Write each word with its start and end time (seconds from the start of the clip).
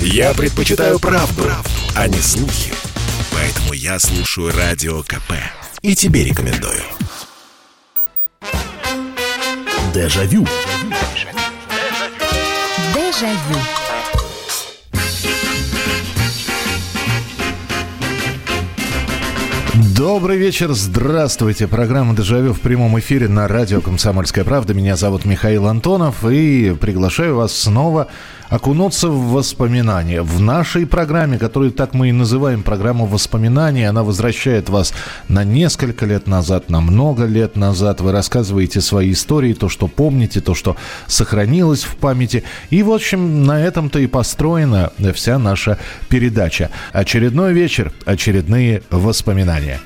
Я 0.00 0.34
предпочитаю 0.34 0.98
правду, 0.98 1.42
правду, 1.42 1.70
а 1.94 2.08
не 2.08 2.18
слухи. 2.18 2.72
Поэтому 3.32 3.72
я 3.72 3.98
слушаю 3.98 4.52
Радио 4.56 5.02
КП. 5.02 5.32
И 5.82 5.94
тебе 5.94 6.24
рекомендую. 6.24 6.82
Дежавю. 9.94 10.46
Дежавю. 12.94 13.60
Добрый 19.96 20.36
вечер, 20.36 20.72
здравствуйте. 20.74 21.66
Программа 21.66 22.14
«Дежавю» 22.14 22.52
в 22.52 22.60
прямом 22.60 22.98
эфире 22.98 23.28
на 23.28 23.48
радио 23.48 23.80
«Комсомольская 23.80 24.44
правда». 24.44 24.74
Меня 24.74 24.94
зовут 24.94 25.24
Михаил 25.24 25.66
Антонов 25.66 26.22
и 26.24 26.76
приглашаю 26.78 27.36
вас 27.36 27.54
снова 27.54 28.08
окунуться 28.48 29.08
в 29.08 29.32
воспоминания. 29.32 30.22
В 30.22 30.40
нашей 30.40 30.86
программе, 30.86 31.38
которую 31.38 31.72
так 31.72 31.94
мы 31.94 32.08
и 32.08 32.12
называем 32.12 32.62
программа 32.62 33.06
воспоминаний, 33.06 33.84
она 33.84 34.02
возвращает 34.02 34.68
вас 34.68 34.92
на 35.28 35.44
несколько 35.44 36.06
лет 36.06 36.26
назад, 36.26 36.70
на 36.70 36.80
много 36.80 37.24
лет 37.24 37.56
назад. 37.56 38.00
Вы 38.00 38.12
рассказываете 38.12 38.80
свои 38.80 39.12
истории, 39.12 39.52
то, 39.52 39.68
что 39.68 39.88
помните, 39.88 40.40
то, 40.40 40.54
что 40.54 40.76
сохранилось 41.06 41.84
в 41.84 41.96
памяти. 41.96 42.44
И, 42.70 42.82
в 42.82 42.92
общем, 42.92 43.44
на 43.44 43.60
этом-то 43.60 43.98
и 43.98 44.06
построена 44.06 44.92
вся 45.14 45.38
наша 45.38 45.78
передача. 46.08 46.70
Очередной 46.92 47.52
вечер, 47.52 47.92
очередные 48.04 48.82
воспоминания. 48.90 49.80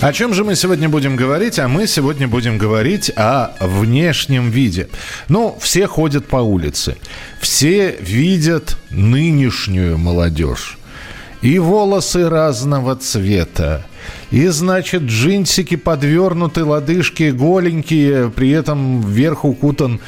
О 0.00 0.12
чем 0.12 0.34
же 0.34 0.44
мы 0.44 0.56
сегодня 0.56 0.90
будем 0.90 1.16
говорить? 1.16 1.58
А 1.58 1.68
мы 1.68 1.86
сегодня 1.86 2.28
будем 2.28 2.58
говорить 2.58 3.10
о 3.16 3.52
внешнем 3.60 4.50
виде. 4.50 4.88
Ну, 5.28 5.56
все 5.60 5.86
ходят 5.86 6.26
по 6.26 6.36
улице. 6.36 6.96
Все 7.40 7.96
видят 7.98 8.76
нынешнюю 8.90 9.96
молодежь. 9.96 10.76
И 11.40 11.58
волосы 11.58 12.28
разного 12.28 12.96
цвета. 12.96 13.86
И, 14.30 14.46
значит, 14.48 15.02
джинсики 15.02 15.76
подвернуты, 15.76 16.64
лодыжки 16.64 17.30
голенькие, 17.30 18.30
при 18.30 18.50
этом 18.50 19.00
вверх 19.00 19.44
укутан 19.44 20.00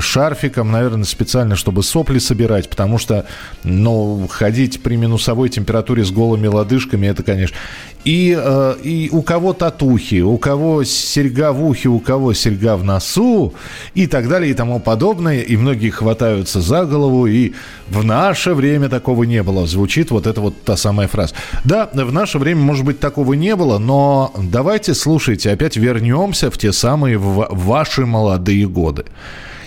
шарфиком, 0.00 0.70
наверное, 0.70 1.04
специально, 1.04 1.56
чтобы 1.56 1.82
сопли 1.82 2.18
собирать, 2.18 2.68
потому 2.70 2.98
что, 2.98 3.26
ну, 3.62 4.26
ходить 4.30 4.82
при 4.82 4.96
минусовой 4.96 5.48
температуре 5.48 6.04
с 6.04 6.10
голыми 6.10 6.46
лодыжками, 6.46 7.06
это, 7.06 7.22
конечно... 7.22 7.56
И, 8.04 8.34
э, 8.38 8.74
и 8.82 9.10
у 9.12 9.20
кого 9.20 9.52
татухи, 9.52 10.22
у 10.22 10.38
кого 10.38 10.84
серьга 10.84 11.52
в 11.52 11.62
ухе, 11.62 11.90
у 11.90 11.98
кого 11.98 12.32
серьга 12.32 12.78
в 12.78 12.84
носу 12.84 13.52
и 13.94 14.06
так 14.06 14.26
далее 14.26 14.52
и 14.52 14.54
тому 14.54 14.80
подобное. 14.80 15.42
И 15.42 15.56
многие 15.56 15.90
хватаются 15.90 16.62
за 16.62 16.86
голову, 16.86 17.26
и 17.26 17.52
в 17.90 18.02
наше 18.02 18.54
время 18.54 18.88
такого 18.88 19.24
не 19.24 19.42
было. 19.42 19.66
Звучит 19.66 20.10
вот 20.10 20.26
эта 20.26 20.40
вот 20.40 20.62
та 20.62 20.78
самая 20.78 21.08
фраза. 21.08 21.34
Да, 21.64 21.90
в 21.92 22.12
наше 22.12 22.38
время, 22.38 22.62
может 22.62 22.86
быть, 22.86 23.00
такого 23.00 23.34
не 23.34 23.54
было, 23.54 23.78
но 23.78 24.32
давайте, 24.38 24.94
слушайте, 24.94 25.50
опять 25.50 25.76
вернемся 25.76 26.50
в 26.50 26.56
те 26.56 26.72
самые 26.72 27.18
ваши 27.18 28.06
молодые 28.06 28.66
годы. 28.66 29.04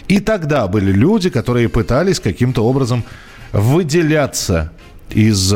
И 0.08 0.20
тогда 0.20 0.68
были 0.68 0.92
люди, 0.92 1.30
которые 1.30 1.70
пытались 1.70 2.20
каким-то 2.20 2.66
образом 2.66 3.04
выделяться 3.52 4.72
из 5.10 5.54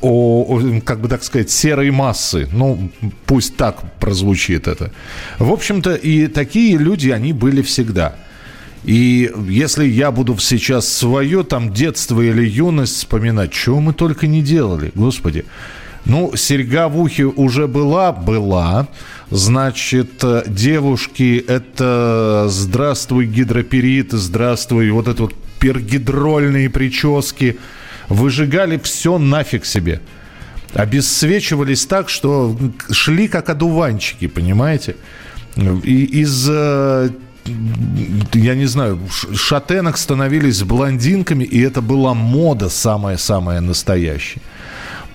о, 0.00 0.60
как 0.84 1.00
бы 1.00 1.08
так 1.08 1.22
сказать, 1.22 1.50
серой 1.50 1.90
массы. 1.90 2.48
Ну, 2.52 2.90
пусть 3.24 3.56
так 3.56 3.98
прозвучит 4.00 4.66
это. 4.66 4.90
В 5.38 5.52
общем-то, 5.52 5.94
и 5.94 6.26
такие 6.26 6.76
люди, 6.76 7.10
они 7.10 7.32
были 7.32 7.62
всегда. 7.62 8.16
И 8.84 9.32
если 9.48 9.84
я 9.84 10.10
буду 10.10 10.36
сейчас 10.38 10.88
свое 10.88 11.42
там 11.42 11.72
детство 11.72 12.20
или 12.20 12.44
юность 12.44 12.96
вспоминать, 12.96 13.52
чего 13.52 13.80
мы 13.80 13.92
только 13.92 14.26
не 14.26 14.42
делали, 14.42 14.92
господи. 14.94 15.44
Ну, 16.04 16.36
серьга 16.36 16.88
в 16.88 17.00
ухе 17.00 17.24
уже 17.24 17.66
была, 17.66 18.12
была. 18.12 18.86
Значит, 19.30 20.24
девушки, 20.46 21.44
это 21.46 22.46
здравствуй 22.48 23.26
гидроперит, 23.26 24.12
здравствуй 24.12 24.90
вот 24.90 25.08
это 25.08 25.22
вот 25.22 25.34
пергидрольные 25.58 26.70
прически. 26.70 27.58
Выжигали 28.08 28.78
все 28.78 29.18
нафиг 29.18 29.64
себе. 29.64 30.00
Обесцвечивались 30.74 31.86
так, 31.86 32.08
что 32.08 32.56
шли 32.90 33.26
как 33.26 33.48
одуванчики, 33.50 34.28
понимаете? 34.28 34.94
И 35.56 36.04
из 36.04 36.46
э, 36.48 37.10
я 38.34 38.54
не 38.54 38.66
знаю, 38.66 39.00
шатенок 39.34 39.96
становились 39.96 40.62
блондинками, 40.62 41.44
и 41.44 41.60
это 41.60 41.80
была 41.80 42.14
мода 42.14 42.68
самая-самая 42.68 43.60
настоящая. 43.60 44.42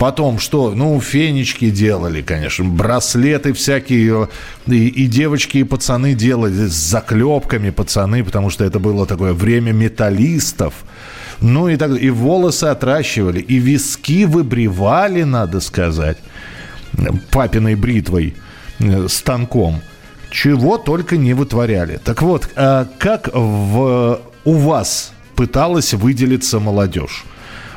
Потом 0.01 0.39
что? 0.39 0.73
Ну, 0.73 0.99
фенечки 0.99 1.69
делали, 1.69 2.23
конечно. 2.23 2.65
Браслеты 2.65 3.53
всякие. 3.53 4.29
И, 4.65 4.87
и 4.87 5.05
девочки, 5.05 5.59
и 5.59 5.63
пацаны 5.63 6.15
делали 6.15 6.65
с 6.65 6.73
заклепками 6.73 7.69
пацаны, 7.69 8.23
потому 8.23 8.49
что 8.49 8.63
это 8.63 8.79
было 8.79 9.05
такое 9.05 9.33
время 9.33 9.73
металлистов. 9.73 10.73
Ну 11.39 11.69
и 11.69 11.75
так 11.75 11.91
и 12.01 12.09
волосы 12.09 12.63
отращивали, 12.63 13.41
и 13.41 13.59
виски 13.59 14.25
выбривали, 14.25 15.21
надо 15.21 15.59
сказать, 15.59 16.17
папиной 17.29 17.75
бритвой, 17.75 18.33
э, 18.79 19.07
станком. 19.07 19.81
Чего 20.31 20.79
только 20.79 21.15
не 21.15 21.35
вытворяли. 21.35 21.99
Так 22.03 22.23
вот, 22.23 22.49
а 22.55 22.87
как 22.97 23.29
в, 23.31 24.19
у 24.45 24.53
вас 24.53 25.13
пыталась 25.35 25.93
выделиться 25.93 26.59
молодежь? 26.59 27.23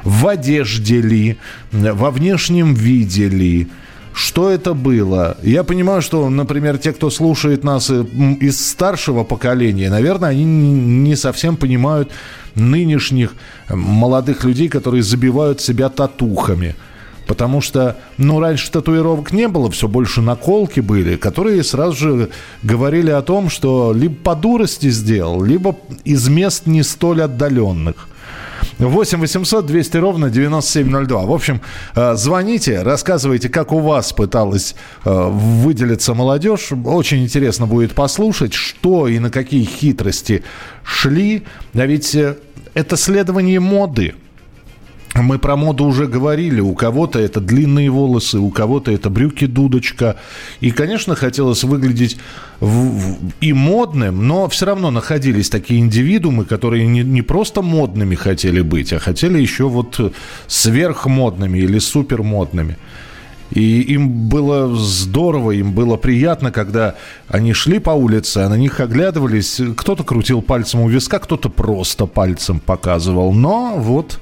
В 0.05 0.29
одежде 0.29 1.01
ли, 1.01 1.39
во 1.73 2.11
внешнем 2.11 2.75
виде 2.75 3.29
ли, 3.29 3.69
что 4.15 4.49
это 4.49 4.75
было? 4.75 5.37
Я 5.43 5.65
понимаю, 5.65 6.01
что, 6.01 6.31
например, 6.31 6.79
те, 6.79 6.93
кто 6.93 7.11
слушает 7.11 7.65
нас 7.65 7.91
э, 7.91 8.05
из 8.41 8.65
старшего 8.65 9.25
поколения, 9.25 9.91
наверное, 9.91 10.31
они 10.31 10.45
не 10.45 11.17
совсем 11.17 11.57
понимают 11.57 12.13
нынешних 12.55 13.35
э, 13.67 13.75
молодых 13.75 14.45
людей, 14.45 14.69
которые 14.69 15.03
забивают 15.03 15.61
себя 15.61 15.89
татухами. 15.89 16.77
Потому 17.27 17.61
что, 17.61 17.97
ну, 18.19 18.39
раньше 18.39 18.71
татуировок 18.71 19.33
не 19.33 19.49
было, 19.49 19.69
все 19.71 19.89
больше 19.89 20.21
наколки 20.21 20.81
были, 20.81 21.17
которые 21.17 21.65
сразу 21.65 21.97
же 21.97 22.31
говорили 22.63 23.11
о 23.11 23.23
том, 23.23 23.49
что 23.51 23.93
либо 23.97 24.15
по 24.15 24.37
дурости 24.37 24.91
сделал, 24.91 25.43
либо 25.43 25.77
из 26.05 26.29
мест 26.29 26.67
не 26.67 26.83
столь 26.83 27.23
отдаленных. 27.23 28.09
8 28.79 29.21
800 29.21 29.67
200 29.67 29.97
ровно 29.99 30.31
9702. 30.31 31.23
В 31.23 31.33
общем, 31.33 31.61
э, 31.95 32.15
звоните, 32.17 32.83
рассказывайте, 32.83 33.49
как 33.49 33.73
у 33.73 33.81
вас 33.81 34.13
пыталась 34.13 34.75
э, 35.05 35.29
выделиться 35.31 36.15
молодежь. 36.15 36.73
Очень 36.85 37.23
интересно 37.23 37.67
будет 37.67 37.95
послушать, 37.95 38.55
что 38.55 39.09
и 39.09 39.19
на 39.19 39.31
какие 39.31 39.65
хитрости 39.65 40.45
шли. 40.85 41.45
А 41.75 41.87
ведь 41.87 42.15
э, 42.15 42.37
это 42.75 42.97
следование 42.97 43.61
моды. 43.61 44.15
Мы 45.15 45.39
про 45.39 45.57
моду 45.57 45.85
уже 45.85 46.07
говорили. 46.07 46.61
У 46.61 46.75
кого-то 46.75 47.21
это 47.21 47.41
длинные 47.41 47.89
волосы, 47.89 48.39
у 48.39 48.51
кого-то 48.51 48.91
это 48.91 49.11
брюки-дудочка. 49.11 50.17
И, 50.61 50.73
конечно, 50.73 51.15
хотелось 51.15 51.63
выглядеть 51.63 52.17
в, 52.59 52.67
в, 52.67 53.19
и 53.41 53.53
модным, 53.53 54.27
но 54.27 54.49
все 54.49 54.67
равно 54.67 54.91
находились 54.91 55.51
такие 55.51 55.81
индивидуумы, 55.81 56.45
которые 56.45 56.87
не, 56.87 57.03
не 57.03 57.23
просто 57.23 57.63
модными 57.63 58.17
хотели 58.17 58.61
быть, 58.61 58.93
а 58.93 58.99
хотели 58.99 59.41
еще 59.41 59.69
вот 59.69 60.13
сверхмодными 60.49 61.59
или 61.59 61.79
супермодными. 61.79 62.77
И 63.55 63.81
им 63.83 64.29
было 64.29 64.75
здорово, 64.75 65.53
им 65.53 65.73
было 65.73 65.97
приятно, 65.97 66.51
когда 66.51 66.97
они 67.29 67.53
шли 67.53 67.79
по 67.79 67.91
улице, 67.91 68.39
а 68.39 68.49
на 68.49 68.57
них 68.57 68.81
оглядывались. 68.81 69.61
Кто-то 69.77 70.03
крутил 70.03 70.43
пальцем 70.43 70.81
у 70.81 70.89
виска, 70.89 71.21
кто-то 71.21 71.49
просто 71.49 72.07
пальцем 72.07 72.59
показывал. 72.59 73.33
Но 73.33 73.77
вот 73.79 74.19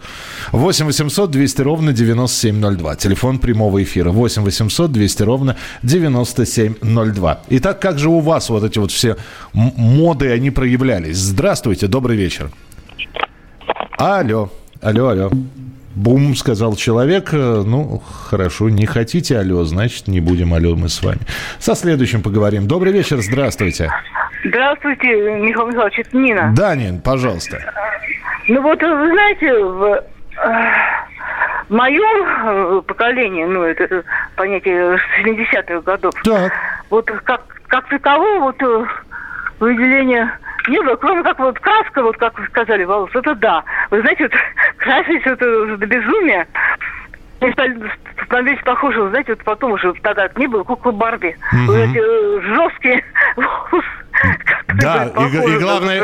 8 0.52 0.86
800 0.86 1.30
200 1.30 1.62
ровно 1.62 1.92
9702. 1.92 2.96
Телефон 2.96 3.38
прямого 3.38 3.82
эфира 3.82 4.10
8 4.10 4.42
800 4.42 4.92
200 4.92 5.22
ровно 5.22 5.56
9702. 5.82 7.40
Итак, 7.48 7.80
как 7.80 7.98
же 7.98 8.10
у 8.10 8.20
вас 8.20 8.50
вот 8.50 8.64
эти 8.64 8.78
вот 8.78 8.90
все 8.90 9.16
моды, 9.52 10.30
они 10.30 10.50
проявлялись? 10.50 11.16
Здравствуйте, 11.16 11.86
добрый 11.86 12.18
вечер. 12.18 12.50
Алло, 13.96 14.50
алло, 14.82 15.08
алло. 15.08 15.30
Бум, 15.94 16.34
сказал 16.34 16.74
человек. 16.74 17.30
Э, 17.32 17.62
ну, 17.66 18.02
хорошо, 18.30 18.70
не 18.70 18.86
хотите 18.86 19.38
алло, 19.38 19.64
значит, 19.64 20.08
не 20.08 20.20
будем 20.20 20.54
алло 20.54 20.74
мы 20.74 20.88
с 20.88 21.02
вами. 21.02 21.20
Со 21.58 21.74
следующим 21.74 22.22
поговорим. 22.22 22.66
Добрый 22.66 22.92
вечер, 22.92 23.18
здравствуйте. 23.18 23.90
Здравствуйте, 24.44 25.08
Михаил 25.08 25.66
Михайлович, 25.68 25.98
это 25.98 26.16
Нина. 26.16 26.52
Да, 26.56 26.74
Нин, 26.74 27.00
пожалуйста. 27.00 27.58
Ну 28.48 28.62
вот, 28.62 28.82
вы 28.82 29.10
знаете, 29.10 29.52
в, 29.52 29.84
э, 29.84 30.02
в 31.68 31.74
моем 31.74 32.78
э, 32.78 32.82
поколении, 32.86 33.44
ну, 33.44 33.62
это 33.62 34.02
понятие 34.36 34.98
70-х 35.24 35.80
годов, 35.82 36.14
так. 36.24 36.52
вот 36.88 37.10
как, 37.24 37.42
как 37.68 37.88
такового 37.88 38.40
вот 38.40 38.88
выделения 39.60 40.38
не 40.68 40.80
было, 40.82 40.96
кроме 40.96 41.22
как 41.22 41.38
вот 41.38 41.58
краска, 41.58 42.02
вот 42.02 42.16
как 42.16 42.38
вы 42.38 42.46
сказали, 42.46 42.84
волос, 42.84 43.10
это 43.14 43.34
да. 43.34 43.64
Вы 43.90 44.00
знаете, 44.00 44.24
вот 44.24 44.32
красить 44.78 45.26
это 45.26 45.76
до 45.76 45.86
безумия. 45.86 46.46
Мне 47.40 47.52
стали 47.52 47.90
становились 48.24 48.62
похожи, 48.64 49.08
знаете, 49.10 49.32
вот 49.32 49.44
потом 49.44 49.72
уже 49.72 49.92
тогда 50.02 50.28
не 50.36 50.46
было 50.46 50.62
куклы 50.62 50.92
Барби. 50.92 51.36
Мгм. 51.52 51.66
Вот 51.66 51.76
эти 51.76 51.98
э, 51.98 52.40
жесткие 52.54 53.04
волосы. 53.36 53.86
Да, 54.74 55.04
и, 55.04 55.54
и 55.54 55.58
главное, 55.58 56.02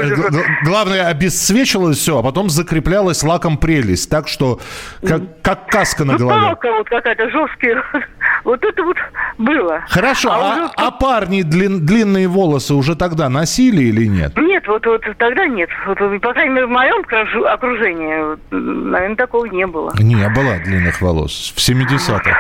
главное, 0.65 1.06
обесцвечивалось 1.09 1.99
все, 1.99 2.19
а 2.19 2.23
потом 2.23 2.50
закреплялась 2.50 3.23
лаком 3.23 3.56
прелесть, 3.56 4.11
так 4.11 4.29
что 4.29 4.61
как, 5.06 5.41
как 5.43 5.67
каска 5.69 6.05
на 6.05 6.12
Ну, 6.15 6.19
голове. 6.19 6.41
палка 6.41 6.73
вот 6.73 6.88
какая-то 6.88 7.31
жесткая. 7.31 7.82
Вот 8.44 8.62
это 8.65 8.82
вот 8.85 8.97
было. 9.37 9.82
Хорошо, 9.88 10.31
а, 10.32 10.53
уже 10.53 10.70
а 10.76 10.91
парни 10.93 11.43
длин- 11.43 11.81
длинные 11.81 12.29
волосы 12.29 12.73
уже 12.75 12.94
тогда 12.94 13.29
носили 13.29 13.82
или 13.82 14.06
нет? 14.06 14.37
Нет, 14.38 14.67
вот, 14.69 14.87
вот 14.87 15.03
тогда 15.19 15.44
нет. 15.47 15.69
Вот, 15.87 15.99
по 16.23 16.32
крайней 16.32 16.55
мере, 16.55 16.67
в 16.67 16.71
моем 16.71 17.05
окружении, 17.47 18.38
наверное, 18.55 19.17
такого 19.17 19.44
не 19.47 19.67
было. 19.67 19.93
Не 19.99 20.29
было 20.29 20.56
длинных 20.64 21.00
волос 21.03 21.53
в 21.55 21.59
70-х. 21.59 22.31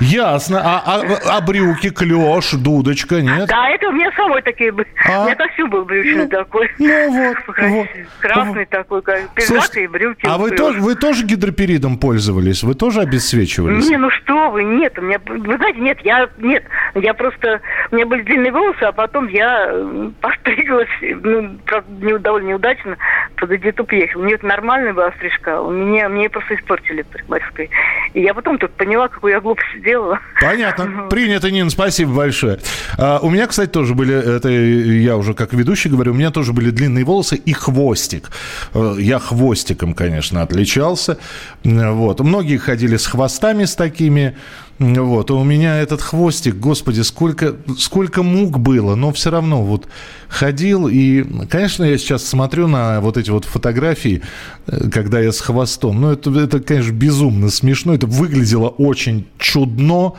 Ясно. 0.00 0.60
А, 0.64 0.82
а- 0.86 1.36
а 1.36 1.40
брюки, 1.40 1.90
клеш, 1.90 2.52
дудочка, 2.52 3.20
нет? 3.20 3.48
Да, 3.48 3.68
это 3.68 3.88
у 3.88 3.92
меня 3.92 4.10
самой 4.16 4.40
такие 4.42 4.70
были. 4.72 4.88
А? 5.10 5.27
Меня 5.28 5.36
костюм 5.36 5.70
был 5.70 5.84
брючный 5.84 6.26
такой. 6.26 6.70
Ну 6.78 7.10
вот, 7.10 7.36
вот. 7.58 7.88
Красный 8.20 8.66
такой, 8.66 9.02
как 9.02 9.34
пиджак 9.34 9.76
и 9.76 9.86
брюки. 9.86 10.26
а 10.26 10.38
вы 10.38 10.50
тоже, 10.50 10.80
вы 10.80 10.94
тоже 10.94 11.24
гидроперидом 11.24 11.98
пользовались? 11.98 12.62
Вы 12.62 12.74
тоже 12.74 13.00
обесцвечивались? 13.00 13.88
Не, 13.88 13.96
ну 13.96 14.10
что 14.10 14.50
вы, 14.50 14.64
нет, 14.64 14.98
у 14.98 15.02
меня, 15.02 15.18
вы 15.26 15.56
знаете, 15.56 15.80
нет, 15.80 15.98
я, 16.02 16.28
нет, 16.38 16.64
я 16.94 17.14
просто, 17.14 17.60
у 17.90 17.94
меня 17.94 18.06
были 18.06 18.22
длинные 18.22 18.52
волосы, 18.52 18.82
а 18.82 18.92
потом 18.92 19.28
я 19.28 19.72
постриглась, 20.20 20.88
ну, 21.00 21.58
не, 22.00 22.18
довольно 22.18 22.48
неудачно, 22.48 22.96
под 23.36 23.50
YouTube 23.52 23.92
ехал. 23.92 24.20
У 24.20 24.24
меня 24.24 24.36
это 24.36 24.46
нормальная 24.46 24.92
была 24.92 25.12
стрижка, 25.12 25.60
у 25.60 25.70
меня, 25.70 26.08
мне 26.08 26.28
просто 26.28 26.54
испортили 26.54 27.02
парикмахерской. 27.02 27.70
И 28.14 28.22
я 28.22 28.34
потом 28.34 28.58
тут 28.58 28.72
поняла, 28.72 29.08
какую 29.08 29.32
я 29.32 29.40
глупость 29.40 29.68
сделала. 29.76 30.20
Понятно. 30.40 31.06
Принято, 31.10 31.50
Нин, 31.50 31.70
спасибо 31.70 32.14
большое. 32.14 32.58
А, 32.96 33.18
у 33.20 33.30
меня, 33.30 33.46
кстати, 33.46 33.70
тоже 33.70 33.94
были, 33.94 34.36
это 34.36 34.48
я 34.48 35.16
уже 35.18 35.34
как 35.34 35.52
ведущий 35.52 35.88
говорю, 35.90 36.12
у 36.12 36.14
меня 36.14 36.30
тоже 36.30 36.52
были 36.52 36.70
длинные 36.70 37.04
волосы 37.04 37.36
и 37.36 37.52
хвостик. 37.52 38.30
Э, 38.74 38.96
Я 38.98 39.18
хвостиком, 39.18 39.94
конечно, 39.94 40.42
отличался. 40.42 41.18
М, 41.64 41.96
Вот. 41.96 42.20
Многие 42.20 42.56
ходили 42.58 42.96
с 42.96 43.06
хвостами 43.06 43.64
с 43.64 43.74
такими. 43.74 44.36
Вот. 44.78 45.30
А 45.30 45.34
у 45.34 45.42
меня 45.42 45.76
этот 45.80 46.00
хвостик, 46.00 46.54
господи, 46.56 47.00
сколько, 47.00 47.56
сколько 47.78 48.22
мук 48.22 48.60
было, 48.60 48.94
но 48.94 49.12
все 49.12 49.30
равно 49.30 49.62
вот 49.62 49.88
ходил. 50.28 50.86
И, 50.86 51.24
конечно, 51.48 51.82
я 51.82 51.98
сейчас 51.98 52.24
смотрю 52.24 52.68
на 52.68 53.00
вот 53.00 53.16
эти 53.16 53.30
вот 53.30 53.44
фотографии, 53.44 54.22
э, 54.68 54.88
когда 54.90 55.18
я 55.18 55.32
с 55.32 55.40
хвостом. 55.40 56.00
Ну, 56.00 56.12
это, 56.12 56.30
это 56.38 56.60
конечно, 56.60 56.92
безумно 56.92 57.50
смешно. 57.50 57.94
Это 57.94 58.06
выглядело 58.06 58.68
очень 58.68 59.26
чудно. 59.38 60.12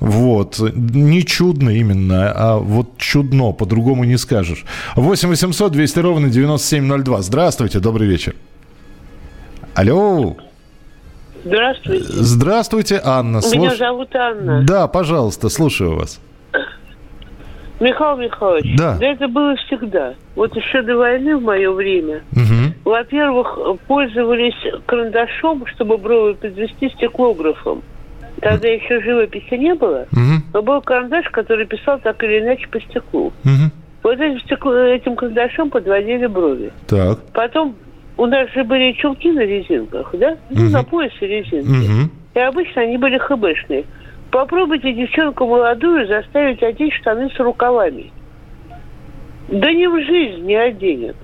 Вот. 0.00 0.58
Не 0.74 1.22
чудно 1.24 1.68
именно, 1.68 2.32
а 2.34 2.58
вот 2.58 2.96
чудно. 2.96 3.52
По-другому 3.52 4.04
не 4.04 4.16
скажешь. 4.16 4.64
8 4.96 5.28
800 5.28 5.72
200 5.72 5.98
ровно 5.98 6.30
9702. 6.30 7.22
Здравствуйте, 7.22 7.78
добрый 7.78 8.08
вечер. 8.08 8.34
Алло. 9.74 10.36
Здравствуйте. 11.48 12.04
Здравствуйте, 12.08 13.00
Анна. 13.02 13.38
Меня 13.38 13.70
Слуш- 13.70 13.78
зовут 13.78 14.14
Анна. 14.14 14.62
Да, 14.66 14.86
пожалуйста, 14.86 15.48
слушаю 15.48 15.96
вас. 15.96 16.20
Михаил 17.80 18.16
Михайлович, 18.16 18.76
Да. 18.76 18.98
это 19.00 19.28
было 19.28 19.54
всегда. 19.56 20.14
Вот 20.34 20.54
еще 20.56 20.82
до 20.82 20.96
войны 20.96 21.36
в 21.36 21.42
мое 21.42 21.70
время, 21.70 22.22
Мгм. 22.32 22.74
во-первых, 22.84 23.56
пользовались 23.86 24.56
карандашом, 24.86 25.64
чтобы 25.66 25.96
брови 25.96 26.34
подвести 26.34 26.90
стеклографом. 26.90 27.82
Тогда 28.42 28.68
еще 28.68 29.00
живописи 29.00 29.54
не 29.54 29.74
было, 29.74 30.06
Мгм. 30.10 30.42
но 30.52 30.62
был 30.62 30.80
карандаш, 30.82 31.28
который 31.30 31.66
писал 31.66 31.98
так 32.00 32.22
или 32.24 32.40
иначе 32.40 32.66
по 32.68 32.80
стеклу. 32.80 33.32
Мгм. 33.44 33.70
Вот 34.02 34.20
этим, 34.20 34.38
стекло- 34.44 34.86
этим 34.94 35.14
карандашом 35.16 35.70
подводили 35.70 36.26
брови. 36.26 36.72
Так. 36.88 37.20
Потом 37.32 37.76
у 38.18 38.26
нас 38.26 38.50
же 38.52 38.64
были 38.64 38.92
чулки 38.92 39.30
на 39.32 39.40
резинках, 39.40 40.10
да? 40.14 40.36
Ну, 40.50 40.64
Мгм. 40.64 40.72
на 40.72 40.82
поясе 40.82 41.26
резинки. 41.26 41.66
Мгм. 41.68 42.10
И 42.34 42.38
обычно 42.38 42.82
они 42.82 42.98
были 42.98 43.16
хбшные. 43.16 43.84
Попробуйте 44.30 44.92
девчонку 44.92 45.46
молодую 45.46 46.06
заставить 46.06 46.62
одеть 46.62 46.92
штаны 46.94 47.30
с 47.34 47.38
рукавами. 47.40 48.12
Да 49.48 49.72
ни 49.72 49.86
в 49.86 50.04
жизнь 50.04 50.44
не 50.44 50.56
оденет. 50.56 51.16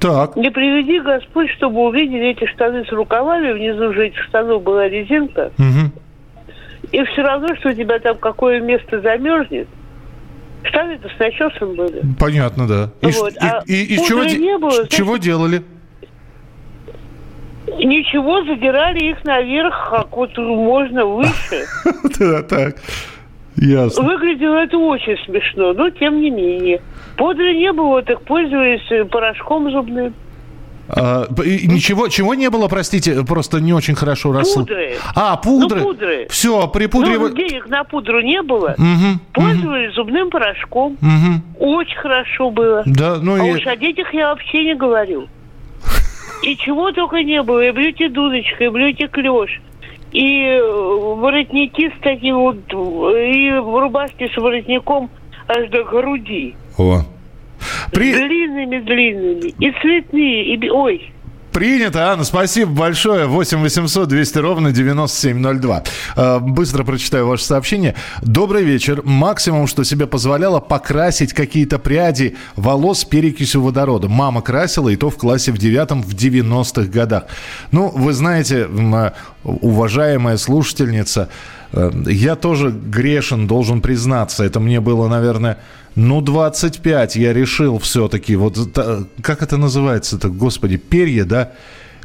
Так. 0.00 0.36
Не 0.36 0.50
приведи 0.50 1.00
Господь, 1.00 1.50
чтобы 1.50 1.80
увидели 1.86 2.28
эти 2.30 2.46
штаны 2.46 2.84
с 2.84 2.90
рукавами, 2.92 3.52
внизу 3.52 3.92
же 3.92 4.06
этих 4.08 4.22
штанов 4.24 4.62
была 4.62 4.88
резинка, 4.88 5.52
Мгм. 5.58 5.92
и 6.92 7.04
все 7.04 7.22
равно, 7.22 7.54
что 7.56 7.68
у 7.70 7.72
тебя 7.72 7.98
там 7.98 8.16
какое 8.16 8.60
место 8.60 9.00
замерзнет. 9.00 9.68
Штаны-то 10.64 11.08
с 11.08 11.18
начесом 11.18 11.74
были. 11.76 12.02
Понятно, 12.18 12.66
да. 12.66 12.90
И, 13.00 13.12
Вот, 13.12 13.32
а 13.40 13.62
и- 13.66 13.72
и- 13.74 13.94
и 13.94 13.98
чего, 14.04 14.24
не 14.24 14.58
было, 14.58 14.70
значит- 14.72 14.90
чего 14.90 15.16
делали? 15.16 15.62
Ничего, 17.78 18.42
задирали 18.44 19.10
их 19.10 19.24
наверх, 19.24 19.88
как 19.90 20.16
вот 20.16 20.36
можно 20.38 21.04
выше. 21.06 21.66
Да, 22.18 22.42
так. 22.42 22.76
Ясно. 23.56 24.04
Выглядело 24.04 24.54
это 24.56 24.78
очень 24.78 25.16
смешно, 25.24 25.72
но 25.72 25.90
тем 25.90 26.20
не 26.20 26.30
менее. 26.30 26.80
Пудры 27.16 27.54
не 27.56 27.72
было, 27.72 28.02
так 28.02 28.22
пользовались 28.22 28.88
э, 28.90 29.04
порошком 29.04 29.70
зубным. 29.70 30.14
А, 30.90 31.26
ничего, 31.44 32.08
чего 32.08 32.34
не 32.34 32.48
было, 32.48 32.68
простите, 32.68 33.22
просто 33.24 33.60
не 33.60 33.74
очень 33.74 33.94
хорошо 33.94 34.32
расслышал. 34.32 34.62
Пудры. 34.62 34.94
А, 35.14 35.36
пудры. 35.36 35.80
Ну, 35.80 35.86
пудры. 35.86 36.26
Все, 36.30 36.66
при 36.68 36.86
пудре... 36.86 37.18
Ну, 37.18 37.28
денег 37.30 37.68
на 37.68 37.84
пудру 37.84 38.20
не 38.22 38.40
было. 38.42 38.74
Мгм, 38.78 39.20
Пользовались 39.32 39.92
зубным 39.94 40.30
порошком. 40.30 40.96
мгм. 41.00 41.42
Очень 41.58 41.96
хорошо 41.98 42.50
было. 42.50 42.84
Да, 42.86 43.16
ну 43.20 43.34
А 43.34 43.46
и... 43.46 43.52
уж 43.52 43.66
о 43.66 43.76
детях 43.76 44.14
я 44.14 44.28
вообще 44.30 44.64
не 44.64 44.74
говорю. 44.74 45.28
И 46.42 46.56
чего 46.56 46.92
только 46.92 47.22
не 47.22 47.42
было. 47.42 47.66
И 47.66 47.70
блюте 47.72 48.08
дудочка, 48.08 48.64
и 48.64 48.68
блюте 48.68 49.08
клеш. 49.08 49.60
И 50.12 50.44
э, 50.44 50.62
воротники 50.62 51.90
с 51.90 52.00
таким 52.02 52.36
вот, 52.36 52.56
и 52.72 53.50
рубашки 53.52 54.30
с 54.32 54.36
воротником 54.36 55.10
аж 55.48 55.68
до 55.70 55.84
груди. 55.84 56.54
О. 56.78 57.00
При- 57.92 58.12
Длинными-длинными. 58.12 59.54
И 59.58 59.70
цветные, 59.82 60.54
и... 60.54 60.70
Ой, 60.70 61.10
Принято, 61.52 62.12
Анна, 62.12 62.24
спасибо 62.24 62.72
большое. 62.72 63.26
8 63.26 63.60
800 63.62 64.08
200 64.08 64.38
ровно 64.38 64.72
9702. 64.72 65.82
Э, 66.16 66.38
Быстро 66.40 66.84
прочитаю 66.84 67.26
ваше 67.26 67.44
сообщение. 67.44 67.94
Добрый 68.22 68.64
вечер. 68.64 69.02
Максимум, 69.04 69.66
что 69.66 69.84
себе 69.84 70.06
позволяло 70.06 70.60
покрасить 70.60 71.32
какие-то 71.32 71.78
пряди 71.78 72.36
волос 72.56 73.04
перекисью 73.04 73.62
водорода. 73.62 74.08
Мама 74.08 74.42
красила, 74.42 74.88
и 74.90 74.96
то 74.96 75.10
в 75.10 75.16
классе 75.16 75.52
в 75.52 75.58
девятом 75.58 76.02
в 76.02 76.14
90-х 76.14 76.90
годах. 76.90 77.24
Ну, 77.72 77.88
вы 77.88 78.12
знаете, 78.12 78.68
э, 78.68 79.10
уважаемая 79.44 80.36
слушательница, 80.36 81.28
э, 81.72 81.90
я 82.06 82.36
тоже 82.36 82.70
грешен, 82.70 83.46
должен 83.46 83.80
признаться. 83.80 84.44
Это 84.44 84.60
мне 84.60 84.80
было, 84.80 85.08
наверное, 85.08 85.58
ну, 85.98 86.20
25 86.20 87.16
я 87.16 87.32
решил 87.32 87.78
все-таки, 87.78 88.36
вот 88.36 88.56
как 89.20 89.42
это 89.42 89.56
называется-то, 89.56 90.28
господи, 90.28 90.76
перья, 90.76 91.24
да? 91.24 91.50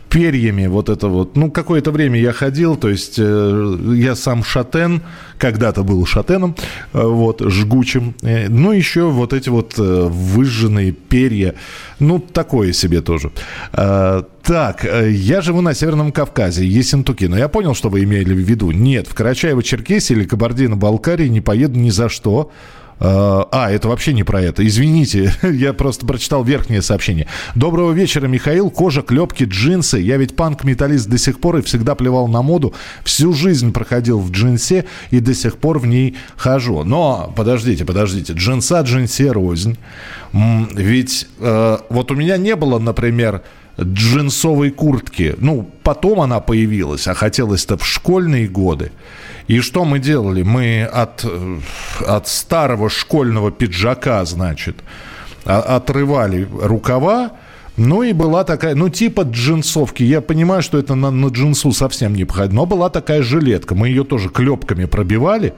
Перьями 0.09 0.67
вот 0.67 0.89
это 0.89 1.07
вот. 1.07 1.35
Ну, 1.37 1.51
какое-то 1.51 1.91
время 1.91 2.19
я 2.19 2.33
ходил, 2.33 2.75
то 2.75 2.89
есть 2.89 3.15
э, 3.17 3.77
я 3.95 4.15
сам 4.15 4.43
шатен, 4.43 5.01
когда-то 5.37 5.83
был 5.83 6.05
шатеном, 6.07 6.55
э, 6.93 7.01
вот, 7.03 7.41
жгучим. 7.41 8.15
Э, 8.23 8.49
ну, 8.49 8.71
еще 8.71 9.11
вот 9.11 9.31
эти 9.31 9.49
вот 9.49 9.75
э, 9.77 10.07
выжженные 10.09 10.91
перья, 10.91 11.53
ну, 11.99 12.19
такое 12.19 12.73
себе 12.73 13.01
тоже. 13.01 13.31
Э, 13.73 14.23
так, 14.43 14.85
э, 14.85 15.11
я 15.11 15.41
живу 15.41 15.61
на 15.61 15.73
Северном 15.75 16.11
Кавказе, 16.11 16.65
Ессентуки, 16.65 17.25
но 17.25 17.37
я 17.37 17.47
понял, 17.47 17.75
что 17.75 17.89
вы 17.89 18.03
имели 18.03 18.33
в 18.33 18.39
виду. 18.39 18.71
Нет, 18.71 19.07
в 19.07 19.15
Карачаево-Черкесии 19.15 20.13
или 20.13 20.25
Кабардино-Балкарии 20.25 21.27
не 21.27 21.41
поеду 21.41 21.79
ни 21.79 21.91
за 21.91 22.09
что. 22.09 22.51
А, 22.99 23.71
это 23.71 23.87
вообще 23.87 24.13
не 24.13 24.23
про 24.23 24.41
это. 24.41 24.65
Извините, 24.65 25.33
я 25.43 25.73
просто 25.73 26.05
прочитал 26.05 26.43
верхнее 26.43 26.81
сообщение. 26.81 27.27
Доброго 27.55 27.91
вечера, 27.91 28.27
Михаил. 28.27 28.69
Кожа, 28.69 29.01
клепки, 29.01 29.43
джинсы. 29.43 29.99
Я 29.99 30.17
ведь 30.17 30.35
панк-металлист 30.35 31.07
до 31.09 31.17
сих 31.17 31.39
пор 31.39 31.57
и 31.57 31.61
всегда 31.61 31.95
плевал 31.95 32.27
на 32.27 32.41
моду. 32.41 32.73
Всю 33.03 33.33
жизнь 33.33 33.73
проходил 33.73 34.19
в 34.19 34.31
джинсе 34.31 34.85
и 35.11 35.19
до 35.19 35.33
сих 35.33 35.57
пор 35.57 35.79
в 35.79 35.85
ней 35.85 36.15
хожу. 36.35 36.83
Но, 36.83 37.33
подождите, 37.35 37.85
подождите. 37.85 38.33
Джинса, 38.33 38.81
джинсе 38.81 39.31
рознь. 39.31 39.77
Ведь 40.31 41.27
э, 41.39 41.77
вот 41.89 42.11
у 42.11 42.15
меня 42.15 42.37
не 42.37 42.55
было, 42.55 42.79
например, 42.79 43.43
джинсовой 43.79 44.71
куртки. 44.71 45.35
Ну, 45.37 45.69
потом 45.83 46.21
она 46.21 46.39
появилась, 46.39 47.07
а 47.07 47.13
хотелось-то 47.13 47.77
в 47.77 47.85
школьные 47.85 48.47
годы. 48.47 48.91
И 49.47 49.59
что 49.59 49.83
мы 49.83 49.99
делали? 49.99 50.43
Мы 50.43 50.83
от, 50.83 51.25
э, 51.25 51.59
от 52.07 52.27
старого 52.27 52.89
школьного 52.89 53.51
пиджака, 53.51 54.23
значит, 54.25 54.77
отрывали 55.43 56.47
рукава, 56.61 57.31
ну 57.75 58.03
и 58.03 58.13
была 58.13 58.43
такая, 58.43 58.75
ну 58.75 58.89
типа 58.89 59.21
джинсовки. 59.21 60.03
Я 60.03 60.21
понимаю, 60.21 60.61
что 60.61 60.77
это 60.77 60.95
на, 60.95 61.09
на 61.09 61.27
джинсу 61.27 61.71
совсем 61.71 62.13
не 62.15 62.25
походит, 62.25 62.53
но 62.53 62.65
была 62.65 62.89
такая 62.89 63.23
жилетка. 63.23 63.73
Мы 63.73 63.89
ее 63.89 64.03
тоже 64.03 64.29
клепками 64.29 64.85
пробивали. 64.85 65.53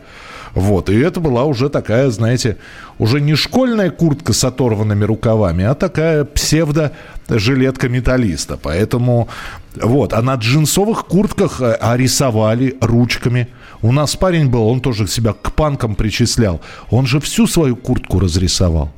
Вот, 0.56 0.90
и 0.90 0.98
это 0.98 1.20
была 1.20 1.44
уже 1.44 1.70
такая, 1.70 2.10
знаете, 2.10 2.58
уже 2.98 3.20
не 3.20 3.36
школьная 3.36 3.92
куртка 3.92 4.32
с 4.32 4.42
оторванными 4.46 5.04
рукавами, 5.04 5.66
а 5.66 5.76
такая 5.76 6.24
псевдо-жилетка 6.24 7.90
металлиста. 7.90 8.58
Поэтому, 8.62 9.28
вот, 9.76 10.14
а 10.14 10.22
на 10.22 10.36
джинсовых 10.36 11.08
куртках 11.08 11.60
э, 11.60 11.78
а 11.82 11.98
рисовали 11.98 12.78
ручками. 12.80 13.50
У 13.82 13.92
нас 13.92 14.16
парень 14.16 14.50
был, 14.50 14.66
он 14.68 14.80
тоже 14.80 15.08
себя 15.08 15.34
к 15.34 15.52
панкам 15.52 15.94
причислял. 15.94 16.62
Он 16.90 17.06
же 17.06 17.20
всю 17.20 17.48
свою 17.48 17.76
куртку 17.76 18.20
разрисовал 18.20 18.92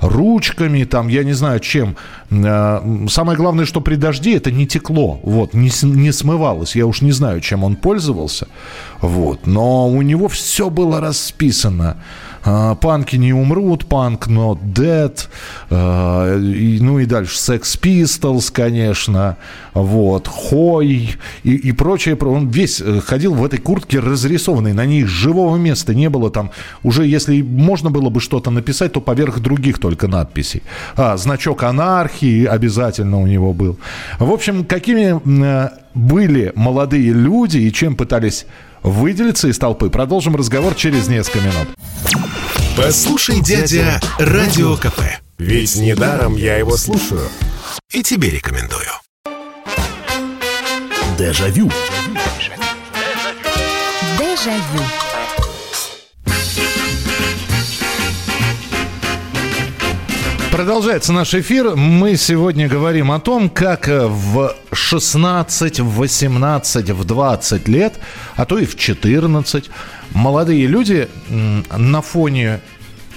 ручками, 0.00 0.84
там, 0.84 1.08
я 1.08 1.24
не 1.24 1.32
знаю 1.32 1.60
чем. 1.60 1.96
Э, 2.30 3.06
самое 3.08 3.36
главное, 3.36 3.64
что 3.64 3.80
при 3.80 3.96
дожде 3.96 4.36
это 4.36 4.50
не 4.50 4.66
текло, 4.66 5.20
вот, 5.22 5.54
не, 5.54 5.70
не 5.82 6.12
смывалось. 6.12 6.76
Я 6.76 6.86
уж 6.86 7.02
не 7.02 7.12
знаю, 7.12 7.40
чем 7.40 7.64
он 7.64 7.76
пользовался, 7.76 8.48
вот. 9.00 9.46
Но 9.46 9.88
у 9.88 10.02
него 10.02 10.28
все 10.28 10.70
было 10.70 11.00
расписано. 11.00 11.96
А, 12.46 12.76
панки 12.76 13.16
не 13.16 13.32
умрут, 13.32 13.86
панк 13.86 14.28
not 14.28 14.58
dead, 14.62 15.18
а, 15.68 16.38
ну 16.38 17.00
и 17.00 17.04
дальше 17.04 17.36
Sex 17.36 17.62
Pistols, 17.80 18.52
конечно, 18.52 19.36
вот, 19.74 20.28
Хой 20.28 21.16
и, 21.42 21.54
и 21.54 21.72
прочее. 21.72 22.14
Он 22.14 22.48
весь 22.48 22.80
э, 22.80 23.00
ходил 23.00 23.34
в 23.34 23.44
этой 23.44 23.58
куртке 23.58 23.98
разрисованной, 23.98 24.72
на 24.72 24.86
ней 24.86 25.04
живого 25.04 25.56
места 25.56 25.92
не 25.92 26.08
было 26.08 26.30
там. 26.30 26.52
Уже 26.84 27.04
если 27.06 27.42
можно 27.42 27.90
было 27.90 28.10
бы 28.10 28.20
что-то 28.20 28.50
написать, 28.50 28.92
то 28.92 29.00
поверх 29.00 29.40
других 29.40 29.80
только 29.80 30.06
надписей. 30.06 30.62
А, 30.94 31.16
значок 31.16 31.64
анархии 31.64 32.44
обязательно 32.44 33.20
у 33.20 33.26
него 33.26 33.52
был. 33.52 33.76
В 34.20 34.30
общем, 34.30 34.64
какими 34.64 35.20
э, 35.42 35.70
были 35.94 36.52
молодые 36.54 37.12
люди 37.12 37.58
и 37.58 37.72
чем 37.72 37.96
пытались 37.96 38.46
выделиться 38.86 39.48
из 39.48 39.58
толпы. 39.58 39.90
Продолжим 39.90 40.36
разговор 40.36 40.74
через 40.74 41.08
несколько 41.08 41.40
минут. 41.40 41.68
Послушай, 42.76 43.40
дядя, 43.40 44.00
Радио 44.18 44.76
КП. 44.76 45.00
Ведь 45.38 45.76
недаром 45.76 46.36
я 46.36 46.56
его 46.56 46.76
слушаю. 46.76 47.28
И 47.92 48.02
тебе 48.02 48.30
рекомендую. 48.30 48.88
Дежавю. 51.18 51.70
Дежавю. 54.18 55.05
Продолжается 60.56 61.12
наш 61.12 61.34
эфир. 61.34 61.76
Мы 61.76 62.16
сегодня 62.16 62.66
говорим 62.66 63.12
о 63.12 63.20
том, 63.20 63.50
как 63.50 63.88
в 63.88 64.54
16, 64.72 65.80
в 65.80 65.96
18, 65.96 66.90
в 66.92 67.04
20 67.04 67.68
лет, 67.68 68.00
а 68.36 68.46
то 68.46 68.56
и 68.56 68.64
в 68.64 68.74
14 68.74 69.70
молодые 70.14 70.66
люди 70.66 71.10
на 71.28 72.00
фоне 72.00 72.60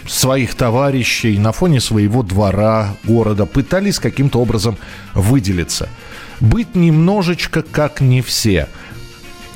своих 0.06 0.54
товарищей, 0.54 1.38
на 1.38 1.54
фоне 1.54 1.80
своего 1.80 2.24
двора, 2.24 2.98
города 3.06 3.46
пытались 3.46 4.00
каким-то 4.00 4.42
образом 4.42 4.78
выделиться. 5.14 5.88
Быть 6.42 6.76
немножечко 6.76 7.62
как 7.62 8.02
не 8.02 8.22
все– 8.22 8.68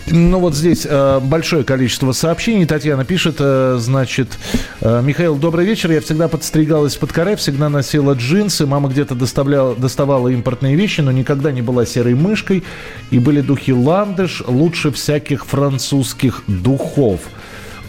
ну 0.07 0.39
вот 0.39 0.55
здесь 0.55 0.85
э, 0.89 1.19
большое 1.21 1.63
количество 1.63 2.11
сообщений. 2.11 2.65
Татьяна 2.65 3.05
пишет, 3.05 3.37
э, 3.39 3.77
значит, 3.79 4.37
э, 4.81 5.01
Михаил, 5.01 5.35
добрый 5.35 5.65
вечер. 5.65 5.91
Я 5.91 6.01
всегда 6.01 6.27
подстригалась 6.27 6.95
под 6.95 7.13
каре, 7.13 7.35
всегда 7.35 7.69
носила 7.69 8.13
джинсы. 8.13 8.65
Мама 8.65 8.89
где-то 8.89 9.15
доставляла, 9.15 9.75
доставала 9.75 10.27
импортные 10.27 10.75
вещи, 10.75 11.01
но 11.01 11.11
никогда 11.11 11.51
не 11.51 11.61
была 11.61 11.85
серой 11.85 12.15
мышкой. 12.15 12.63
И 13.11 13.19
были 13.19 13.41
духи 13.41 13.71
ландыш 13.73 14.43
лучше 14.45 14.91
всяких 14.91 15.45
французских 15.45 16.43
духов. 16.47 17.21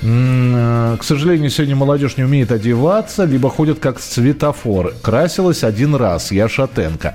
Э, 0.02 0.96
к 0.98 1.02
сожалению, 1.02 1.50
сегодня 1.50 1.76
молодежь 1.76 2.16
не 2.16 2.24
умеет 2.24 2.52
одеваться, 2.52 3.24
либо 3.24 3.48
ходят 3.50 3.78
как 3.78 4.00
светофор. 4.00 4.94
Красилась 5.02 5.64
один 5.64 5.94
раз, 5.94 6.30
я 6.30 6.48
шатенка. 6.48 7.14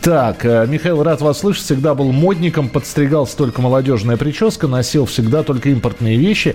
Так, 0.00 0.44
э, 0.44 0.66
Михаил, 0.68 1.02
рад 1.02 1.20
вас 1.20 1.40
слышать. 1.40 1.64
Всегда 1.64 1.94
был 1.94 2.12
модником, 2.12 2.68
подстригался 2.68 3.36
только 3.36 3.60
молодежная 3.60 4.16
прическа, 4.16 4.68
носил 4.68 5.06
всегда 5.06 5.42
только 5.42 5.70
импортные 5.70 6.16
вещи. 6.16 6.54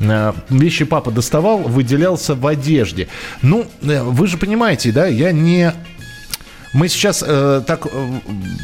Э, 0.00 0.32
вещи 0.48 0.84
папа 0.84 1.10
доставал, 1.10 1.58
выделялся 1.58 2.34
в 2.34 2.46
одежде. 2.46 3.08
Ну, 3.42 3.66
э, 3.82 4.02
вы 4.02 4.26
же 4.28 4.38
понимаете, 4.38 4.92
да, 4.92 5.06
я 5.06 5.32
не 5.32 5.72
мы 6.72 6.88
сейчас 6.88 7.24
э, 7.26 7.62
так 7.66 7.86
э, 7.86 8.10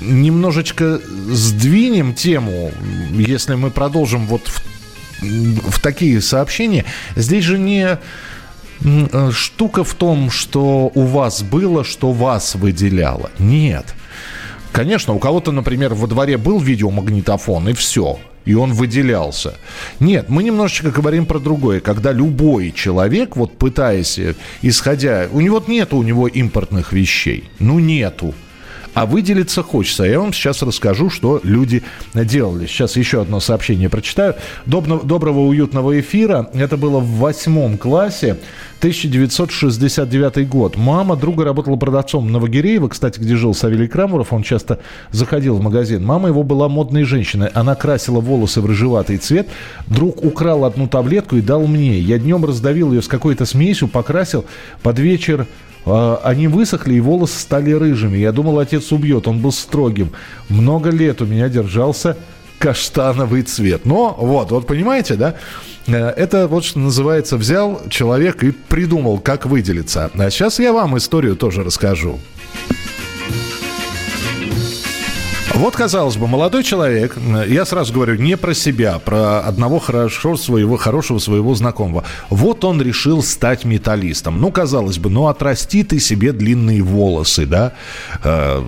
немножечко 0.00 1.00
сдвинем 1.28 2.14
тему, 2.14 2.72
если 3.12 3.54
мы 3.54 3.70
продолжим 3.70 4.26
вот 4.26 4.48
в, 4.48 5.70
в 5.70 5.80
такие 5.80 6.20
сообщения. 6.20 6.84
Здесь 7.16 7.44
же 7.44 7.58
не 7.58 7.98
штука 9.32 9.84
в 9.84 9.92
том, 9.94 10.30
что 10.30 10.90
у 10.94 11.02
вас 11.02 11.42
было, 11.42 11.84
что 11.84 12.12
вас 12.12 12.54
выделяло. 12.54 13.30
Нет. 13.38 13.94
Конечно, 14.72 15.14
у 15.14 15.18
кого-то, 15.18 15.52
например, 15.52 15.94
во 15.94 16.06
дворе 16.06 16.36
был 16.36 16.60
видеомагнитофон, 16.60 17.68
и 17.68 17.72
все. 17.72 18.18
И 18.44 18.54
он 18.54 18.72
выделялся. 18.72 19.54
Нет, 19.98 20.28
мы 20.28 20.42
немножечко 20.42 20.90
говорим 20.90 21.26
про 21.26 21.38
другое. 21.38 21.80
Когда 21.80 22.12
любой 22.12 22.72
человек, 22.72 23.36
вот 23.36 23.58
пытаясь, 23.58 24.18
э, 24.18 24.34
исходя... 24.62 25.28
У 25.30 25.40
него 25.40 25.62
нету 25.66 25.98
у 25.98 26.02
него 26.02 26.26
импортных 26.26 26.92
вещей. 26.92 27.44
Ну, 27.58 27.78
нету 27.78 28.34
а 28.94 29.06
выделиться 29.06 29.62
хочется. 29.62 30.04
Я 30.04 30.20
вам 30.20 30.32
сейчас 30.32 30.62
расскажу, 30.62 31.10
что 31.10 31.40
люди 31.42 31.82
делали. 32.14 32.66
Сейчас 32.66 32.96
еще 32.96 33.22
одно 33.22 33.40
сообщение 33.40 33.88
прочитаю. 33.88 34.34
Доброго, 34.66 35.04
доброго 35.04 35.40
уютного 35.40 35.98
эфира. 36.00 36.50
Это 36.54 36.76
было 36.76 36.98
в 36.98 37.18
восьмом 37.18 37.78
классе. 37.78 38.38
1969 38.80 40.48
год. 40.48 40.76
Мама 40.78 41.14
друга 41.14 41.44
работала 41.44 41.76
продавцом 41.76 42.32
Новогиреева, 42.32 42.88
кстати, 42.88 43.20
где 43.20 43.36
жил 43.36 43.54
Савелий 43.54 43.88
Крамуров. 43.88 44.32
Он 44.32 44.42
часто 44.42 44.78
заходил 45.10 45.56
в 45.56 45.62
магазин. 45.62 46.02
Мама 46.02 46.28
его 46.28 46.42
была 46.42 46.66
модной 46.68 47.04
женщиной. 47.04 47.48
Она 47.48 47.74
красила 47.74 48.20
волосы 48.20 48.62
в 48.62 48.66
рыжеватый 48.66 49.18
цвет. 49.18 49.48
Друг 49.86 50.24
украл 50.24 50.64
одну 50.64 50.88
таблетку 50.88 51.36
и 51.36 51.42
дал 51.42 51.66
мне. 51.66 51.98
Я 51.98 52.18
днем 52.18 52.42
раздавил 52.42 52.92
ее 52.92 53.02
с 53.02 53.08
какой-то 53.08 53.44
смесью, 53.44 53.86
покрасил. 53.86 54.46
Под 54.82 54.98
вечер 54.98 55.46
они 55.84 56.48
высохли, 56.48 56.94
и 56.94 57.00
волосы 57.00 57.38
стали 57.38 57.72
рыжими. 57.72 58.18
Я 58.18 58.32
думал, 58.32 58.58
отец 58.58 58.92
убьет, 58.92 59.26
он 59.26 59.40
был 59.40 59.52
строгим. 59.52 60.10
Много 60.48 60.90
лет 60.90 61.22
у 61.22 61.26
меня 61.26 61.48
держался 61.48 62.16
каштановый 62.58 63.42
цвет. 63.42 63.86
Но 63.86 64.14
вот, 64.18 64.50
вот 64.50 64.66
понимаете, 64.66 65.14
да? 65.14 65.34
Э, 65.86 66.10
это 66.10 66.46
вот 66.46 66.64
что 66.64 66.78
называется, 66.78 67.36
взял 67.36 67.80
человек 67.88 68.44
и 68.44 68.50
придумал, 68.50 69.18
как 69.18 69.46
выделиться. 69.46 70.10
А 70.14 70.30
сейчас 70.30 70.58
я 70.58 70.72
вам 70.72 70.96
историю 70.96 71.36
тоже 71.36 71.64
расскажу. 71.64 72.20
Вот, 75.60 75.76
казалось 75.76 76.16
бы, 76.16 76.26
молодой 76.26 76.64
человек, 76.64 77.18
я 77.46 77.66
сразу 77.66 77.92
говорю 77.92 78.14
не 78.14 78.38
про 78.38 78.54
себя, 78.54 78.98
про 78.98 79.40
одного 79.40 79.78
хорошо 79.78 80.38
своего, 80.38 80.78
хорошего 80.78 81.18
своего 81.18 81.54
знакомого. 81.54 82.02
Вот 82.30 82.64
он 82.64 82.80
решил 82.80 83.22
стать 83.22 83.66
металлистом. 83.66 84.40
Ну, 84.40 84.50
казалось 84.52 84.96
бы, 84.96 85.10
ну, 85.10 85.26
отрасти 85.26 85.84
ты 85.84 86.00
себе 86.00 86.32
длинные 86.32 86.80
волосы, 86.80 87.44
да? 87.44 87.74
Э, 88.24 88.64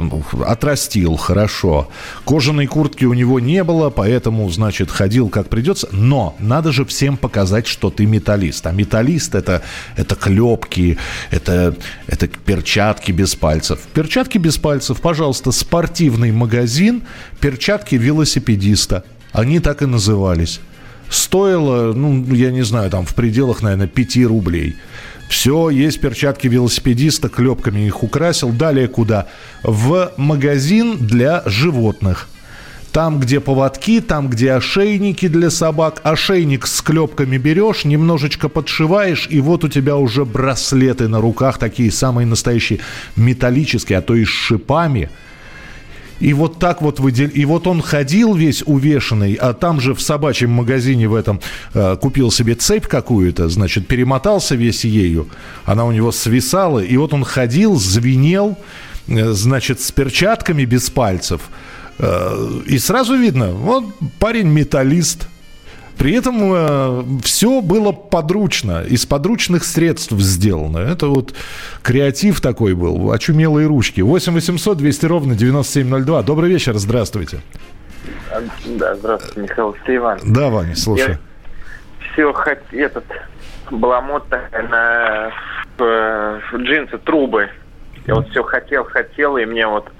отрастил, 0.46 1.16
хорошо. 1.16 1.88
Кожаной 2.26 2.66
куртки 2.66 3.06
у 3.06 3.14
него 3.14 3.40
не 3.40 3.64
было, 3.64 3.88
поэтому, 3.88 4.50
значит, 4.50 4.90
ходил 4.90 5.30
как 5.30 5.48
придется. 5.48 5.88
Но 5.92 6.36
надо 6.38 6.72
же 6.72 6.84
всем 6.84 7.16
показать, 7.16 7.66
что 7.66 7.88
ты 7.88 8.04
металлист. 8.04 8.66
А 8.66 8.70
металлист 8.70 9.34
это, 9.34 9.62
это 9.96 10.14
клепки, 10.14 10.98
это, 11.30 11.74
это 12.06 12.28
перчатки 12.28 13.12
без 13.12 13.34
пальцев. 13.34 13.78
Перчатки 13.94 14.36
без 14.36 14.58
пальцев, 14.58 15.00
пожалуйста, 15.00 15.52
спортивный 15.52 16.32
магазин 16.32 16.81
магазин 16.82 17.02
перчатки 17.40 17.98
велосипедиста. 17.98 19.02
Они 19.32 19.60
так 19.60 19.82
и 19.82 19.86
назывались. 19.86 20.60
Стоило, 21.08 21.92
ну, 21.92 22.24
я 22.34 22.50
не 22.50 22.64
знаю, 22.64 22.90
там 22.90 23.04
в 23.04 23.14
пределах, 23.14 23.62
наверное, 23.62 23.86
5 23.86 24.16
рублей. 24.26 24.74
Все, 25.28 25.70
есть 25.70 26.00
перчатки 26.00 26.48
велосипедиста, 26.48 27.28
клепками 27.28 27.86
их 27.86 28.02
украсил. 28.02 28.50
Далее 28.50 28.88
куда? 28.88 29.26
В 29.62 30.12
магазин 30.16 30.96
для 30.98 31.42
животных. 31.46 32.28
Там, 32.92 33.20
где 33.20 33.40
поводки, 33.40 34.00
там, 34.00 34.28
где 34.28 34.52
ошейники 34.52 35.28
для 35.28 35.50
собак. 35.50 36.00
Ошейник 36.04 36.66
с 36.66 36.82
клепками 36.82 37.38
берешь, 37.38 37.84
немножечко 37.84 38.48
подшиваешь, 38.48 39.28
и 39.30 39.40
вот 39.40 39.64
у 39.64 39.68
тебя 39.68 39.96
уже 39.96 40.24
браслеты 40.24 41.08
на 41.08 41.20
руках, 41.20 41.58
такие 41.58 41.90
самые 41.90 42.26
настоящие 42.26 42.80
металлические, 43.16 43.98
а 43.98 44.02
то 44.02 44.14
и 44.14 44.24
с 44.24 44.28
шипами– 44.28 45.08
И 46.22 46.34
вот 46.34 46.60
так 46.60 46.82
вот 46.82 47.00
выдел... 47.00 47.28
И 47.28 47.44
вот 47.44 47.66
он 47.66 47.82
ходил 47.82 48.34
весь 48.34 48.62
увешанный, 48.64 49.34
а 49.34 49.54
там 49.54 49.80
же 49.80 49.92
в 49.92 50.00
собачьем 50.00 50.50
магазине 50.50 51.08
в 51.08 51.16
этом 51.16 51.40
э, 51.74 51.96
купил 52.00 52.30
себе 52.30 52.54
цепь 52.54 52.86
какую-то, 52.86 53.48
значит, 53.48 53.88
перемотался 53.88 54.54
весь 54.54 54.84
ею. 54.84 55.26
Она 55.64 55.84
у 55.84 55.90
него 55.90 56.12
свисала, 56.12 56.78
и 56.78 56.96
вот 56.96 57.12
он 57.12 57.24
ходил, 57.24 57.74
звенел, 57.74 58.56
э, 59.08 59.32
значит, 59.32 59.80
с 59.80 59.90
перчатками 59.90 60.64
без 60.64 60.90
пальцев. 60.90 61.40
Э, 61.98 62.60
и 62.66 62.78
сразу 62.78 63.16
видно, 63.16 63.50
вот 63.50 63.84
парень 64.20 64.46
металлист, 64.46 65.26
при 65.98 66.14
этом 66.14 66.52
э, 66.52 67.02
все 67.22 67.60
было 67.60 67.92
подручно, 67.92 68.82
из 68.82 69.06
подручных 69.06 69.64
средств 69.64 70.12
сделано. 70.12 70.78
Это 70.78 71.06
вот 71.06 71.34
креатив 71.82 72.40
такой 72.40 72.74
был, 72.74 73.12
очумелые 73.12 73.66
ручки. 73.66 74.00
8 74.00 74.32
800 74.32 74.78
200 74.78 75.06
ровно 75.06 75.34
9702. 75.34 76.22
Добрый 76.22 76.50
вечер, 76.50 76.76
здравствуйте. 76.78 77.40
Да, 78.64 78.94
здравствуйте, 78.96 79.40
Михаил 79.40 79.76
Иван. 79.86 80.20
Да, 80.24 80.48
Ваня, 80.48 80.74
слушай. 80.74 81.10
Я 81.10 81.18
все 82.12 82.32
хот... 82.32 82.58
этот 82.72 83.04
была 83.70 84.00
мода 84.00 84.42
на 84.52 85.32
э, 85.78 86.40
джинсы, 86.56 86.98
трубы. 86.98 87.48
Я 88.06 88.16
вот 88.16 88.28
все 88.30 88.42
хотел, 88.42 88.84
хотел, 88.84 89.36
и 89.36 89.44
мне 89.44 89.66
вот 89.66 89.90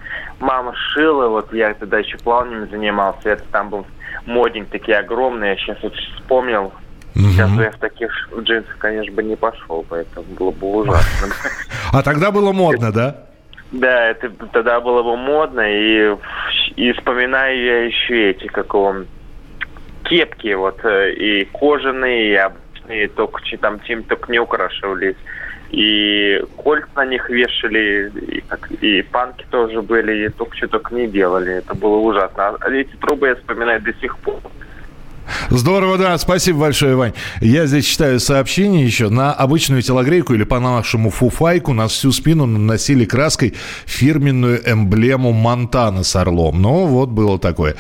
мама 0.41 0.75
шила, 0.75 1.29
вот 1.29 1.53
я 1.53 1.73
тогда 1.75 1.99
еще 1.99 2.19
плавными 2.19 2.69
занимался, 2.69 3.31
это 3.31 3.45
там 3.53 3.71
был 3.71 3.87
модник 4.27 4.69
такие 4.69 4.99
огромные, 4.99 5.51
я 5.51 5.57
сейчас 5.57 5.79
вот 5.83 5.95
вспомнил. 5.95 6.73
Угу. 7.15 7.25
Сейчас 7.31 7.51
я 7.59 7.71
в 7.71 7.79
таких 7.79 8.11
джинсах, 8.41 8.79
конечно, 8.79 9.13
бы 9.13 9.23
не 9.23 9.37
пошел, 9.37 9.85
поэтому 9.89 10.27
было 10.39 10.51
бы 10.51 10.67
ужасно. 10.69 11.29
А 11.93 12.03
тогда 12.03 12.31
было 12.31 12.53
модно, 12.53 12.91
да? 12.91 13.27
Да, 13.71 14.11
это 14.11 14.31
тогда 14.53 14.81
было 14.81 15.03
бы 15.03 15.17
модно, 15.17 15.61
и, 15.61 16.17
и 16.77 16.93
вспоминаю 16.93 17.63
я 17.63 17.85
еще 17.85 18.31
эти, 18.31 18.47
как 18.47 18.75
он, 18.75 19.07
кепки, 20.05 20.53
вот, 20.53 20.85
э, 20.85 21.13
и 21.13 21.45
кожаные, 21.47 22.33
и 22.33 22.35
обычные, 22.35 23.09
только 23.09 23.41
там 23.61 23.79
тем 23.81 24.03
только 24.03 24.31
не 24.31 24.39
украшивались 24.39 25.17
и 25.73 26.39
кольца 26.57 26.87
на 26.97 27.07
них 27.07 27.29
вешали, 27.31 28.13
и, 28.81 28.87
и 28.87 29.03
панки 29.03 29.47
тоже 29.51 29.81
были, 29.81 30.27
и 30.27 30.29
только 30.29 30.55
что 30.57 30.69
только 30.69 30.95
не 30.95 31.09
делали. 31.09 31.55
Это 31.55 31.75
было 31.75 31.97
ужасно. 31.97 32.57
А 32.61 32.71
эти 32.71 32.95
трубы 32.97 33.29
я 33.29 33.35
вспоминаю 33.35 33.81
до 33.81 33.93
сих 33.95 34.19
пор. 34.19 34.41
Здорово, 35.51 35.99
да, 35.99 36.17
спасибо 36.19 36.61
большое, 36.61 36.97
Вань. 36.97 37.13
Я 37.41 37.67
здесь 37.67 37.85
читаю 37.85 38.21
сообщение 38.21 38.85
еще. 38.85 39.09
На 39.09 39.33
обычную 39.33 39.83
телогрейку 39.83 40.35
или 40.35 40.45
по-нашему 40.45 41.11
фуфайку 41.11 41.73
на 41.73 41.89
всю 41.89 42.13
спину 42.13 42.47
наносили 42.47 43.05
краской 43.05 43.55
фирменную 43.87 44.61
эмблему 44.71 45.33
Монтана 45.33 46.03
с 46.03 46.17
орлом. 46.17 46.61
Ну, 46.61 46.87
вот 46.87 47.11
было 47.11 47.39
такое. 47.39 47.77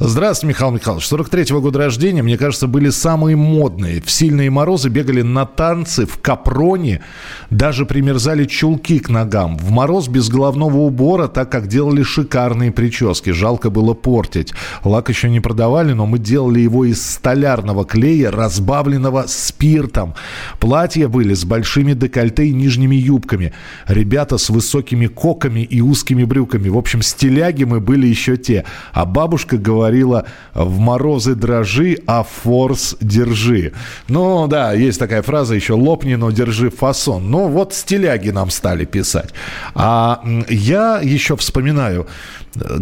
Здравствуйте, 0.00 0.54
Михаил 0.54 0.72
Михайлович. 0.72 1.04
43-го 1.04 1.60
года 1.60 1.78
рождения, 1.78 2.22
мне 2.22 2.36
кажется, 2.36 2.66
были 2.66 2.90
самые 2.90 3.36
модные. 3.36 4.00
В 4.00 4.10
сильные 4.10 4.50
морозы 4.50 4.88
бегали 4.88 5.22
на 5.22 5.46
танцы 5.46 6.06
в 6.06 6.18
капроне, 6.20 7.02
даже 7.50 7.86
примерзали 7.86 8.44
чулки 8.44 8.98
к 8.98 9.08
ногам. 9.08 9.56
В 9.56 9.70
мороз 9.70 10.08
без 10.08 10.28
головного 10.28 10.78
убора, 10.78 11.28
так 11.28 11.50
как 11.50 11.68
делали 11.68 12.02
шикарные 12.02 12.72
прически. 12.72 13.30
Жалко 13.30 13.70
было 13.70 13.94
портить. 13.94 14.52
Лак 14.84 15.08
еще 15.08 15.30
не 15.30 15.40
продавали, 15.40 15.92
но 15.92 16.06
мы 16.06 16.18
делали 16.18 16.60
его 16.60 16.83
из 16.84 17.04
столярного 17.04 17.84
клея, 17.84 18.30
разбавленного 18.30 19.24
спиртом. 19.26 20.14
Платья 20.60 21.08
были 21.08 21.34
с 21.34 21.44
большими 21.44 21.94
декольте 21.94 22.46
и 22.46 22.52
нижними 22.52 22.96
юбками. 22.96 23.52
Ребята 23.86 24.38
с 24.38 24.50
высокими 24.50 25.06
коками 25.06 25.60
и 25.60 25.80
узкими 25.80 26.24
брюками. 26.24 26.68
В 26.68 26.78
общем, 26.78 27.02
стиляги 27.02 27.64
мы 27.64 27.80
были 27.80 28.06
еще 28.06 28.36
те. 28.36 28.64
А 28.92 29.04
бабушка 29.04 29.56
говорила, 29.56 30.26
в 30.54 30.78
морозы 30.78 31.34
дрожи, 31.34 31.98
а 32.06 32.22
форс 32.22 32.96
держи. 33.00 33.72
Ну 34.08 34.46
да, 34.46 34.72
есть 34.72 34.98
такая 34.98 35.22
фраза 35.22 35.54
еще, 35.54 35.74
лопни, 35.74 36.14
но 36.14 36.30
держи 36.30 36.70
фасон. 36.70 37.30
Ну 37.30 37.48
вот 37.48 37.74
стиляги 37.74 38.30
нам 38.30 38.50
стали 38.50 38.84
писать. 38.84 39.30
А 39.74 40.22
я 40.48 41.00
еще 41.02 41.36
вспоминаю, 41.36 42.06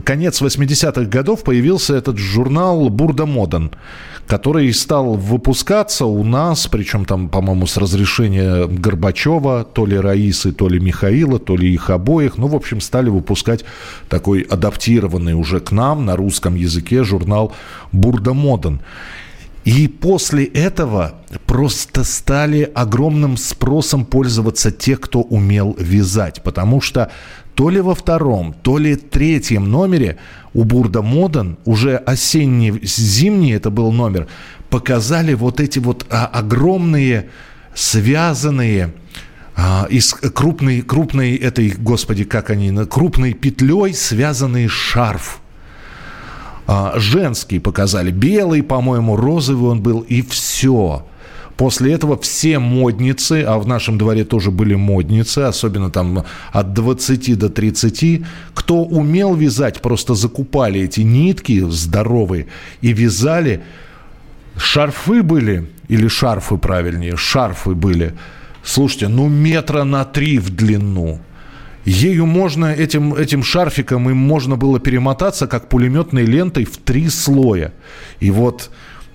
конец 0.05 0.43
80-х 0.43 1.05
годов 1.05 1.45
появился 1.45 1.95
этот 1.95 2.19
журнал 2.19 2.89
«Бурда 2.89 3.27
Моден», 3.27 3.71
который 4.33 4.73
стал 4.73 5.13
выпускаться 5.13 6.07
у 6.07 6.25
нас, 6.25 6.67
причем 6.67 7.05
там, 7.05 7.29
по-моему, 7.29 7.67
с 7.67 7.77
разрешения 7.77 8.67
Горбачева, 8.67 9.63
то 9.65 9.85
ли 9.85 9.99
Раисы, 9.99 10.53
то 10.53 10.71
ли 10.71 10.81
Михаила, 10.81 11.39
то 11.39 11.55
ли 11.55 11.71
их 11.71 11.91
обоих. 11.91 12.39
Ну, 12.39 12.47
в 12.47 12.57
общем, 12.57 12.81
стали 12.81 13.11
выпускать 13.11 13.67
такой 14.09 14.41
адаптированный 14.41 15.35
уже 15.35 15.61
к 15.61 15.71
нам 15.71 16.07
на 16.07 16.17
русском 16.17 16.55
языке 16.55 17.05
журнал 17.05 17.53
«Бурда 17.93 18.33
Моден». 18.33 18.81
И 19.67 19.87
после 19.87 20.47
этого 20.47 21.13
просто 21.47 22.03
стали 22.03 22.63
огромным 22.75 23.37
спросом 23.37 24.07
пользоваться 24.07 24.73
те, 24.73 24.97
кто 24.97 25.21
умел 25.21 25.77
вязать. 25.79 26.43
Потому 26.43 26.81
что 26.81 27.11
то 27.55 27.71
ли 27.71 27.81
во 27.81 27.95
втором, 27.95 28.55
то 28.63 28.79
ли 28.79 28.97
третьем 28.97 29.71
номере 29.71 30.19
у 30.55 30.65
Бурда 30.65 31.03
Моден, 31.03 31.59
уже 31.65 31.97
осенний, 31.97 32.81
зимний 32.83 33.53
это 33.53 33.71
был 33.71 33.93
номер, 33.93 34.27
показали 34.71 35.35
вот 35.35 35.61
эти 35.61 35.79
вот 35.79 36.07
а, 36.11 36.27
огромные 36.27 37.29
связанные 37.75 38.95
а, 39.55 39.87
из 39.91 40.15
крупной, 40.15 40.83
крупной 40.83 41.37
этой, 41.37 41.71
господи, 41.71 42.25
как 42.25 42.51
они, 42.51 42.73
крупной 42.87 43.35
петлей 43.35 43.95
связанный 43.95 44.69
шарф. 44.69 45.41
А, 46.67 46.95
женский 46.97 47.59
показали, 47.59 48.11
белый, 48.11 48.63
по-моему, 48.63 49.17
розовый 49.17 49.71
он 49.71 49.83
был, 49.83 50.01
и 50.01 50.23
все. 50.23 51.07
После 51.63 51.93
этого 51.93 52.19
все 52.19 52.59
модницы, 52.59 53.45
а 53.47 53.57
в 53.57 53.69
нашем 53.69 53.97
дворе 53.97 54.25
тоже 54.25 54.51
были 54.51 54.75
модницы, 54.75 55.39
особенно 55.47 55.93
там 55.93 56.25
от 56.51 56.73
20 56.75 57.39
до 57.39 57.49
30, 57.49 58.23
кто 58.53 58.83
умел 58.83 59.37
вязать, 59.37 59.81
просто 59.81 60.17
закупали 60.17 60.81
эти 60.81 61.03
нитки 61.03 61.65
здоровые 61.69 62.49
и 62.81 62.93
вязали. 62.93 63.63
Шарфы 64.57 65.23
были, 65.23 65.71
или 65.87 66.09
шарфы 66.09 66.57
правильнее, 66.57 67.17
шарфы 67.17 67.77
были, 67.77 68.15
слушайте, 68.65 69.07
ну 69.07 69.29
метра 69.29 69.85
на 69.85 70.05
три 70.05 70.41
в 70.41 70.51
длину. 70.51 71.21
Ею 71.85 72.27
можно, 72.27 72.73
этим, 72.73 73.15
этим 73.15 73.45
шарфиком 73.45 74.11
им 74.11 74.17
можно 74.17 74.57
было 74.57 74.81
перемотаться, 74.81 75.47
как 75.47 75.69
пулеметной 75.69 76.25
лентой, 76.25 76.65
в 76.65 76.77
три 76.79 77.09
слоя. 77.09 77.73
И 78.19 78.33
вот 78.33 78.73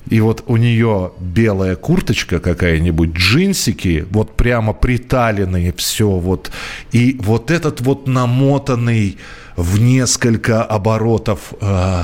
и 0.10 0.20
вот 0.22 0.44
у 0.48 0.58
нее 0.58 1.12
белая 1.20 1.76
курточка 1.76 2.40
какая-нибудь, 2.40 3.14
джинсики, 3.14 4.06
вот 4.12 4.36
прямо 4.36 4.74
приталенные, 4.74 5.74
все 5.74 6.10
вот. 6.10 6.52
И 6.92 7.18
вот 7.22 7.52
этот 7.52 7.82
вот 7.82 8.08
намотанный 8.08 9.18
в 9.56 9.80
несколько 9.80 10.64
оборотов 10.64 11.54
э, 11.60 12.04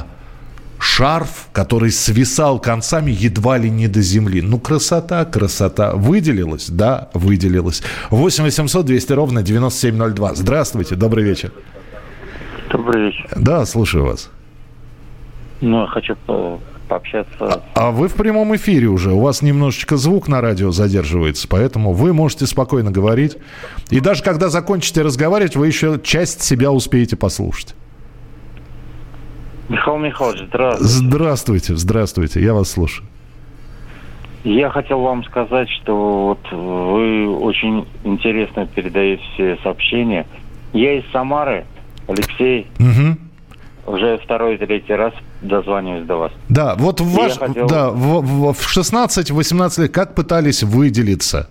шарф, 0.80 1.48
который 1.54 1.92
свисал 1.92 2.60
концами 2.60 3.12
едва 3.12 3.58
ли 3.58 3.70
не 3.70 3.88
до 3.88 4.02
земли. 4.02 4.42
Ну, 4.42 4.60
красота, 4.60 5.24
красота. 5.26 5.94
Выделилась? 5.94 6.70
Да, 6.70 7.10
выделилась. 7.14 7.84
8 8.10 8.44
800 8.44 8.86
200 8.86 9.14
ровно 9.14 9.44
9702. 9.44 10.36
Здравствуйте, 10.36 10.96
добрый 10.96 11.24
вечер. 11.24 11.52
Добрый 12.72 13.06
вечер. 13.06 13.30
Да, 13.36 13.66
слушаю 13.66 14.06
вас. 14.06 14.30
Ну, 15.62 15.82
я 15.82 15.88
хочу 15.88 16.16
пообщаться. 16.84 17.32
А, 17.40 17.62
а 17.76 17.92
вы 17.92 18.08
в 18.08 18.14
прямом 18.16 18.56
эфире 18.56 18.88
уже. 18.88 19.12
У 19.12 19.20
вас 19.20 19.42
немножечко 19.42 19.98
звук 19.98 20.28
на 20.28 20.42
радио 20.42 20.72
задерживается, 20.72 21.48
поэтому 21.48 21.94
вы 21.94 22.14
можете 22.14 22.46
спокойно 22.46 22.92
говорить. 22.92 23.38
И 23.90 24.00
даже 24.00 24.24
когда 24.24 24.50
закончите 24.50 25.02
разговаривать, 25.02 25.56
вы 25.56 25.68
еще 25.68 26.00
часть 26.04 26.42
себя 26.42 26.72
успеете 26.72 27.16
послушать. 27.16 27.76
Михаил 29.70 29.98
Михайлович, 29.98 30.42
здравствуйте. 30.48 30.94
Здравствуйте, 30.94 31.76
здравствуйте, 31.76 32.42
я 32.42 32.54
вас 32.54 32.72
слушаю. 32.72 33.08
Я 34.44 34.70
хотел 34.70 35.00
вам 35.00 35.24
сказать, 35.24 35.70
что 35.70 36.28
вот 36.28 36.52
вы 36.52 37.34
очень 37.34 37.88
интересно 38.04 38.68
передаете 38.68 39.24
все 39.34 39.58
сообщения. 39.64 40.28
Я 40.74 41.00
из 41.00 41.10
Самары, 41.12 41.66
Алексей. 42.08 42.68
Угу. 42.78 43.96
Уже 43.96 44.18
второй, 44.18 44.58
третий 44.58 44.94
раз 44.94 45.14
дозваниваюсь 45.44 46.06
до 46.06 46.16
вас. 46.18 46.32
Да, 46.50 46.76
вот 46.76 47.02
в, 47.02 47.14
ваш, 47.14 47.38
хотел... 47.38 47.68
да, 47.68 47.90
в, 47.90 48.22
в, 48.22 48.54
в 48.54 48.78
16-18 48.78 49.82
лет 49.82 49.92
как 49.92 50.16
пытались 50.16 50.64
выделиться? 50.64 51.50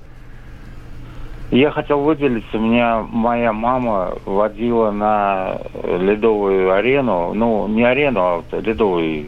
Я 1.50 1.70
хотел 1.70 2.00
выделиться. 2.00 2.56
Меня 2.56 3.04
моя 3.10 3.52
мама 3.52 4.14
водила 4.24 4.90
на 4.90 5.58
ледовую 5.84 6.72
арену. 6.72 7.34
Ну, 7.34 7.68
не 7.68 7.84
арену, 7.84 8.20
а 8.20 8.60
ледовую 8.60 9.26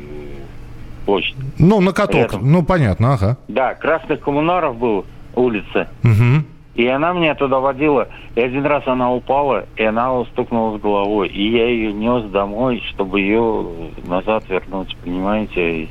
площадь. 1.05 1.37
Ну, 1.59 1.81
на 1.83 1.93
каток. 1.93 2.33
Рядом. 2.33 2.51
Ну, 2.51 2.63
понятно, 2.63 3.15
ага. 3.15 3.37
Да, 3.49 3.75
Красных 3.75 4.21
коммунаров 4.21 4.79
был 4.79 5.05
улица. 5.35 5.89
Угу. 6.03 6.54
И 6.75 6.87
она 6.87 7.13
меня 7.13 7.35
туда 7.35 7.61
водила. 7.61 8.09
И 8.35 8.41
один 8.41 8.67
раз 8.67 8.83
она 8.87 9.13
упала, 9.13 9.67
и 9.77 9.85
она 9.85 10.25
стукнулась 10.33 10.81
головой. 10.81 11.29
И 11.29 11.51
я 11.53 11.69
ее 11.69 11.93
нес 11.93 12.25
домой, 12.31 12.83
чтобы 12.91 13.21
ее 13.21 13.67
назад 14.07 14.45
вернуть, 14.49 14.97
понимаете? 15.05 15.89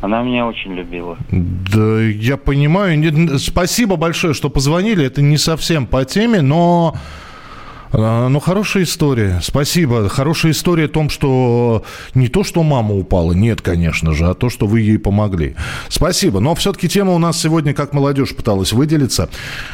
Она 0.00 0.22
меня 0.22 0.46
очень 0.46 0.74
любила. 0.74 1.16
Да, 1.30 2.00
я 2.00 2.36
понимаю. 2.36 3.38
Спасибо 3.38 3.96
большое, 3.96 4.34
что 4.34 4.48
позвонили. 4.48 5.04
Это 5.04 5.22
не 5.22 5.36
совсем 5.36 5.86
по 5.86 6.04
теме, 6.04 6.40
но... 6.40 6.94
а, 7.92 8.28
Ну, 8.28 8.40
хорошая 8.40 8.82
история. 8.84 9.40
Спасибо. 9.42 10.08
Хорошая 10.08 10.52
история 10.52 10.86
о 10.86 10.88
том, 10.88 11.10
что 11.10 11.84
не 12.14 12.28
то, 12.28 12.44
что 12.44 12.62
мама 12.62 12.94
упала, 12.94 13.32
нет, 13.32 13.60
конечно 13.60 14.12
же, 14.12 14.26
а 14.26 14.34
то, 14.34 14.48
что 14.50 14.66
вы 14.66 14.80
ей 14.80 14.98
помогли. 14.98 15.54
Спасибо. 15.88 16.40
Но 16.40 16.54
все-таки 16.54 16.88
тема 16.88 17.12
у 17.12 17.18
нас 17.18 17.40
сегодня, 17.40 17.74
как 17.74 17.92
молодежь 17.92 18.34
пыталась 18.34 18.72
выделиться. 18.72 19.28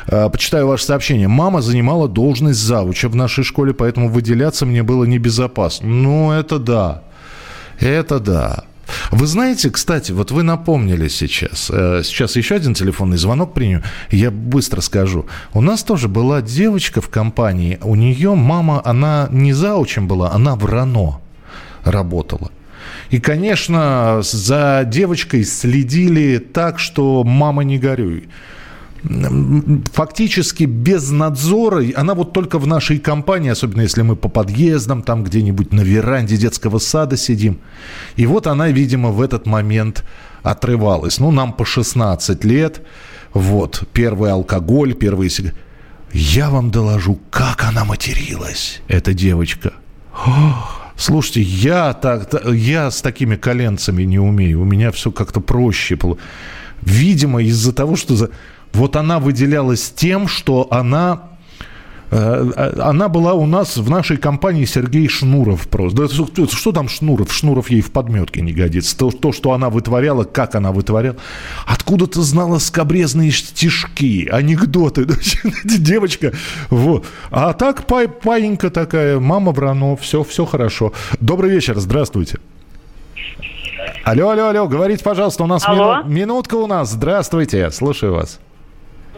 А, 0.06 0.28
Почитаю 0.28 0.66
ваше 0.66 0.84
сообщение. 0.84 1.28
Мама 1.28 1.62
занимала 1.62 2.08
должность 2.08 2.60
завуча 2.60 3.08
в 3.08 3.16
нашей 3.16 3.44
школе, 3.44 3.72
поэтому 3.72 4.08
выделяться 4.08 4.66
мне 4.66 4.82
было 4.82 5.04
небезопасно. 5.04 5.88
Ну, 5.88 6.32
это 6.32 6.58
да. 6.58 7.02
Это 7.80 8.18
да. 8.18 8.64
Вы 9.10 9.26
знаете, 9.26 9.70
кстати, 9.70 10.12
вот 10.12 10.30
вы 10.30 10.42
напомнили 10.42 11.08
сейчас, 11.08 11.70
э, 11.72 12.02
сейчас 12.04 12.36
еще 12.36 12.54
один 12.54 12.74
телефонный 12.74 13.16
звонок 13.16 13.54
приню, 13.54 13.82
я 14.10 14.30
быстро 14.30 14.80
скажу. 14.80 15.26
У 15.52 15.60
нас 15.60 15.82
тоже 15.82 16.08
была 16.08 16.42
девочка 16.42 17.00
в 17.00 17.08
компании, 17.08 17.78
у 17.82 17.94
нее 17.94 18.34
мама, 18.34 18.80
она 18.84 19.28
не 19.30 19.52
заучем 19.52 20.08
была, 20.08 20.32
она 20.32 20.56
в 20.56 20.64
РАНО 20.64 21.20
работала. 21.84 22.50
И, 23.10 23.20
конечно, 23.20 24.20
за 24.22 24.84
девочкой 24.86 25.44
следили 25.44 26.38
так, 26.38 26.78
что 26.78 27.24
мама 27.24 27.64
не 27.64 27.78
горюй 27.78 28.28
фактически 29.92 30.64
без 30.64 31.10
надзора, 31.10 31.84
она 31.94 32.14
вот 32.14 32.32
только 32.32 32.58
в 32.58 32.66
нашей 32.66 32.98
компании, 32.98 33.50
особенно 33.50 33.82
если 33.82 34.02
мы 34.02 34.16
по 34.16 34.28
подъездам, 34.28 35.02
там 35.02 35.24
где-нибудь 35.24 35.72
на 35.72 35.82
веранде 35.82 36.36
детского 36.36 36.78
сада 36.78 37.16
сидим. 37.16 37.58
И 38.16 38.26
вот 38.26 38.46
она, 38.46 38.68
видимо, 38.68 39.10
в 39.10 39.20
этот 39.20 39.46
момент 39.46 40.04
отрывалась. 40.42 41.18
Ну, 41.18 41.30
нам 41.30 41.52
по 41.52 41.64
16 41.64 42.44
лет, 42.44 42.82
вот, 43.32 43.84
первый 43.92 44.30
алкоголь, 44.32 44.94
первые 44.94 45.30
сигареты. 45.30 45.58
Я 46.12 46.48
вам 46.50 46.70
доложу, 46.70 47.18
как 47.30 47.64
она 47.64 47.84
материлась, 47.84 48.80
эта 48.88 49.12
девочка. 49.12 49.72
Слушайте, 50.96 51.42
я, 51.42 51.92
так, 51.92 52.28
та- 52.28 52.50
я 52.50 52.90
с 52.90 53.02
такими 53.02 53.36
коленцами 53.36 54.02
не 54.02 54.18
умею. 54.18 54.62
У 54.62 54.64
меня 54.64 54.90
все 54.90 55.12
как-то 55.12 55.40
проще. 55.40 55.96
Видимо, 56.82 57.42
из-за 57.42 57.72
того, 57.72 57.96
что 57.96 58.16
за... 58.16 58.30
вот 58.72 58.96
она 58.96 59.18
выделялась 59.18 59.90
тем, 59.90 60.28
что 60.28 60.68
она 60.70 61.22
э, 62.10 62.50
э, 62.56 62.80
она 62.80 63.08
была 63.08 63.34
у 63.34 63.46
нас 63.46 63.76
в 63.76 63.90
нашей 63.90 64.16
компании 64.16 64.64
Сергей 64.64 65.08
Шнуров 65.08 65.68
просто. 65.68 66.06
Да 66.06 66.46
что, 66.46 66.72
там 66.72 66.88
Шнуров? 66.88 67.32
Шнуров 67.32 67.70
ей 67.70 67.80
в 67.80 67.90
подметке 67.90 68.40
не 68.40 68.52
годится. 68.52 68.96
То, 68.96 69.10
то, 69.10 69.32
что 69.32 69.52
она 69.52 69.68
вытворяла, 69.70 70.24
как 70.24 70.54
она 70.54 70.72
вытворяла. 70.72 71.16
Откуда 71.66 72.06
ты 72.06 72.20
знала 72.22 72.58
скобрезные 72.58 73.30
стишки, 73.30 74.28
анекдоты? 74.30 75.06
Девочка. 75.64 76.32
Вот. 76.70 77.06
А 77.30 77.52
так 77.52 77.86
пай, 77.86 78.08
паинька 78.08 78.70
такая, 78.70 79.18
мама 79.18 79.52
Брано, 79.52 79.96
все, 79.96 80.22
все 80.22 80.44
хорошо. 80.44 80.92
Добрый 81.20 81.50
вечер, 81.50 81.78
здравствуйте. 81.78 82.38
Алло, 84.04 84.30
алло, 84.30 84.48
алло, 84.48 84.66
говорите, 84.66 85.04
пожалуйста, 85.04 85.44
у 85.44 85.46
нас 85.46 85.62
Алло. 85.66 86.02
мину- 86.02 86.08
минутка 86.08 86.54
у 86.54 86.66
нас. 86.66 86.90
Здравствуйте, 86.90 87.70
слушаю 87.70 88.14
вас. 88.14 88.38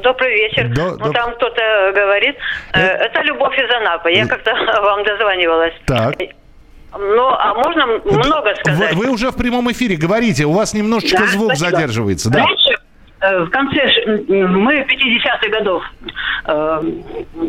Добрый 0.02 0.32
вечер. 0.34 0.68
Да, 0.74 0.90
ну, 0.98 1.12
да. 1.12 1.12
там 1.12 1.34
кто-то 1.34 1.92
говорит. 1.94 2.36
э, 2.72 2.80
это 2.80 3.22
Любовь 3.22 3.58
из 3.58 3.70
Анапы. 3.70 4.10
Я 4.12 4.26
как-то 4.26 4.52
вам 4.82 5.04
дозванивалась. 5.04 5.74
Так. 5.86 6.14
Ну, 6.92 7.28
а 7.28 7.54
можно 7.54 7.86
много 8.04 8.54
сказать? 8.56 8.94
Вы, 8.94 9.06
вы 9.06 9.12
уже 9.12 9.30
в 9.30 9.36
прямом 9.36 9.70
эфире 9.72 9.96
говорите, 9.96 10.44
у 10.44 10.52
вас 10.52 10.74
немножечко 10.74 11.18
Да, 11.20 11.26
звук 11.28 11.54
спасибо. 11.54 11.70
задерживается. 11.70 12.30
Да. 12.30 12.38
Раньше, 12.40 12.74
э, 13.20 13.38
в 13.44 13.50
конце, 13.50 13.86
мы 14.28 14.80
50-х 14.82 15.48
годов, 15.50 15.84
э, 16.46 16.82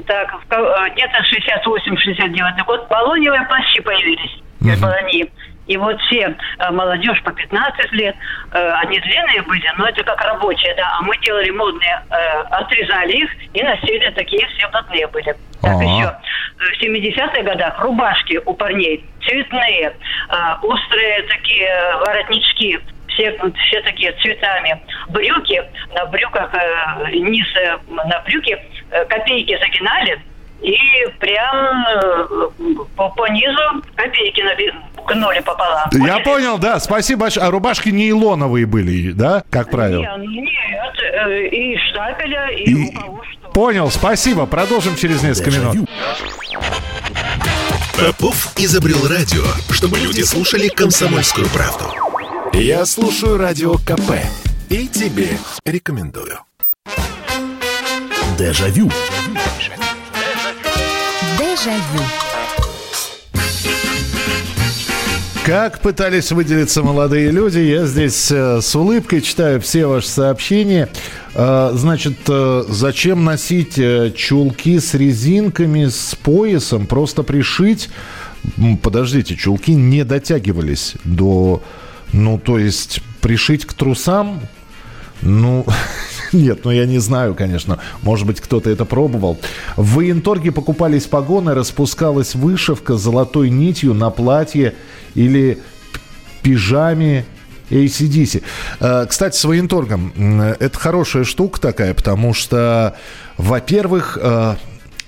так, 0.05 0.41
в 0.43 0.47
ко- 0.47 0.57
э, 0.85 0.89
где-то 0.93 1.23
68-69 1.23 2.63
год, 2.67 2.87
полониевые 2.87 3.43
плащи 3.47 3.81
появились, 3.81 4.31
Мгм. 4.59 4.79
полонии. 4.79 5.31
И 5.71 5.77
вот 5.77 5.97
все 6.01 6.35
э, 6.59 6.71
молодежь 6.71 7.23
по 7.23 7.31
15 7.31 7.93
лет, 7.93 8.13
э, 8.51 8.71
они 8.83 8.99
длинные 8.99 9.41
были, 9.43 9.71
но 9.77 9.87
это 9.87 10.03
как 10.03 10.21
рабочие, 10.21 10.75
да, 10.75 10.97
а 10.99 11.01
мы 11.01 11.17
делали 11.19 11.49
модные, 11.49 12.01
э, 12.09 12.41
отрезали 12.49 13.13
их 13.13 13.29
и 13.53 13.63
носили 13.63 14.11
такие 14.11 14.45
все 14.49 14.67
блатные 14.67 15.07
были. 15.07 15.33
Так 15.61 15.71
Ага. 15.75 15.83
еще. 15.83 16.15
В 16.57 16.83
70-х 16.83 17.41
годах 17.43 17.79
рубашки 17.79 18.37
у 18.45 18.53
парней 18.53 19.05
цветные, 19.25 19.95
острые 20.61 21.23
такие 21.23 21.95
воротнички, 22.05 22.79
все, 23.13 23.37
все 23.67 23.81
такие 23.81 24.11
цветами. 24.13 24.81
Брюки, 25.09 25.63
на 25.93 26.05
брюках, 26.05 26.53
э, 26.53 27.11
низ 27.11 27.47
э, 27.55 27.77
на 27.87 28.19
брюки, 28.25 28.57
э, 28.91 29.05
копейки 29.05 29.57
загинали, 29.59 30.19
и 30.61 30.75
прям 31.19 31.85
э, 31.87 32.25
по, 32.95 33.09
по 33.09 33.27
низу 33.29 33.83
копейки 33.95 34.43
гнули 35.07 35.39
пополам. 35.39 35.89
Я 36.05 36.19
понял, 36.19 36.57
да, 36.57 36.79
спасибо 36.79 37.21
большое. 37.21 37.47
А 37.47 37.51
рубашки 37.51 37.89
нейлоновые 37.89 38.65
были, 38.65 39.11
да, 39.11 39.43
как 39.49 39.71
правило? 39.71 40.01
Нет, 40.17 40.27
нет, 40.27 40.95
э, 41.27 41.47
и 41.47 41.77
штапеля, 41.77 42.49
и, 42.49 42.63
И- 42.71 42.95
у 42.95 42.99
кого 43.01 43.23
что. 43.23 43.49
Понял, 43.49 43.89
спасибо. 43.89 44.45
Продолжим 44.45 44.95
через 44.95 45.23
несколько 45.23 45.51
минут. 45.51 45.89
Попов 47.97 48.53
изобрел 48.57 49.07
радио, 49.07 49.43
чтобы 49.71 49.99
люди 49.99 50.21
слушали 50.21 50.67
комсомольскую 50.69 51.47
правду. 51.49 51.85
Я 52.53 52.85
слушаю 52.85 53.37
радио 53.37 53.73
КП 53.75 54.11
и 54.69 54.87
тебе 54.87 55.27
рекомендую. 55.65 56.39
Дежавю. 58.37 58.89
Дежавю. 58.89 58.89
Как 65.45 65.79
пытались 65.79 66.31
выделиться 66.31 66.81
молодые 66.81 67.29
люди, 67.29 67.59
я 67.59 67.85
здесь 67.85 68.31
э, 68.31 68.61
с 68.61 68.75
улыбкой 68.75 69.21
читаю 69.21 69.61
все 69.61 69.85
ваши 69.85 70.07
сообщения. 70.07 70.89
Э, 71.35 71.71
значит, 71.73 72.17
э, 72.27 72.63
зачем 72.67 73.23
носить 73.23 73.77
э, 73.77 74.11
чулки 74.15 74.79
с 74.79 74.95
резинками, 74.95 75.85
с 75.85 76.15
поясом? 76.15 76.87
Просто 76.87 77.21
пришить? 77.21 77.89
Подождите, 78.81 79.35
чулки 79.35 79.75
не 79.75 80.03
дотягивались 80.03 80.95
до... 81.03 81.61
Ну, 82.11 82.39
то 82.39 82.57
есть 82.57 83.01
пришить 83.21 83.65
к 83.65 83.73
трусам? 83.73 84.41
Ну, 85.21 85.65
нет, 86.33 86.65
ну 86.65 86.71
я 86.71 86.85
не 86.85 86.99
знаю, 86.99 87.35
конечно. 87.35 87.79
Может 88.01 88.27
быть, 88.27 88.41
кто-то 88.41 88.69
это 88.69 88.85
пробовал. 88.85 89.37
В 89.75 89.95
военторге 89.95 90.51
покупались 90.51 91.05
погоны, 91.05 91.53
распускалась 91.53 92.35
вышивка 92.35 92.95
золотой 92.97 93.49
нитью 93.49 93.93
на 93.93 94.09
платье 94.09 94.75
или 95.15 95.59
пижаме 96.41 97.25
ACDC. 97.69 98.43
Э, 98.79 99.05
Кстати, 99.07 99.37
с 99.37 99.45
военторгом. 99.45 100.13
Это 100.59 100.77
хорошая 100.77 101.23
штука 101.23 101.59
такая, 101.59 101.93
потому 101.93 102.33
что, 102.33 102.95
во-первых, 103.37 104.17
э, 104.21 104.55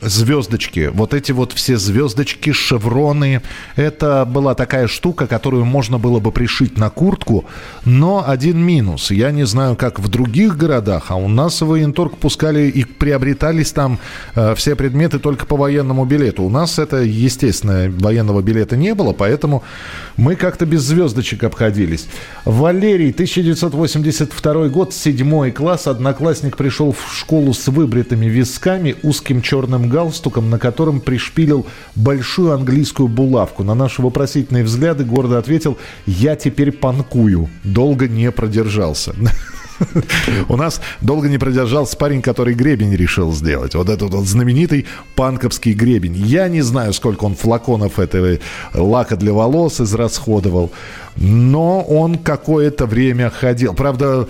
звездочки, 0.05 0.91
вот 0.93 1.13
эти 1.13 1.31
вот 1.31 1.53
все 1.53 1.77
звездочки, 1.77 2.51
шевроны, 2.51 3.41
это 3.75 4.25
была 4.25 4.55
такая 4.55 4.87
штука, 4.87 5.27
которую 5.27 5.65
можно 5.65 5.97
было 5.97 6.19
бы 6.19 6.31
пришить 6.31 6.77
на 6.77 6.89
куртку, 6.89 7.45
но 7.85 8.23
один 8.27 8.59
минус. 8.59 9.11
Я 9.11 9.31
не 9.31 9.45
знаю, 9.45 9.75
как 9.75 9.99
в 9.99 10.07
других 10.07 10.57
городах, 10.57 11.05
а 11.09 11.15
у 11.15 11.27
нас 11.27 11.61
в 11.61 11.67
военторг 11.67 12.17
пускали 12.17 12.69
и 12.69 12.83
приобретались 12.83 13.71
там 13.71 13.99
э, 14.35 14.55
все 14.55 14.75
предметы 14.75 15.19
только 15.19 15.45
по 15.45 15.57
военному 15.57 16.05
билету. 16.05 16.43
У 16.43 16.49
нас 16.49 16.79
это, 16.79 16.97
естественно, 16.97 17.91
военного 17.99 18.41
билета 18.41 18.75
не 18.75 18.93
было, 18.95 19.13
поэтому 19.13 19.63
мы 20.17 20.35
как-то 20.35 20.65
без 20.65 20.81
звездочек 20.81 21.43
обходились. 21.43 22.07
Валерий, 22.45 23.11
1982 23.11 24.67
год, 24.67 24.93
седьмой 24.93 25.51
класс. 25.51 25.87
Одноклассник 25.87 26.57
пришел 26.57 26.91
в 26.91 27.17
школу 27.17 27.53
с 27.53 27.67
выбритыми 27.67 28.25
висками, 28.25 28.95
узким 29.03 29.41
черным 29.41 29.89
галстуком, 29.93 30.49
на 30.49 30.59
котором 30.59 30.99
пришпилил 30.99 31.65
большую 31.95 32.51
английскую 32.51 33.07
булавку. 33.07 33.63
На 33.63 33.75
наши 33.75 34.01
вопросительные 34.01 34.63
взгляды 34.63 35.03
гордо 35.05 35.37
ответил 35.37 35.77
«Я 36.05 36.35
теперь 36.35 36.71
панкую». 36.71 37.49
Долго 37.63 38.07
не 38.07 38.31
продержался. 38.31 39.13
У 40.49 40.57
нас 40.57 40.81
долго 41.01 41.29
не 41.29 41.37
продержался 41.37 41.97
парень, 41.97 42.21
который 42.21 42.53
гребень 42.53 42.95
решил 42.95 43.31
сделать. 43.33 43.75
Вот 43.75 43.89
этот 43.89 44.13
вот 44.13 44.25
знаменитый 44.25 44.85
панковский 45.15 45.73
гребень. 45.73 46.15
Я 46.15 46.47
не 46.47 46.61
знаю, 46.61 46.93
сколько 46.93 47.25
он 47.25 47.35
флаконов 47.35 47.99
этого 47.99 48.39
лака 48.73 49.15
для 49.15 49.33
волос 49.33 49.81
израсходовал. 49.81 50.71
Но 51.15 51.81
он 51.81 52.17
какое-то 52.17 52.85
время 52.85 53.29
ходил. 53.29 53.73
Правда, 53.73 54.27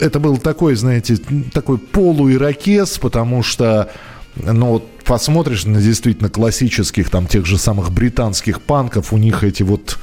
это 0.00 0.20
был 0.20 0.36
такой, 0.38 0.74
знаете, 0.74 1.16
такой 1.52 1.78
полуирокез, 1.78 2.98
потому 2.98 3.42
что 3.42 3.90
ну, 4.36 4.66
вот 4.66 4.88
посмотришь 5.04 5.64
на 5.64 5.80
действительно 5.80 6.28
классических, 6.28 7.10
там, 7.10 7.26
тех 7.26 7.46
же 7.46 7.58
самых 7.58 7.92
британских 7.92 8.60
панков, 8.60 9.12
у 9.12 9.16
них 9.16 9.44
эти 9.44 9.62
вот 9.62 9.98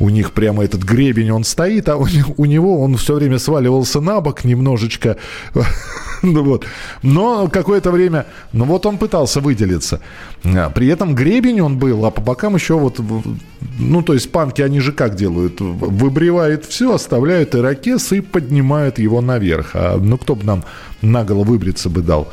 у 0.00 0.08
них 0.10 0.32
прямо 0.32 0.64
этот 0.64 0.82
гребень, 0.82 1.30
он 1.30 1.44
стоит, 1.44 1.88
а 1.88 1.96
у, 1.96 2.44
него 2.44 2.80
он 2.82 2.96
все 2.96 3.14
время 3.14 3.38
сваливался 3.38 4.00
на 4.00 4.20
бок 4.20 4.44
немножечко. 4.44 5.16
ну 6.22 6.44
вот. 6.44 6.64
Но 7.02 7.48
какое-то 7.48 7.90
время, 7.90 8.26
ну 8.52 8.64
вот 8.64 8.86
он 8.86 8.98
пытался 8.98 9.40
выделиться. 9.40 10.00
А, 10.44 10.70
при 10.70 10.88
этом 10.88 11.14
гребень 11.14 11.60
он 11.60 11.78
был, 11.78 12.04
а 12.04 12.10
по 12.10 12.20
бокам 12.20 12.54
еще 12.54 12.74
вот, 12.74 13.00
ну 13.78 14.02
то 14.02 14.14
есть 14.14 14.30
панки, 14.30 14.62
они 14.62 14.80
же 14.80 14.92
как 14.92 15.16
делают? 15.16 15.60
Выбривают 15.60 16.64
все, 16.64 16.94
оставляют 16.94 17.54
ирокез 17.54 18.12
и 18.12 18.20
поднимают 18.20 18.98
его 18.98 19.20
наверх. 19.20 19.70
А, 19.74 19.98
ну 19.98 20.16
кто 20.16 20.34
бы 20.34 20.44
нам 20.44 20.64
наголо 21.02 21.44
выбриться 21.44 21.88
бы 21.88 22.02
дал. 22.02 22.28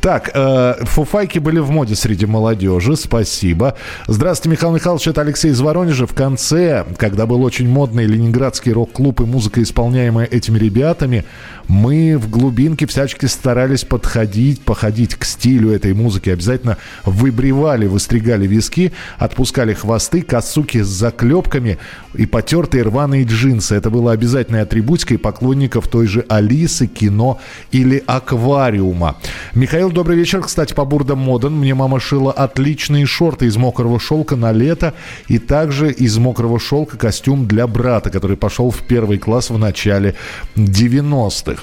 Так, 0.00 0.30
э, 0.34 0.84
фуфайки 0.84 1.38
были 1.38 1.58
в 1.58 1.70
моде 1.70 1.94
среди 1.94 2.26
молодежи, 2.26 2.96
спасибо. 2.96 3.76
Здравствуйте, 4.06 4.56
Михаил 4.56 4.74
Михайлович, 4.74 5.08
это 5.08 5.22
Алексей 5.22 5.50
из 5.50 5.60
Воронежа. 5.60 6.06
В 6.06 6.14
конце, 6.14 6.84
когда 7.10 7.26
был 7.26 7.42
очень 7.42 7.68
модный 7.68 8.06
ленинградский 8.06 8.70
рок-клуб 8.70 9.20
и 9.20 9.24
музыка, 9.24 9.60
исполняемая 9.60 10.26
этими 10.26 10.58
ребятами, 10.60 11.24
мы 11.66 12.16
в 12.16 12.30
глубинке 12.30 12.86
всячески 12.86 13.26
старались 13.26 13.84
подходить, 13.84 14.60
походить 14.60 15.16
к 15.16 15.24
стилю 15.24 15.72
этой 15.72 15.92
музыки. 15.92 16.30
Обязательно 16.30 16.76
выбривали, 17.04 17.86
выстригали 17.86 18.46
виски, 18.46 18.92
отпускали 19.18 19.74
хвосты, 19.74 20.22
косуки 20.22 20.82
с 20.82 20.86
заклепками 20.86 21.78
и 22.14 22.26
потертые 22.26 22.84
рваные 22.84 23.24
джинсы. 23.24 23.74
Это 23.74 23.90
было 23.90 24.12
обязательной 24.12 24.62
атрибутикой 24.62 25.18
поклонников 25.18 25.88
той 25.88 26.06
же 26.06 26.24
Алисы, 26.28 26.86
кино 26.86 27.40
или 27.72 28.02
аквариума. 28.06 29.16
Михаил, 29.54 29.90
добрый 29.90 30.16
вечер. 30.16 30.42
Кстати, 30.42 30.74
по 30.74 30.84
бурдам 30.84 31.18
моден 31.18 31.54
мне 31.54 31.74
мама 31.74 31.98
шила 31.98 32.30
отличные 32.30 33.04
шорты 33.06 33.46
из 33.46 33.56
мокрого 33.56 33.98
шелка 33.98 34.36
на 34.36 34.52
лето 34.52 34.94
и 35.26 35.38
также 35.38 35.90
из 35.90 36.16
мокрого 36.18 36.60
шелка 36.60 36.96
костюм 37.00 37.46
для 37.46 37.66
брата, 37.66 38.10
который 38.10 38.36
пошел 38.36 38.70
в 38.70 38.82
первый 38.82 39.18
класс 39.18 39.50
в 39.50 39.58
начале 39.58 40.14
90-х. 40.56 41.62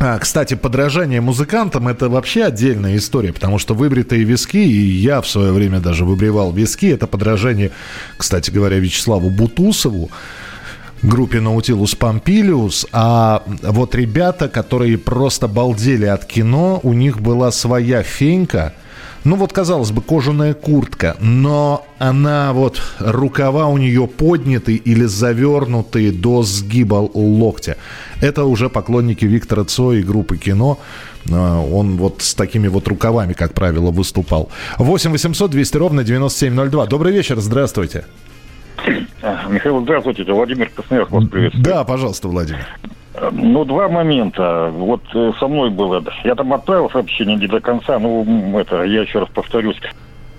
А, 0.00 0.18
кстати, 0.18 0.54
подражание 0.54 1.20
музыкантам– 1.20 1.88
это 1.88 2.08
вообще 2.08 2.44
отдельная 2.44 2.96
история, 2.96 3.32
потому 3.32 3.58
что 3.58 3.74
выбритые 3.74 4.24
виски, 4.24 4.58
и 4.58 4.90
я 4.90 5.20
в 5.20 5.28
свое 5.28 5.52
время 5.52 5.80
даже 5.80 6.04
выбривал 6.04 6.52
виски, 6.52 6.86
это 6.86 7.06
подражание, 7.06 7.70
кстати 8.16 8.50
говоря, 8.50 8.78
Вячеславу 8.78 9.30
Бутусову, 9.30 10.10
группе 11.02 11.40
Наутилус 11.40 11.94
Помпилиус, 11.94 12.86
а 12.92 13.42
вот 13.62 13.94
ребята, 13.94 14.48
которые 14.48 14.98
просто 14.98 15.48
балдели 15.48 16.06
от 16.06 16.24
кино, 16.24 16.80
у 16.82 16.92
них 16.92 17.20
была 17.20 17.50
своя 17.50 18.02
фенька– 18.02 18.74
ну 19.24 19.36
вот, 19.36 19.52
казалось 19.52 19.90
бы, 19.90 20.00
кожаная 20.02 20.54
куртка, 20.54 21.16
но 21.20 21.84
она 21.98 22.52
вот, 22.52 22.80
рукава 22.98 23.66
у 23.66 23.76
нее 23.76 24.06
подняты 24.06 24.74
или 24.74 25.04
завернуты 25.04 26.12
до 26.12 26.42
сгиба 26.42 27.08
локтя. 27.14 27.76
Это 28.20 28.44
уже 28.44 28.68
поклонники 28.68 29.24
Виктора 29.24 29.64
Цоя 29.64 30.00
и 30.00 30.02
группы 30.02 30.36
«Кино». 30.36 30.78
А, 31.30 31.60
он 31.60 31.96
вот 31.96 32.22
с 32.22 32.34
такими 32.34 32.68
вот 32.68 32.88
рукавами, 32.88 33.32
как 33.32 33.54
правило, 33.54 33.90
выступал. 33.90 34.50
8 34.78 35.10
800 35.10 35.50
200 35.50 35.76
ровно 35.76 36.04
9702. 36.04 36.86
Добрый 36.86 37.12
вечер, 37.12 37.38
здравствуйте. 37.40 38.04
Михаил, 39.48 39.80
здравствуйте, 39.82 40.22
это 40.22 40.32
Владимир 40.32 40.70
Красноярск 40.70 41.10
вас 41.10 41.28
приветствует. 41.28 41.64
Да, 41.64 41.84
пожалуйста, 41.84 42.28
Владимир. 42.28 42.66
Ну, 43.32 43.64
два 43.64 43.88
момента. 43.88 44.70
Вот 44.72 45.02
э, 45.14 45.32
со 45.38 45.48
мной 45.48 45.70
было. 45.70 46.02
Я 46.24 46.34
там 46.34 46.52
отправил 46.52 46.90
сообщение 46.90 47.36
не 47.36 47.46
до 47.46 47.60
конца. 47.60 47.98
Ну, 47.98 48.58
это, 48.58 48.82
я 48.84 49.02
еще 49.02 49.20
раз 49.20 49.28
повторюсь 49.28 49.78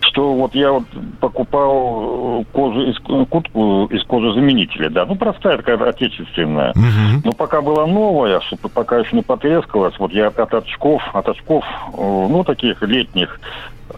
что 0.01 0.33
вот 0.33 0.55
я 0.55 0.71
вот 0.71 0.83
покупал 1.19 2.43
кожу 2.51 2.81
из, 2.83 2.97
куртку 3.27 3.85
из 3.91 4.03
кожезаменителя, 4.05 4.89
да, 4.89 5.05
ну 5.05 5.15
простая 5.15 5.57
такая 5.57 5.77
отечественная. 5.77 6.71
Uh-huh. 6.71 7.21
Но 7.23 7.31
пока 7.33 7.61
была 7.61 7.85
новая, 7.85 8.39
чтобы 8.41 8.69
пока 8.69 8.97
еще 8.97 9.15
не 9.15 9.21
потрескалась, 9.21 9.93
вот 9.99 10.11
я 10.11 10.27
от 10.27 10.53
очков, 10.53 11.03
от 11.13 11.29
очков, 11.29 11.63
э, 11.93 11.97
ну 11.97 12.43
таких 12.43 12.81
летних, 12.81 13.39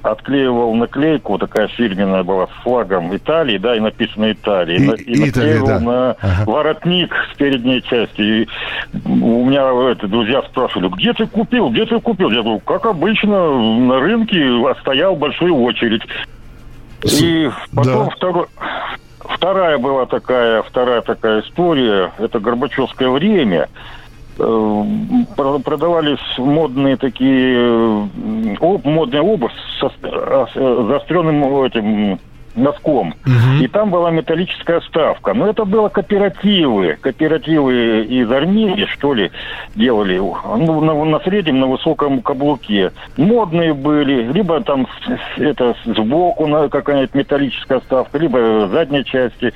отклеивал 0.01 0.73
наклейку, 0.75 1.37
такая 1.37 1.67
фирменная 1.67 2.23
была 2.23 2.47
с 2.47 2.63
флагом 2.63 3.15
Италии, 3.15 3.57
да, 3.57 3.75
и 3.75 3.79
написано 3.79 4.31
Италия. 4.31 4.77
И, 4.77 5.01
и, 5.03 5.13
и 5.13 5.25
наклеивал 5.25 5.29
Италия, 5.29 5.65
да. 5.65 5.79
на 5.79 6.11
ага. 6.11 6.51
воротник 6.51 7.13
с 7.31 7.37
передней 7.37 7.81
части. 7.83 8.21
И 8.21 8.47
у 9.05 9.45
меня 9.45 9.91
это, 9.91 10.07
друзья 10.07 10.41
спрашивали, 10.43 10.89
где 10.89 11.13
ты 11.13 11.27
купил, 11.27 11.69
где 11.69 11.85
ты 11.85 11.99
купил? 11.99 12.29
Я 12.31 12.41
говорю, 12.41 12.59
как 12.59 12.85
обычно, 12.85 13.51
на 13.79 13.99
рынке 13.99 14.63
стоял 14.81 15.15
большую 15.15 15.55
очередь. 15.55 16.03
И 17.03 17.49
потом 17.75 18.05
да. 18.05 18.15
второй... 18.15 18.45
Вторая 19.23 19.77
была 19.77 20.07
такая, 20.07 20.61
вторая 20.63 21.01
такая 21.01 21.41
история, 21.41 22.11
это 22.17 22.39
Горбачевское 22.39 23.09
время. 23.09 23.69
Э, 24.39 24.83
продавались 25.35 26.37
модные 26.37 26.97
такие, 26.97 27.55
э, 27.57 28.55
об, 28.59 28.85
модная 28.85 29.21
обувь 29.21 29.51
со 29.79 29.91
а, 30.03 30.47
заостренным 30.55 31.43
этим 31.63 32.19
носком. 32.55 33.13
Угу. 33.25 33.63
И 33.63 33.67
там 33.67 33.89
была 33.89 34.11
металлическая 34.11 34.81
ставка. 34.81 35.33
Но 35.33 35.49
это 35.49 35.65
было 35.65 35.89
кооперативы. 35.89 36.97
Кооперативы 37.01 38.03
из 38.05 38.29
Армении, 38.31 38.85
что 38.85 39.13
ли, 39.13 39.31
делали. 39.75 40.17
Ну, 40.17 40.81
на, 40.81 41.05
на 41.05 41.19
среднем, 41.19 41.59
на 41.59 41.67
высоком 41.67 42.21
каблуке. 42.21 42.91
Модные 43.17 43.73
были. 43.73 44.31
Либо 44.31 44.61
там 44.61 44.87
это 45.37 45.75
сбоку 45.85 46.47
какая-нибудь 46.69 47.13
металлическая 47.13 47.79
ставка, 47.81 48.17
либо 48.17 48.67
задней 48.71 49.05
части. 49.05 49.53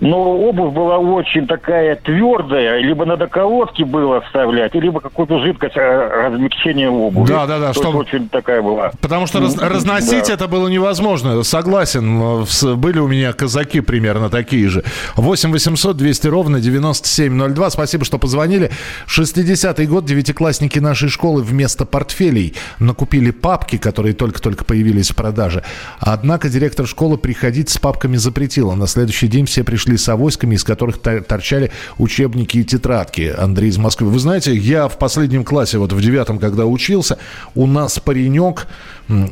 Но 0.00 0.16
обувь 0.16 0.72
была 0.72 0.98
очень 0.98 1.46
такая 1.46 1.96
твердая, 1.96 2.80
либо 2.80 3.04
надо 3.04 3.26
колодки 3.26 3.82
было 3.82 4.20
вставлять, 4.20 4.74
либо 4.74 5.00
какую-то 5.00 5.40
жидкость 5.40 5.76
а, 5.76 6.28
размягчения 6.28 6.88
обуви. 6.88 7.26
Да, 7.26 7.46
да, 7.46 7.58
да. 7.58 7.72
Что... 7.72 7.90
очень 7.90 8.28
такая 8.28 8.62
была. 8.62 8.92
Потому 9.00 9.26
что 9.26 9.40
раз, 9.40 9.56
разносить 9.58 10.28
да. 10.28 10.34
это 10.34 10.46
было 10.46 10.68
невозможно. 10.68 11.42
Согласен. 11.42 12.44
Были 12.76 13.00
у 13.00 13.08
меня 13.08 13.32
казаки 13.32 13.80
примерно 13.80 14.30
такие 14.30 14.68
же. 14.68 14.84
8 15.16 15.50
800 15.50 15.96
200 15.96 16.26
ровно 16.28 16.60
9702. 16.60 17.70
Спасибо, 17.70 18.04
что 18.04 18.18
позвонили. 18.18 18.70
60-й 19.08 19.86
год 19.86 20.04
девятиклассники 20.04 20.78
нашей 20.78 21.08
школы 21.08 21.42
вместо 21.42 21.84
портфелей 21.84 22.54
накупили 22.78 23.32
папки, 23.32 23.78
которые 23.78 24.14
только-только 24.14 24.64
появились 24.64 25.10
в 25.10 25.16
продаже. 25.16 25.64
Однако 25.98 26.48
директор 26.48 26.86
школы 26.86 27.18
приходить 27.18 27.68
с 27.68 27.78
папками 27.78 28.16
запретила. 28.16 28.76
На 28.76 28.86
следующий 28.86 29.26
день 29.26 29.46
все 29.46 29.64
пришли 29.64 29.87
шли 29.87 29.87
с 29.96 30.08
авоськами, 30.08 30.54
из 30.54 30.64
которых 30.64 30.98
торчали 31.00 31.70
учебники 31.98 32.58
и 32.58 32.64
тетрадки. 32.64 33.34
Андрей 33.36 33.70
из 33.70 33.78
Москвы. 33.78 34.08
Вы 34.08 34.18
знаете, 34.18 34.54
я 34.54 34.88
в 34.88 34.98
последнем 34.98 35.44
классе, 35.44 35.78
вот 35.78 35.92
в 35.92 36.00
девятом, 36.00 36.38
когда 36.38 36.66
учился, 36.66 37.18
у 37.54 37.66
нас 37.66 37.98
паренек, 37.98 38.66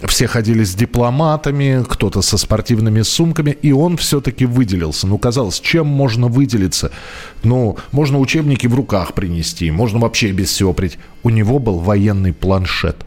все 0.06 0.26
ходили 0.26 0.64
с 0.64 0.74
дипломатами, 0.74 1.84
кто-то 1.88 2.22
со 2.22 2.38
спортивными 2.38 3.02
сумками, 3.02 3.50
и 3.50 3.72
он 3.72 3.96
все-таки 3.96 4.46
выделился. 4.46 5.06
Ну, 5.06 5.18
казалось, 5.18 5.60
чем 5.60 5.86
можно 5.86 6.28
выделиться? 6.28 6.90
Ну, 7.42 7.76
можно 7.92 8.18
учебники 8.18 8.66
в 8.66 8.74
руках 8.74 9.14
принести, 9.14 9.70
можно 9.70 9.98
вообще 9.98 10.32
без 10.32 10.48
всего 10.50 10.72
прийти. 10.72 10.98
У 11.22 11.30
него 11.30 11.58
был 11.58 11.78
военный 11.78 12.32
планшет. 12.32 13.05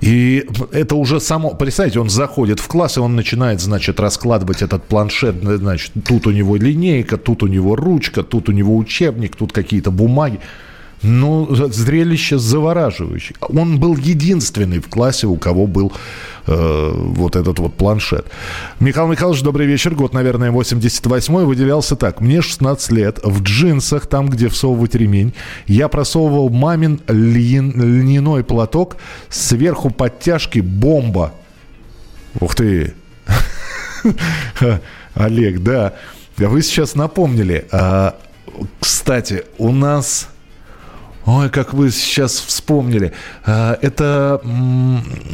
И 0.00 0.46
это 0.72 0.94
уже 0.94 1.20
само... 1.20 1.54
Представьте, 1.54 1.98
он 1.98 2.08
заходит 2.08 2.60
в 2.60 2.68
класс, 2.68 2.96
и 2.96 3.00
он 3.00 3.16
начинает, 3.16 3.60
значит, 3.60 3.98
раскладывать 4.00 4.62
этот 4.62 4.84
планшет. 4.84 5.36
Значит, 5.42 5.92
тут 6.06 6.26
у 6.26 6.30
него 6.30 6.56
линейка, 6.56 7.16
тут 7.16 7.42
у 7.42 7.46
него 7.46 7.74
ручка, 7.74 8.22
тут 8.22 8.48
у 8.48 8.52
него 8.52 8.76
учебник, 8.76 9.36
тут 9.36 9.52
какие-то 9.52 9.90
бумаги. 9.90 10.38
Ну, 11.02 11.48
зрелище 11.54 12.38
завораживающее. 12.38 13.36
Он 13.40 13.78
был 13.78 13.96
единственный 13.96 14.80
в 14.80 14.88
классе, 14.88 15.28
у 15.28 15.36
кого 15.36 15.66
был 15.68 15.92
э, 16.46 16.92
вот 16.94 17.36
этот 17.36 17.60
вот 17.60 17.74
планшет. 17.74 18.26
Михаил 18.80 19.06
Михайлович, 19.06 19.42
добрый 19.42 19.66
вечер. 19.66 19.94
Год, 19.94 20.12
наверное, 20.12 20.50
88-й. 20.50 21.44
Выделялся 21.44 21.94
так. 21.94 22.20
Мне 22.20 22.42
16 22.42 22.90
лет. 22.90 23.20
В 23.22 23.42
джинсах, 23.42 24.06
там, 24.06 24.28
где 24.28 24.48
всовывать 24.48 24.96
ремень, 24.96 25.34
я 25.66 25.86
просовывал 25.88 26.50
мамин 26.50 27.00
льняной 27.06 28.42
платок. 28.42 28.96
Сверху 29.28 29.90
подтяжки 29.90 30.58
бомба. 30.58 31.32
Ух 32.40 32.56
ты. 32.56 32.94
Олег, 35.14 35.60
да. 35.60 35.94
Вы 36.36 36.62
сейчас 36.62 36.96
напомнили. 36.96 37.66
А, 37.70 38.16
кстати, 38.80 39.44
у 39.58 39.70
нас 39.72 40.28
Ой, 41.28 41.50
как 41.50 41.74
вы 41.74 41.90
сейчас 41.90 42.40
вспомнили. 42.40 43.12
А, 43.44 43.78
это, 43.82 44.40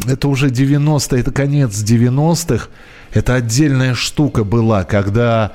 это 0.08 0.26
уже 0.26 0.48
90-е, 0.48 1.20
это 1.20 1.30
конец 1.30 1.84
90-х. 1.84 2.66
Это 3.12 3.34
отдельная 3.34 3.94
штука 3.94 4.42
была, 4.42 4.82
когда 4.82 5.52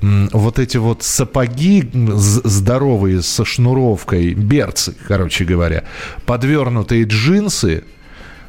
вот 0.00 0.58
эти 0.58 0.78
вот 0.78 1.02
сапоги 1.02 1.90
здоровые 1.92 3.20
со 3.20 3.44
шнуровкой, 3.44 4.32
берцы, 4.32 4.94
короче 5.06 5.44
говоря, 5.44 5.84
подвернутые 6.24 7.04
джинсы, 7.04 7.84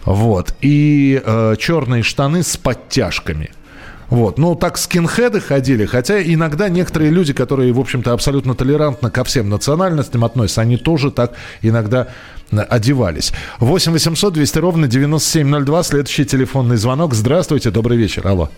вот, 0.06 0.56
и 0.62 1.22
э, 1.24 1.56
черные 1.60 2.04
штаны 2.04 2.44
с 2.44 2.56
подтяжками– 2.56 3.52
вот. 4.10 4.38
Ну, 4.38 4.56
так 4.56 4.78
скинхеды 4.78 5.40
ходили, 5.40 5.86
хотя 5.86 6.22
иногда 6.22 6.70
некоторые 6.70 7.12
люди, 7.12 7.34
которые, 7.34 7.72
в 7.74 7.80
общем-то, 7.80 8.14
абсолютно 8.14 8.56
толерантно 8.56 9.10
ко 9.10 9.24
всем 9.24 9.50
национальностям 9.50 10.24
относятся, 10.24 10.62
они 10.62 10.78
тоже 10.78 11.12
так 11.12 11.34
иногда 11.62 12.08
одевались. 12.52 13.34
8 13.60 13.92
800 13.92 14.34
200 14.34 14.60
ровно 14.60 14.88
9702, 14.88 15.84
следующий 15.84 16.26
телефонный 16.26 16.78
звонок. 16.78 17.14
Здравствуйте, 17.14 17.72
добрый 17.72 17.98
вечер, 17.98 18.28
алло. 18.28 18.50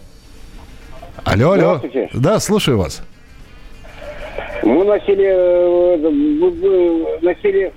Алло, 1.24 1.52
алло. 1.52 1.82
Да, 2.14 2.40
слушаю 2.40 2.78
вас. 2.78 3.02
Мы 4.64 4.84
носили, 4.84 5.26
э, 5.26 5.98
носили 7.22 7.72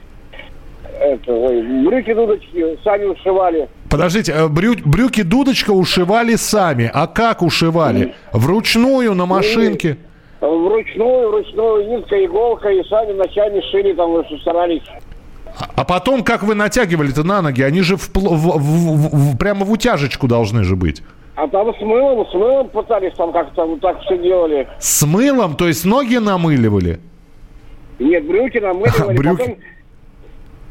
это, 1.01 1.33
брюки, 1.87 2.15
дудочки, 2.15 2.79
сами 2.83 3.05
ушивали. 3.05 3.69
Подождите, 3.91 4.33
э, 4.33 4.49
брю, 4.49 4.75
брюки 4.85 5.23
дудочка 5.23 5.71
ушивали 5.71 6.37
сами. 6.37 6.91
А 6.93 7.07
как 7.07 7.43
ушивали? 7.43 8.15
Вручную, 8.33 9.15
на 9.15 9.27
машинке? 9.27 9.97
Вручную, 10.41 11.31
вручную, 11.31 11.89
нитка, 11.89 12.25
иголка, 12.25 12.69
и 12.71 12.83
сами 12.85 13.13
ночами 13.13 13.61
шили, 13.71 13.93
там 13.95 14.11
старались. 14.41 14.83
А 15.75 15.85
потом, 15.85 16.23
как 16.23 16.43
вы 16.43 16.55
натягивали-то 16.55 17.25
на 17.25 17.43
ноги? 17.43 17.63
Они 17.63 17.81
же 17.83 17.97
в, 17.97 18.09
в, 18.15 18.19
в, 18.19 19.33
в, 19.33 19.39
прямо 19.39 19.65
в 19.65 19.73
утяжечку 19.73 20.29
должны 20.29 20.63
же 20.63 20.77
быть. 20.77 21.03
А 21.35 21.49
там 21.49 21.75
с 21.75 21.81
мылом, 21.81 22.27
с 22.29 22.35
мылом 22.35 22.69
пытались 22.69 23.15
там 23.15 23.33
как-то 23.33 23.65
вот 23.65 23.81
так 23.81 24.01
все 24.03 24.19
делали. 24.19 24.69
С 24.79 25.05
мылом? 25.07 25.57
То 25.57 25.67
есть 25.67 25.85
ноги 25.85 26.17
намыливали? 26.17 27.01
Нет, 27.99 28.27
брюки 28.27 28.59
намыливали. 28.59 29.17
Брюки? 29.17 29.39
Потом... 29.39 29.57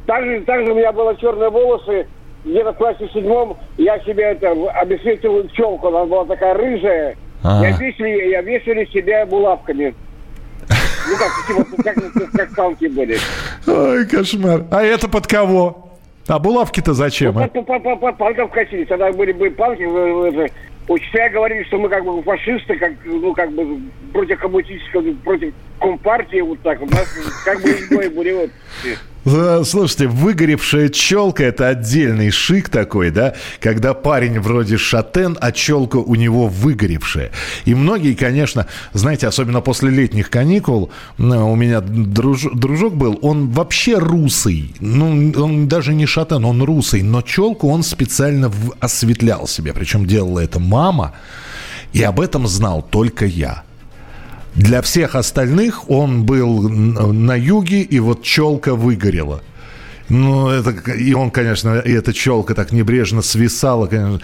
Также, 0.06 0.42
также 0.42 0.72
у 0.72 0.76
меня 0.76 0.92
было 0.94 1.16
черные 1.18 1.50
волосы, 1.50 2.08
где-то 2.48 2.74
в 2.74 2.78
классе 2.78 3.10
седьмом 3.14 3.58
я 3.78 4.00
себе 4.00 4.24
это 4.24 4.52
обесцветил 4.80 5.48
челку, 5.50 5.88
она 5.88 6.06
была 6.06 6.26
такая 6.26 6.54
рыжая. 6.54 7.16
А. 7.44 7.62
Я 7.62 7.72
весили, 7.78 8.30
я 8.30 8.42
весили 8.42 8.86
себя 8.86 9.26
булавками. 9.26 9.94
Ну 11.10 11.16
как, 11.18 11.48
типа, 11.48 11.84
как, 11.84 12.14
как, 12.14 12.32
как 12.32 12.56
палки 12.56 12.86
были. 12.88 13.18
Ой, 13.66 14.06
кошмар. 14.08 14.66
А 14.72 14.84
это 14.84 15.08
под 15.08 15.28
кого? 15.28 15.92
А 16.28 16.40
булавки-то 16.40 16.94
зачем? 16.94 17.36
Ну, 17.36 17.44
а? 17.44 17.48
под, 17.48 17.66
под, 17.66 18.00
под 18.00 18.18
палков 18.18 18.52
косили. 18.52 18.84
Тогда 18.84 19.12
были 19.14 19.32
бы 19.32 19.50
палки, 19.52 19.84
учителя 20.88 21.30
говорили, 21.30 21.64
что 21.64 21.78
мы 21.78 21.90
как 21.90 22.04
бы 22.04 22.22
фашисты, 22.24 22.78
как, 22.78 22.92
ну, 23.06 23.34
как 23.34 23.52
бы 23.52 23.80
против 24.12 24.40
коммунистического, 24.40 25.14
против 25.24 25.54
компартии, 25.80 26.42
вот 26.42 26.60
так. 26.62 26.82
У 26.82 26.86
нас 26.86 27.08
как 27.46 27.62
бы 27.62 27.70
изгои 27.70 28.08
были 28.10 28.34
вот. 28.34 28.50
Слушайте, 29.28 30.08
выгоревшая 30.08 30.88
челка– 30.88 31.44
это 31.46 31.68
отдельный 31.68 32.32
шик 32.32 32.70
такой, 32.70 33.12
да, 33.12 33.36
когда 33.60 33.94
парень 33.94 34.40
вроде 34.40 34.78
шатен, 34.78 35.38
а 35.42 35.52
челка 35.52 35.98
у 35.98 36.16
него 36.16 36.48
выгоревшая. 36.48 37.32
И 37.66 37.76
многие, 37.76 38.14
конечно, 38.14 38.68
знаете, 38.94 39.28
особенно 39.28 39.60
после 39.60 39.90
летних 39.90 40.30
каникул, 40.30 40.92
у 41.18 41.56
меня 41.56 41.82
друж, 41.82 42.44
дружок 42.54 42.96
был, 42.96 43.20
он 43.22 43.50
вообще 43.50 43.98
русый. 43.98 44.74
Ну, 44.80 45.34
он 45.36 45.68
даже 45.68 45.94
не 45.94 46.06
шатен, 46.06 46.46
он 46.46 46.62
русый, 46.64 47.02
но 47.02 47.22
челку 47.22 47.68
он 47.68 47.84
специально 47.84 48.50
осветлял 48.80 49.46
себе. 49.46 49.74
Причем 49.74 50.06
делала 50.06 50.40
это 50.40 50.62
мама, 50.62 51.16
и 51.92 52.02
об 52.02 52.22
этом 52.22 52.48
знал 52.48 52.82
только 52.82 53.26
я. 53.26 53.67
Для 54.58 54.82
всех 54.82 55.14
остальных 55.14 55.90
он 55.90 56.24
был 56.24 56.68
на 56.68 57.36
юге, 57.36 57.84
и 57.84 58.00
вот 58.00 58.24
челка 58.24 58.74
выгорела. 58.74 59.44
Ну, 60.10 60.50
это, 60.50 60.72
и 60.92 61.14
он, 61.14 61.30
конечно, 61.30 61.78
и 61.78 61.92
эта 61.92 62.12
челка 62.12 62.56
так 62.56 62.72
небрежно 62.72 63.22
свисала, 63.22 63.86
конечно 63.86 64.20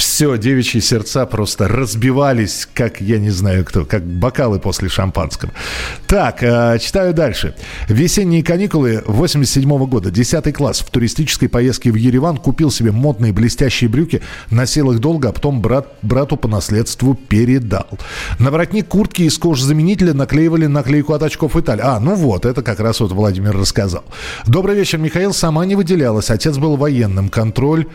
все, 0.00 0.38
девичьи 0.38 0.80
сердца 0.80 1.26
просто 1.26 1.68
разбивались, 1.68 2.66
как, 2.72 3.02
я 3.02 3.18
не 3.18 3.28
знаю 3.28 3.66
кто, 3.66 3.84
как 3.84 4.02
бокалы 4.02 4.58
после 4.58 4.88
шампанского. 4.88 5.52
Так, 6.06 6.42
э, 6.42 6.78
читаю 6.80 7.12
дальше. 7.12 7.54
Весенние 7.86 8.42
каникулы 8.42 9.02
87 9.06 9.68
-го 9.70 9.86
года, 9.86 10.10
10 10.10 10.52
класс, 10.54 10.80
в 10.80 10.88
туристической 10.90 11.50
поездке 11.50 11.92
в 11.92 11.96
Ереван 11.96 12.38
купил 12.38 12.70
себе 12.70 12.92
модные 12.92 13.34
блестящие 13.34 13.90
брюки, 13.90 14.22
носил 14.50 14.90
их 14.90 15.00
долго, 15.00 15.28
а 15.28 15.32
потом 15.32 15.60
брат, 15.60 15.86
брату 16.00 16.38
по 16.38 16.48
наследству 16.48 17.14
передал. 17.14 17.86
На 18.38 18.50
воротник 18.50 18.88
куртки 18.88 19.22
из 19.22 19.36
кожзаменителя 19.36 20.14
наклеивали 20.14 20.64
наклейку 20.64 21.12
от 21.12 21.22
очков 21.22 21.56
Италии. 21.56 21.82
А, 21.84 22.00
ну 22.00 22.14
вот, 22.14 22.46
это 22.46 22.62
как 22.62 22.80
раз 22.80 23.00
вот 23.00 23.12
Владимир 23.12 23.54
рассказал. 23.54 24.04
Добрый 24.46 24.76
вечер, 24.76 24.96
Михаил. 24.96 25.34
Сама 25.34 25.66
не 25.66 25.76
выделялась. 25.76 26.30
Отец 26.30 26.56
был 26.56 26.76
военным. 26.76 27.28
Контроль 27.28 27.86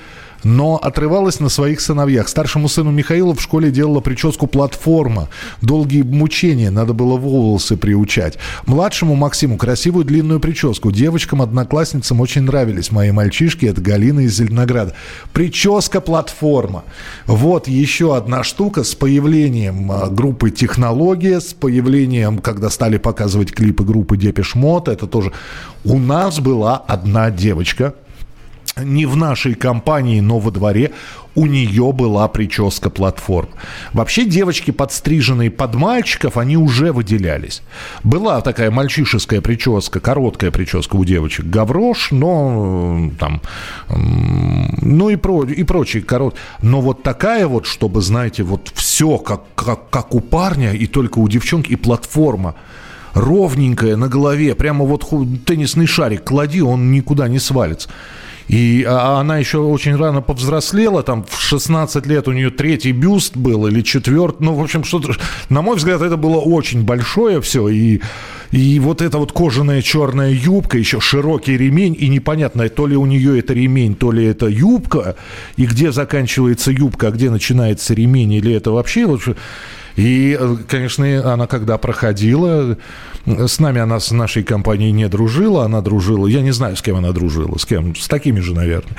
но 0.46 0.78
отрывалась 0.78 1.40
на 1.40 1.50
своих 1.50 1.82
сыновьях. 1.82 2.30
Старшему 2.30 2.70
сыну 2.70 2.92
Михаилу 2.92 3.34
в 3.34 3.42
школе 3.42 3.72
делала 3.72 4.00
прическу 4.00 4.46
платформа. 4.46 5.28
Долгие 5.62 6.04
мучения, 6.04 6.70
надо 6.70 6.94
было 6.94 7.18
волосы 7.18 7.76
приучать. 7.76 8.38
Младшему 8.68 9.16
Максиму 9.16 9.58
красивую 9.58 10.06
длинную 10.06 10.40
прическу. 10.40 10.92
Девочкам-одноклассницам 10.92 12.22
очень 12.22 12.44
нравились 12.44 12.92
мои 12.92 13.12
мальчишки. 13.12 13.66
Это 13.66 13.82
Галина 13.82 14.22
из 14.22 14.36
Зеленограда. 14.36 14.94
Прическа 15.34 16.00
платформа. 16.00 16.84
Вот 17.26 17.68
еще 17.68 18.16
одна 18.16 18.44
штука 18.44 18.84
с 18.84 18.94
появлением 18.94 19.92
а, 19.92 20.10
группы 20.10 20.52
«Технология», 20.52 21.42
с 21.42 21.56
появлением, 21.56 22.38
когда 22.38 22.70
стали 22.70 22.98
показывать 22.98 23.52
клипы 23.52 23.84
группы 23.84 24.16
«Депеш 24.16 24.54
Мод», 24.54 24.90
это 24.90 25.08
тоже... 25.08 25.32
У 25.84 26.00
нас 26.00 26.40
была 26.40 26.78
одна 26.78 27.30
девочка, 27.30 27.94
не 28.78 29.06
в 29.06 29.16
нашей 29.16 29.54
компании, 29.54 30.20
но 30.20 30.40
во 30.40 30.52
дворе 30.52 30.92
у 31.34 31.46
нее 31.46 31.92
была 31.92 32.28
прическа 32.28 32.90
платформ. 32.90 33.50
Вообще 33.94 34.26
девочки, 34.26 34.72
подстриженные 34.72 35.52
под 35.52 35.76
мальчиков, 35.76 36.38
они 36.38 36.58
уже 36.58 36.92
выделялись. 36.92 37.62
Была 38.04 38.42
такая 38.42 38.72
мальчишеская 38.72 39.42
прическа, 39.42 40.00
короткая 40.00 40.52
прическа 40.52 40.96
у 40.96 41.06
девочек. 41.06 41.46
Гаврош, 41.46 42.12
но 42.12 43.12
там, 43.20 43.42
ну 43.90 45.10
и, 45.10 45.16
про, 45.16 45.44
и 45.44 45.64
прочие 45.64 46.04
корот. 46.04 46.36
Но 46.62 46.82
вот 46.82 47.04
такая 47.04 47.48
вот, 47.48 47.66
чтобы, 47.66 48.02
знаете, 48.02 48.44
вот 48.44 48.72
все 48.74 49.18
как, 49.18 49.44
как, 49.56 49.90
как 49.90 50.16
у 50.16 50.22
парня, 50.22 50.74
и 50.74 50.88
только 50.88 51.20
у 51.20 51.28
девчонки, 51.28 51.72
и 51.72 51.76
платформа 51.76 52.56
ровненькая 53.14 53.96
на 53.96 54.10
голове, 54.10 54.56
прямо 54.56 54.86
вот 54.86 55.10
теннисный 55.46 55.88
шарик 55.88 56.24
клади, 56.24 56.62
он 56.62 56.92
никуда 56.92 57.28
не 57.28 57.40
свалится. 57.40 57.90
И 58.48 58.84
а, 58.88 59.18
а 59.18 59.20
она 59.22 59.38
еще 59.38 59.58
очень 59.60 59.96
рано 59.96 60.22
повзрослела, 60.22 61.04
там 61.04 61.24
в 61.24 61.40
16 61.42 62.06
лет 62.06 62.28
у 62.28 62.32
нее 62.32 62.52
третий 62.52 62.92
бюст 62.92 63.36
был 63.36 63.68
или 63.68 63.82
четвертый, 63.82 64.44
ну, 64.44 64.54
в 64.54 64.62
общем, 64.62 64.84
что-то, 64.84 65.14
на 65.50 65.62
мой 65.62 65.78
взгляд, 65.78 66.02
это 66.02 66.18
было 66.18 66.38
очень 66.38 66.84
большое 66.84 67.42
все, 67.42 67.68
и, 67.70 68.02
и 68.52 68.80
вот 68.80 69.02
эта 69.02 69.18
вот 69.18 69.32
кожаная 69.32 69.82
черная 69.82 70.32
юбка, 70.32 70.78
еще 70.78 71.00
широкий 71.00 71.58
ремень, 71.58 71.96
и 72.00 72.08
непонятно, 72.08 72.70
то 72.70 72.86
ли 72.86 72.96
у 72.96 73.06
нее 73.06 73.40
это 73.40 73.54
ремень, 73.54 73.96
то 73.96 74.12
ли 74.12 74.26
это 74.26 74.48
юбка, 74.48 75.16
и 75.58 75.66
где 75.66 75.92
заканчивается 75.92 76.72
юбка, 76.72 77.08
а 77.08 77.12
где 77.12 77.30
начинается 77.30 77.94
ремень, 77.94 78.34
или 78.34 78.54
это 78.54 78.72
вообще... 78.72 79.06
Вот, 79.06 79.22
и, 79.96 80.38
э, 80.40 80.56
конечно, 80.68 81.34
она 81.34 81.48
когда 81.48 81.78
проходила, 81.78 82.78
с 83.26 83.60
нами 83.60 83.82
она 83.82 84.00
с 84.00 84.12
нашей 84.12 84.44
компанией 84.44 84.92
не 84.92 85.08
дружила, 85.08 85.66
она 85.66 85.82
дружила, 85.82 86.28
я 86.28 86.42
не 86.42 86.52
знаю, 86.52 86.76
с 86.76 86.82
кем 86.82 86.98
она 86.98 87.12
дружила, 87.12 87.58
с 87.58 87.66
кем, 87.66 87.96
с 87.96 88.08
такими 88.08 88.40
же, 88.40 88.54
наверное. 88.54 88.96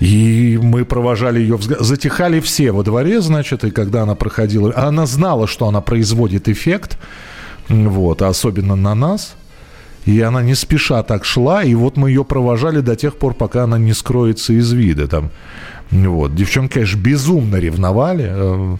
И 0.00 0.58
мы 0.62 0.84
провожали 0.84 1.40
ее 1.40 1.56
взгляд. 1.56 1.80
Затихали 1.80 2.40
все 2.40 2.70
во 2.70 2.84
дворе, 2.84 3.20
значит, 3.20 3.64
и 3.64 3.70
когда 3.70 4.02
она 4.02 4.14
проходила... 4.14 4.72
Она 4.76 5.06
знала, 5.06 5.48
что 5.48 5.66
она 5.66 5.80
производит 5.80 6.48
эффект, 6.48 6.98
вот, 7.68 8.22
особенно 8.22 8.76
на 8.76 8.94
нас. 8.94 9.34
И 10.04 10.20
она 10.20 10.40
не 10.40 10.54
спеша 10.54 11.02
так 11.02 11.24
шла, 11.24 11.64
и 11.64 11.74
вот 11.74 11.96
мы 11.96 12.10
ее 12.10 12.24
провожали 12.24 12.80
до 12.80 12.96
тех 12.96 13.16
пор, 13.16 13.34
пока 13.34 13.64
она 13.64 13.76
не 13.76 13.92
скроется 13.92 14.52
из 14.52 14.70
вида. 14.72 15.08
Там. 15.08 15.30
Вот. 15.90 16.34
Девчонки, 16.34 16.74
конечно, 16.74 16.98
безумно 16.98 17.56
ревновали. 17.56 18.78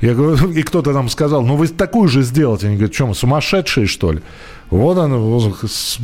Я 0.00 0.14
говорю, 0.14 0.50
и 0.52 0.62
кто-то 0.62 0.92
там 0.92 1.08
сказал, 1.08 1.42
ну 1.42 1.56
вы 1.56 1.68
такую 1.68 2.08
же 2.08 2.22
сделайте. 2.22 2.66
Они 2.66 2.76
говорят, 2.76 2.94
что 2.94 3.06
мы 3.06 3.14
сумасшедшие, 3.14 3.86
что 3.86 4.12
ли? 4.12 4.20
Вот 4.70 4.98
она, 4.98 5.16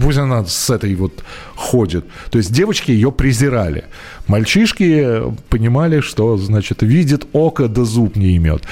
пусть 0.00 0.18
она 0.18 0.44
с 0.44 0.70
этой 0.70 0.94
вот 0.94 1.24
ходит. 1.57 2.07
То 2.31 2.38
есть 2.38 2.52
девочки 2.52 2.92
ее 2.92 3.10
презирали. 3.10 3.85
Мальчишки 4.29 5.23
понимали, 5.48 6.00
что, 6.00 6.37
значит, 6.37 6.83
видит 6.83 7.27
око 7.33 7.67
да 7.67 7.85
зуб 7.85 8.14
не 8.14 8.37
имет. 8.37 8.62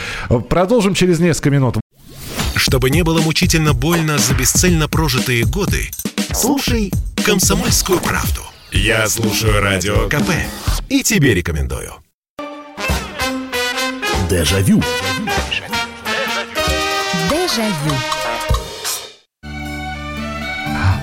Продолжим 0.49 0.95
через 0.95 1.19
несколько 1.19 1.51
минут. 1.51 1.77
Чтобы 2.55 2.91
не 2.91 3.03
было 3.03 3.21
мучительно 3.21 3.73
больно 3.73 4.19
за 4.19 4.35
бесцельно 4.35 4.89
прожитые 4.89 5.45
годы, 5.45 5.91
слушай 6.33 6.93
«Комсомольскую 7.25 7.99
правду». 8.01 8.43
Я 8.73 9.09
слушаю 9.09 9.61
Радио 9.61 10.09
КП 10.09 10.31
и 10.89 11.03
тебе 11.03 11.35
рекомендую. 11.35 11.95
Дежавю. 14.31 14.81
Дежавю. 17.29 17.97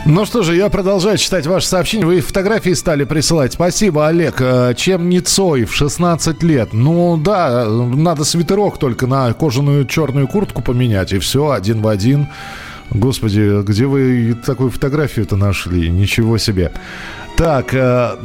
Ну 0.06 0.26
что 0.26 0.44
же, 0.44 0.56
я 0.56 0.70
продолжаю 0.70 1.18
читать 1.18 1.46
ваши 1.46 1.68
сообщения. 1.68 2.06
Вы 2.06 2.22
фотографии 2.22 2.72
стали 2.72 3.04
присылать. 3.04 3.52
Спасибо, 3.52 4.08
Олег. 4.08 4.36
Э, 4.40 4.74
чем 4.78 5.10
не 5.10 5.20
Цой 5.20 5.66
в 5.66 5.76
16 5.76 6.42
лет? 6.44 6.70
Ну 6.72 7.18
да, 7.18 7.66
надо 7.66 8.24
свитерок 8.24 8.78
только 8.78 9.08
на 9.08 9.34
кожаную 9.34 9.86
черную 9.86 10.30
куртку 10.30 10.62
поменять, 10.62 11.12
и 11.12 11.20
все, 11.20 11.52
один 11.52 11.82
в 11.82 11.90
один. 11.90 12.30
Господи, 12.92 13.62
где 13.64 13.88
вы 13.88 14.38
такую 14.46 14.70
фотографию-то 14.70 15.36
нашли? 15.36 15.90
Ничего 15.90 16.38
себе. 16.38 16.72
Так, 17.38 17.72
э, 17.76 18.18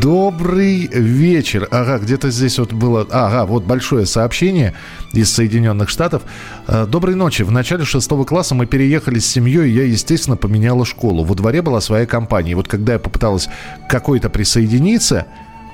добрый 0.00 0.86
вечер. 0.86 1.66
Ага, 1.72 1.98
где-то 1.98 2.30
здесь 2.30 2.60
вот 2.60 2.72
было... 2.72 3.04
Ага, 3.10 3.44
вот 3.44 3.64
большое 3.64 4.06
сообщение 4.06 4.72
из 5.12 5.34
Соединенных 5.34 5.88
Штатов. 5.88 6.22
Э, 6.68 6.86
доброй 6.86 7.16
ночи. 7.16 7.42
В 7.42 7.50
начале 7.50 7.84
шестого 7.84 8.22
класса 8.22 8.54
мы 8.54 8.66
переехали 8.66 9.18
с 9.18 9.26
семьей, 9.26 9.68
и 9.68 9.72
я, 9.72 9.82
естественно, 9.82 10.36
поменяла 10.36 10.86
школу. 10.86 11.24
Во 11.24 11.34
дворе 11.34 11.60
была 11.60 11.80
своя 11.80 12.06
компания. 12.06 12.52
И 12.52 12.54
вот 12.54 12.68
когда 12.68 12.92
я 12.92 12.98
попыталась 13.00 13.48
какой-то 13.88 14.30
присоединиться, 14.30 15.26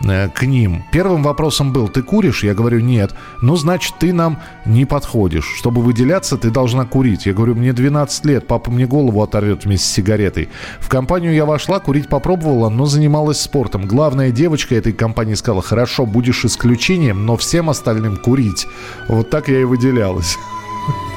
к 0.02 0.42
ним. 0.42 0.84
Первым 0.92 1.22
вопросом 1.22 1.72
был, 1.72 1.88
ты 1.88 2.02
куришь? 2.02 2.44
Я 2.44 2.54
говорю, 2.54 2.80
нет. 2.80 3.12
Ну, 3.40 3.56
значит, 3.56 3.94
ты 3.98 4.12
нам 4.12 4.40
не 4.64 4.84
подходишь. 4.84 5.46
Чтобы 5.56 5.82
выделяться, 5.82 6.36
ты 6.36 6.50
должна 6.50 6.84
курить. 6.84 7.26
Я 7.26 7.34
говорю, 7.34 7.54
мне 7.54 7.72
12 7.72 8.24
лет, 8.26 8.46
папа 8.46 8.70
мне 8.70 8.86
голову 8.86 9.22
оторвет 9.22 9.64
вместе 9.64 9.86
с 9.86 9.92
сигаретой. 9.92 10.48
В 10.80 10.88
компанию 10.88 11.32
я 11.32 11.44
вошла, 11.44 11.78
курить 11.78 12.08
попробовала, 12.08 12.68
но 12.68 12.86
занималась 12.86 13.40
спортом. 13.40 13.86
Главная 13.86 14.30
девочка 14.30 14.74
этой 14.74 14.92
компании 14.92 15.34
сказала, 15.34 15.62
хорошо, 15.62 16.06
будешь 16.06 16.44
исключением, 16.44 17.24
но 17.24 17.36
всем 17.36 17.70
остальным 17.70 18.16
курить. 18.16 18.66
Вот 19.08 19.30
так 19.30 19.48
я 19.48 19.60
и 19.60 19.64
выделялась. 19.64 20.36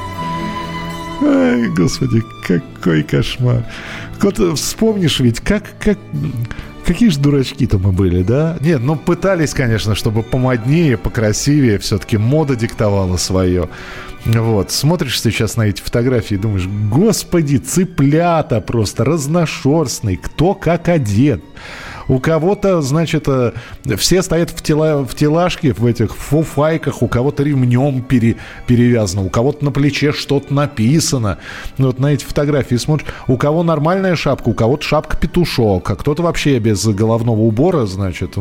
Ай, 1.21 1.67
господи, 1.69 2.23
какой 2.47 3.03
кошмар. 3.03 3.63
Вот 4.21 4.37
вспомнишь 4.57 5.19
ведь, 5.19 5.39
как, 5.39 5.63
как, 5.79 5.97
Какие 6.85 7.09
же 7.09 7.19
дурачки-то 7.19 7.79
мы 7.79 7.91
были, 7.91 8.21
да? 8.21 8.57
Нет, 8.61 8.81
ну 8.81 8.95
пытались, 8.95 9.55
конечно, 9.55 9.95
чтобы 9.95 10.21
помоднее, 10.21 10.97
покрасивее. 10.97 11.79
Все-таки 11.79 12.17
мода 12.17 12.55
диктовала 12.55 13.17
свое. 13.17 13.69
Вот, 14.25 14.71
смотришь 14.71 15.19
сейчас 15.21 15.57
на 15.57 15.63
эти 15.63 15.81
фотографии 15.81 16.35
и 16.35 16.37
думаешь, 16.37 16.67
господи, 16.91 17.57
цыплята 17.57 18.61
просто, 18.61 19.03
разношерстный, 19.03 20.15
кто 20.15 20.53
как 20.53 20.87
одет. 20.87 21.43
У 22.07 22.19
кого-то, 22.19 22.81
значит, 22.81 23.27
э, 23.27 23.53
все 23.97 24.21
стоят 24.21 24.51
в, 24.51 24.61
тела, 24.61 25.03
в 25.03 25.15
телажке, 25.15 25.73
в 25.73 25.85
этих 25.85 26.15
фуфайках, 26.15 27.01
у 27.01 27.07
кого-то 27.07 27.43
ремнем 27.43 28.01
пере, 28.01 28.35
перевязано, 28.67 29.23
у 29.23 29.29
кого-то 29.29 29.65
на 29.65 29.71
плече 29.71 30.11
что-то 30.11 30.53
написано. 30.53 31.39
Вот 31.77 31.99
на 31.99 32.13
эти 32.13 32.23
фотографии 32.23 32.75
смотришь. 32.75 33.07
У 33.27 33.37
кого 33.37 33.63
нормальная 33.63 34.15
шапка, 34.15 34.49
у 34.49 34.53
кого-то 34.53 34.83
шапка-петушок, 34.83 35.89
а 35.89 35.95
кто-то 35.95 36.23
вообще 36.23 36.59
без 36.59 36.85
головного 36.85 37.41
убора, 37.41 37.85
значит. 37.85 38.37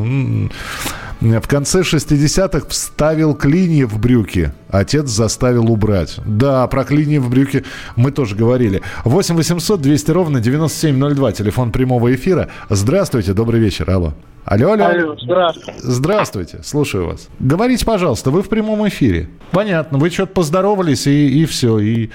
В 1.25 1.49
конце 1.49 1.81
60-х 1.81 2.67
вставил 2.69 3.35
клинья 3.35 3.87
в 3.87 3.99
брюки. 3.99 4.53
Отец 4.69 5.09
заставил 5.09 5.73
убрать. 5.73 6.19
Да, 6.27 6.67
про 6.67 6.85
клинья 6.85 7.19
в 7.19 7.31
брюки 7.31 7.65
мы 7.97 8.11
тоже 8.11 8.37
говорили. 8.37 8.83
8 9.05 9.35
800 9.35 9.81
200 9.81 10.11
ровно 10.11 10.41
9702. 10.41 11.33
Телефон 11.33 11.73
прямого 11.73 12.15
эфира. 12.15 12.51
Здравствуйте, 12.69 13.33
добрый 13.33 13.59
вечер. 13.59 13.89
Алло. 13.91 14.13
Алло, 14.45 14.73
алло. 14.73 14.85
Алло, 14.85 15.17
здравствуйте. 15.19 15.75
Здравствуйте, 15.79 16.61
слушаю 16.63 17.07
вас. 17.07 17.29
Говорите, 17.39 17.87
пожалуйста, 17.87 18.31
вы 18.31 18.43
в 18.43 18.51
прямом 18.51 18.87
эфире. 18.89 19.31
Понятно, 19.51 19.97
вы 19.97 20.11
что-то 20.11 20.35
поздоровались 20.35 21.07
и, 21.07 21.43
и 21.43 21.47
все. 21.47 21.79
И 21.79 22.11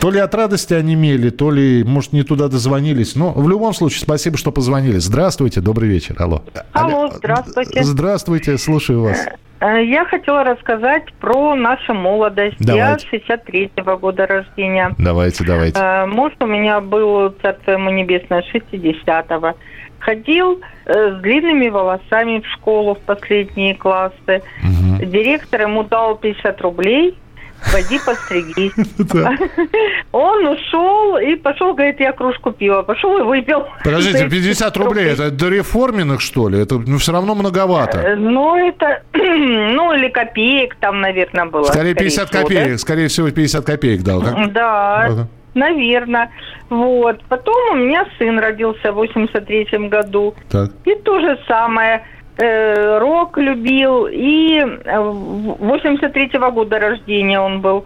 то 0.00 0.10
ли 0.10 0.20
от 0.20 0.34
радости 0.34 0.74
онемели, 0.74 1.30
то 1.30 1.50
ли, 1.50 1.84
может, 1.84 2.12
не 2.12 2.22
туда 2.22 2.48
дозвонились. 2.48 3.16
Но 3.16 3.32
в 3.32 3.48
любом 3.48 3.72
случае, 3.74 4.00
спасибо, 4.00 4.36
что 4.36 4.52
позвонили. 4.52 4.98
Здравствуйте, 4.98 5.60
добрый 5.60 5.88
вечер. 5.88 6.16
Алло. 6.18 6.42
Алло, 6.72 7.10
здравствуйте. 7.12 7.82
Здравствуйте, 7.82 8.58
слушаю 8.58 9.02
вас. 9.02 9.26
Э, 9.60 9.84
я 9.84 10.04
хотела 10.04 10.44
рассказать 10.44 11.12
про 11.20 11.54
нашу 11.54 11.94
молодость. 11.94 12.56
Давайте. 12.58 13.06
Я 13.12 13.36
63-го 13.36 13.98
года 13.98 14.26
рождения. 14.26 14.94
Давайте, 14.98 15.44
давайте. 15.44 15.78
Э, 15.78 16.06
муж 16.06 16.32
у 16.40 16.46
меня 16.46 16.80
был, 16.80 17.30
царство 17.42 17.72
ему 17.72 17.90
небесное, 17.90 18.44
60-го. 18.52 19.56
Ходил 20.00 20.60
э, 20.86 21.16
с 21.16 21.22
длинными 21.22 21.68
волосами 21.68 22.40
в 22.40 22.46
школу 22.48 22.94
в 22.94 23.00
последние 23.00 23.76
классы. 23.76 24.42
Угу. 24.64 25.06
Директор 25.06 25.62
ему 25.62 25.84
дал 25.84 26.16
50 26.16 26.60
рублей– 26.60 27.16
Пойди 27.70 27.98
постригись. 28.04 28.72
Он 30.12 30.46
ушел 30.46 31.16
и 31.18 31.36
пошел, 31.36 31.74
говорит, 31.74 32.00
я 32.00 32.12
кружку 32.12 32.52
пива. 32.52 32.82
Пошел 32.82 33.18
и 33.18 33.22
выпил. 33.22 33.66
Подождите, 33.84 34.28
50 34.30 34.76
рублей, 34.76 35.12
это 35.12 35.30
до 35.30 35.48
реформенных, 35.48 36.20
что 36.20 36.48
ли? 36.48 36.60
Это 36.60 36.78
ну, 36.78 36.98
все 36.98 37.12
равно 37.12 37.34
многовато. 37.34 37.98
Э, 37.98 38.16
ну, 38.16 38.56
это, 38.56 39.02
ну, 39.12 39.92
или 39.92 40.08
копеек 40.08 40.76
там, 40.76 41.00
наверное, 41.00 41.46
было. 41.46 41.64
Скорее 41.64 41.94
50 41.94 42.30
копеек, 42.30 42.78
скорее 42.78 43.08
всего, 43.08 43.30
50 43.30 43.64
копеек 43.64 44.02
дал. 44.02 44.22
Да. 44.48 45.28
Наверное. 45.54 46.30
Вот. 46.70 47.22
Потом 47.28 47.54
у 47.72 47.74
меня 47.76 48.06
сын 48.18 48.38
родился 48.38 48.92
в 48.92 49.02
83-м 49.02 49.88
году. 49.88 50.34
Так. 50.50 50.70
И 50.84 50.94
то 50.94 51.20
же 51.20 51.38
самое 51.46 52.02
э, 52.36 52.98
рок 52.98 53.38
любил, 53.38 54.06
и 54.06 54.58
83-го 54.58 56.46
э, 56.46 56.50
года 56.50 56.78
рождения 56.78 57.40
он 57.40 57.60
был, 57.60 57.84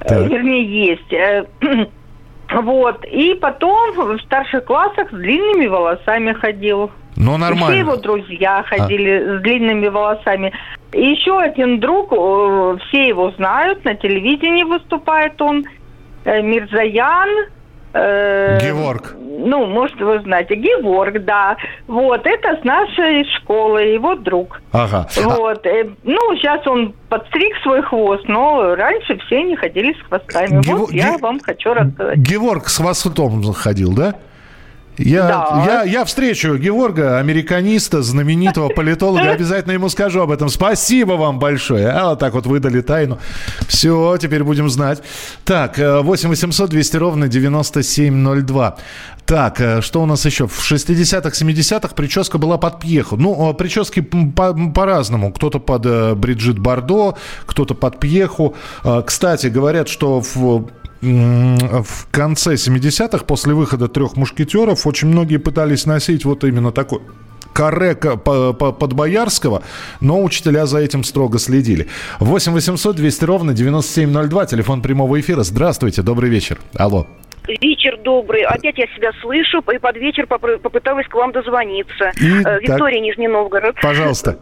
э, 0.00 0.08
так. 0.08 0.28
вернее, 0.28 0.64
есть. 0.64 1.14
Вот, 2.50 3.04
и 3.04 3.34
потом 3.34 3.92
в 3.94 4.18
старших 4.22 4.64
классах 4.64 5.10
с 5.10 5.14
длинными 5.14 5.66
волосами 5.66 6.32
ходил. 6.32 6.90
Ну, 7.14 7.36
нормально. 7.36 7.66
Все 7.66 7.78
его 7.80 7.96
друзья 7.96 8.64
ходили 8.66 9.10
а. 9.10 9.36
с 9.38 9.42
длинными 9.42 9.88
волосами. 9.88 10.54
И 10.92 11.10
еще 11.10 11.38
один 11.38 11.78
друг, 11.78 12.08
все 12.08 13.08
его 13.08 13.32
знают, 13.32 13.84
на 13.84 13.94
телевидении 13.96 14.62
выступает 14.64 15.38
он, 15.42 15.66
Мирзаян, 16.24 17.28
Э, 17.92 18.58
Геворг. 18.60 19.14
Ну, 19.38 19.66
может, 19.66 19.98
вы 20.00 20.20
знаете. 20.20 20.56
Геворг, 20.56 21.24
да. 21.24 21.56
Вот, 21.86 22.26
это 22.26 22.60
с 22.60 22.64
нашей 22.64 23.24
школы, 23.36 23.82
его 23.82 24.14
друг. 24.16 24.60
Ага. 24.72 25.06
Вот. 25.16 25.64
А... 25.66 25.84
Ну, 26.02 26.36
сейчас 26.36 26.66
он 26.66 26.94
подстриг 27.08 27.56
свой 27.62 27.82
хвост, 27.82 28.24
но 28.26 28.74
раньше 28.74 29.16
все 29.26 29.42
не 29.42 29.56
ходили 29.56 29.92
с 29.92 30.08
хвостами. 30.08 30.60
Гев... 30.62 30.78
Вот 30.78 30.92
я 30.92 31.12
Ге... 31.12 31.18
вам 31.18 31.40
хочу 31.40 31.72
рассказать. 31.72 32.18
Геворг 32.18 32.68
с 32.68 32.78
хвостом 32.78 33.42
ходил, 33.52 33.94
да? 33.94 34.14
Я, 34.98 35.28
да. 35.28 35.64
я, 35.66 35.82
я 35.84 36.04
встречу 36.04 36.56
Георга, 36.56 37.18
американиста, 37.18 38.02
знаменитого 38.02 38.68
политолога, 38.68 39.30
обязательно 39.30 39.72
ему 39.72 39.88
скажу 39.88 40.20
об 40.20 40.30
этом. 40.30 40.48
Спасибо 40.48 41.12
вам 41.12 41.38
большое. 41.38 41.88
А 41.88 42.10
вот 42.10 42.18
так 42.18 42.34
вот 42.34 42.46
выдали 42.46 42.80
тайну. 42.80 43.18
Все, 43.68 44.16
теперь 44.20 44.42
будем 44.44 44.68
знать. 44.68 45.02
Так, 45.44 45.78
8 45.78 46.28
800 46.28 46.70
200 46.70 46.96
ровно 46.96 47.28
9702. 47.28 48.76
Так, 49.28 49.60
э, 49.60 49.82
что 49.82 50.02
у 50.02 50.06
нас 50.06 50.24
еще? 50.24 50.46
В 50.46 50.58
60-х, 50.58 51.28
70-х 51.28 51.94
прическа 51.94 52.38
была 52.38 52.56
под 52.56 52.80
пьеху. 52.80 53.18
Ну, 53.18 53.52
прически 53.52 54.00
по- 54.00 54.54
по-разному. 54.54 55.32
Кто-то 55.34 55.60
под 55.60 55.84
э, 55.84 56.14
Бриджит 56.14 56.58
Бардо, 56.58 57.14
кто-то 57.44 57.74
под 57.74 58.00
пьеху. 58.00 58.54
Э, 58.84 59.02
кстати, 59.04 59.48
говорят, 59.48 59.90
что 59.90 60.22
в 60.22 60.70
в 61.00 62.06
конце 62.10 62.54
70-х, 62.54 63.24
после 63.24 63.54
выхода 63.54 63.88
трех 63.88 64.16
мушкетеров, 64.16 64.86
очень 64.86 65.08
многие 65.08 65.38
пытались 65.38 65.86
носить 65.86 66.24
вот 66.24 66.44
именно 66.44 66.72
такой 66.72 67.00
каре 67.52 67.94
под 67.96 68.92
Боярского, 68.92 69.62
но 70.00 70.22
учителя 70.22 70.66
за 70.66 70.78
этим 70.78 71.02
строго 71.04 71.38
следили. 71.38 71.88
8 72.20 72.52
800 72.52 72.96
200 72.96 73.24
ровно 73.24 73.54
9702, 73.54 74.46
телефон 74.46 74.82
прямого 74.82 75.18
эфира. 75.20 75.42
Здравствуйте, 75.42 76.02
добрый 76.02 76.30
вечер. 76.30 76.58
Алло. 76.74 77.06
Вечер 77.48 77.96
добрый. 77.98 78.42
Опять 78.42 78.76
я 78.78 78.86
себя 78.88 79.10
слышу, 79.20 79.62
и 79.72 79.78
под 79.78 79.96
вечер 79.96 80.26
попыталась 80.26 81.06
к 81.06 81.14
вам 81.14 81.32
дозвониться. 81.32 82.12
И, 82.20 82.42
э, 82.44 82.60
Виктория, 82.60 83.00
Нижний 83.00 83.28
Новгород. 83.28 83.76
Пожалуйста. 83.80 84.38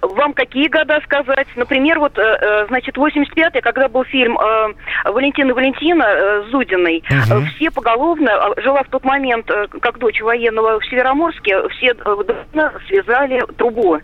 Вам 0.00 0.32
какие 0.32 0.68
года 0.68 1.00
сказать? 1.04 1.46
Например, 1.56 1.98
вот, 1.98 2.16
э, 2.18 2.22
э, 2.22 2.66
значит, 2.68 2.96
85-й, 2.96 3.60
когда 3.60 3.88
был 3.88 4.04
фильм 4.04 4.38
Валентина 5.04 5.54
Валентина 5.54 6.44
Зудиной, 6.50 7.04
угу. 7.10 7.44
все 7.56 7.70
поголовно, 7.70 8.54
жила 8.56 8.82
в 8.82 8.88
тот 8.88 9.04
момент, 9.04 9.50
как 9.80 9.98
дочь 9.98 10.20
военного 10.22 10.80
в 10.80 10.84
Североморске, 10.86 11.68
все 11.70 11.94
связали 12.88 13.42
трубу 13.56 14.00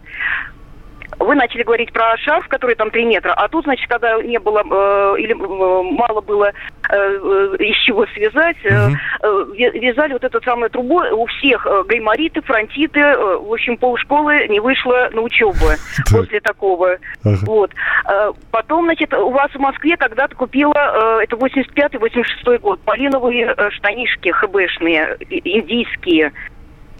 вы 1.20 1.34
начали 1.34 1.62
говорить 1.62 1.92
про 1.92 2.16
шарф, 2.16 2.48
который 2.48 2.74
там 2.74 2.90
3 2.90 3.04
метра, 3.04 3.32
а 3.34 3.46
тут, 3.48 3.64
значит, 3.64 3.88
когда 3.88 4.20
не 4.22 4.38
было 4.38 4.60
э, 4.60 5.20
или 5.20 5.32
э, 5.32 5.82
мало 5.92 6.22
было 6.22 6.46
э, 6.46 6.52
э, 6.88 7.56
из 7.58 7.76
чего 7.84 8.06
связать, 8.06 8.56
э, 8.64 8.88
э, 9.22 9.44
вязали 9.52 10.14
вот 10.14 10.24
эту 10.24 10.40
самую 10.42 10.70
трубу. 10.70 11.02
У 11.12 11.26
всех 11.26 11.66
э, 11.66 11.84
гаймориты, 11.86 12.40
фронтиты, 12.40 13.00
э, 13.00 13.36
в 13.36 13.52
общем, 13.52 13.76
полшколы 13.76 14.48
не 14.48 14.60
вышло 14.60 15.10
на 15.12 15.20
учебу 15.20 15.66
после 16.10 16.40
такого. 16.40 16.96
Вот. 17.22 17.70
Э, 18.08 18.32
потом, 18.50 18.86
значит, 18.86 19.12
у 19.12 19.30
вас 19.30 19.50
в 19.52 19.58
Москве 19.58 19.98
когда-то 19.98 20.34
купила, 20.34 21.18
э, 21.20 21.24
это 21.24 21.36
85-86 21.36 22.58
год, 22.60 22.80
полиновые 22.80 23.54
штанишки 23.72 24.30
хбшные, 24.30 25.18
индийские. 25.28 26.32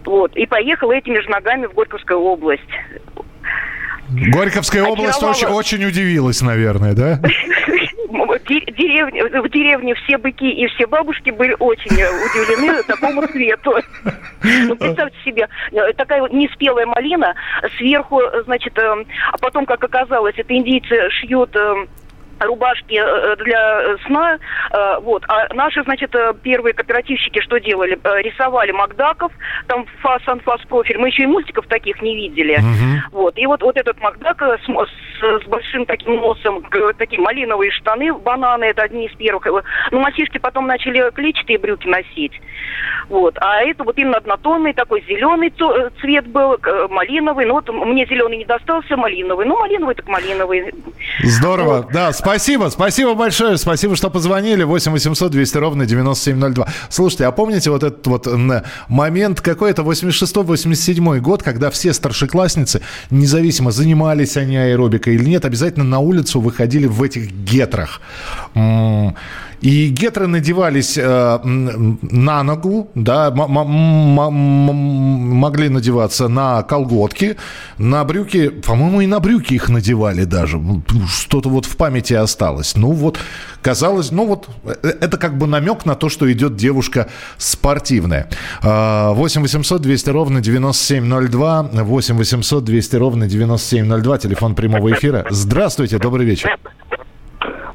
Вот. 0.05 0.35
И 0.35 0.45
поехала 0.45 0.91
этими 0.91 1.19
же 1.19 1.29
ногами 1.29 1.65
в 1.65 1.73
Горьковскую 1.73 2.19
область. 2.19 2.69
Горьковская 4.11 4.83
область 4.83 5.23
очень, 5.23 5.47
очень 5.47 5.85
удивилась, 5.85 6.41
наверное, 6.41 6.93
да? 6.93 7.19
Деревня, 8.47 9.41
в 9.41 9.49
деревне 9.49 9.95
все 9.95 10.17
быки 10.17 10.49
и 10.49 10.67
все 10.67 10.85
бабушки 10.85 11.29
были 11.29 11.55
очень 11.59 11.93
удивлены 11.93 12.83
такому 12.83 13.25
цвету. 13.27 13.75
Ну, 14.43 14.75
представьте 14.75 15.17
себе, 15.23 15.47
э, 15.71 15.93
такая 15.93 16.21
вот 16.21 16.33
неспелая 16.33 16.85
малина, 16.85 17.35
сверху, 17.77 18.19
значит, 18.45 18.77
э, 18.77 19.05
а 19.31 19.37
потом, 19.37 19.65
как 19.65 19.83
оказалось, 19.83 20.33
это 20.35 20.53
индийцы 20.53 21.09
шьют 21.11 21.55
э, 21.55 21.85
рубашки 22.45 22.95
э, 22.95 23.35
для 23.37 23.97
сна. 24.05 24.37
Э, 24.71 24.99
вот. 25.01 25.23
А 25.27 25.53
наши, 25.53 25.83
значит, 25.83 26.13
э, 26.15 26.33
первые 26.41 26.73
кооперативщики 26.73 27.39
что 27.41 27.59
делали? 27.59 27.99
Рисовали 28.21 28.71
Макдаков, 28.71 29.31
там 29.67 29.85
фас, 30.01 30.21
анфас, 30.25 30.61
профиль. 30.67 30.97
Мы 30.97 31.07
еще 31.07 31.23
и 31.23 31.27
мультиков 31.27 31.67
таких 31.67 32.01
не 32.01 32.15
видели. 32.15 32.55
Угу. 32.55 33.19
Вот. 33.19 33.37
И 33.37 33.45
вот, 33.45 33.61
вот 33.61 33.77
этот 33.77 33.99
Макдак 34.01 34.41
с, 34.41 34.65
с, 34.65 35.43
с 35.43 35.47
большим 35.47 35.85
таким 35.85 36.15
носом, 36.15 36.65
такие 36.97 37.21
малиновые 37.21 37.71
штаны, 37.71 38.13
бананы, 38.13 38.65
это 38.65 38.83
одни 38.83 39.07
из 39.07 39.15
первых. 39.15 39.47
Ну, 39.91 39.99
мальчишки 39.99 40.37
потом 40.37 40.67
начали 40.67 41.09
клетчатые 41.11 41.59
брюки 41.59 41.87
носить. 41.87 42.33
Вот. 43.09 43.37
А 43.39 43.61
это 43.61 43.83
вот 43.83 43.97
именно 43.97 44.17
однотонный 44.17 44.73
такой 44.73 45.03
зеленый 45.07 45.53
цвет 46.01 46.27
был, 46.27 46.57
малиновый. 46.89 47.45
Ну, 47.45 47.53
вот 47.55 47.69
мне 47.69 48.05
зеленый 48.05 48.37
не 48.37 48.45
достался, 48.45 48.97
малиновый. 48.97 49.45
Ну, 49.45 49.57
малиновый 49.57 49.95
так 49.95 50.07
малиновый. 50.07 50.73
Здорово. 51.23 51.77
Вот. 51.77 51.91
Да, 51.91 52.11
спасибо 52.11 52.30
Спасибо, 52.31 52.69
спасибо 52.69 53.13
большое. 53.13 53.57
Спасибо, 53.57 53.97
что 53.97 54.09
позвонили. 54.09 54.63
8 54.63 54.93
800 54.93 55.31
200 55.33 55.57
ровно 55.57 55.85
9702. 55.85 56.65
Слушайте, 56.89 57.25
а 57.25 57.31
помните 57.33 57.69
вот 57.69 57.83
этот 57.83 58.07
вот 58.07 58.25
момент, 58.87 59.41
какой 59.41 59.71
это 59.71 59.81
86-87 59.81 61.19
год, 61.19 61.43
когда 61.43 61.69
все 61.69 61.91
старшеклассницы, 61.91 62.81
независимо, 63.09 63.71
занимались 63.71 64.37
они 64.37 64.55
аэробикой 64.55 65.15
или 65.15 65.25
нет, 65.25 65.43
обязательно 65.43 65.83
на 65.83 65.99
улицу 65.99 66.39
выходили 66.39 66.87
в 66.87 67.03
этих 67.03 67.29
гетрах. 67.33 67.99
И 69.61 69.89
гетры 69.89 70.25
надевались 70.25 70.97
э, 70.97 71.39
на 71.43 72.43
ногу, 72.43 72.89
да, 72.95 73.29
могли 73.31 73.59
надеваться 75.69 76.27
на 76.27 76.63
колготки, 76.63 77.37
на 77.77 78.03
брюки, 78.03 78.49
по-моему, 78.49 79.01
и 79.01 79.05
на 79.05 79.19
брюки 79.19 79.53
их 79.53 79.69
надевали 79.69 80.23
даже. 80.23 80.59
Что-то 81.07 81.49
вот 81.49 81.65
в 81.65 81.77
памяти 81.77 82.15
осталось. 82.15 82.75
Ну 82.75 82.91
вот, 82.91 83.19
казалось, 83.61 84.11
ну 84.11 84.25
вот, 84.25 84.49
э, 84.63 84.93
это 84.99 85.17
как 85.17 85.37
бы 85.37 85.45
намек 85.45 85.85
на 85.85 85.93
то, 85.93 86.09
что 86.09 86.31
идет 86.31 86.55
девушка 86.55 87.07
спортивная. 87.37 88.29
8 88.63 89.41
800 89.41 89.81
200 89.81 90.09
ровно 90.09 90.41
9702, 90.41 91.69
8 91.73 92.17
800 92.17 92.63
200 92.63 92.95
ровно 92.95 93.27
9702, 93.27 94.17
телефон 94.17 94.55
прямого 94.55 94.91
эфира. 94.91 95.27
Здравствуйте, 95.29 95.99
добрый 95.99 96.25
вечер. 96.25 96.57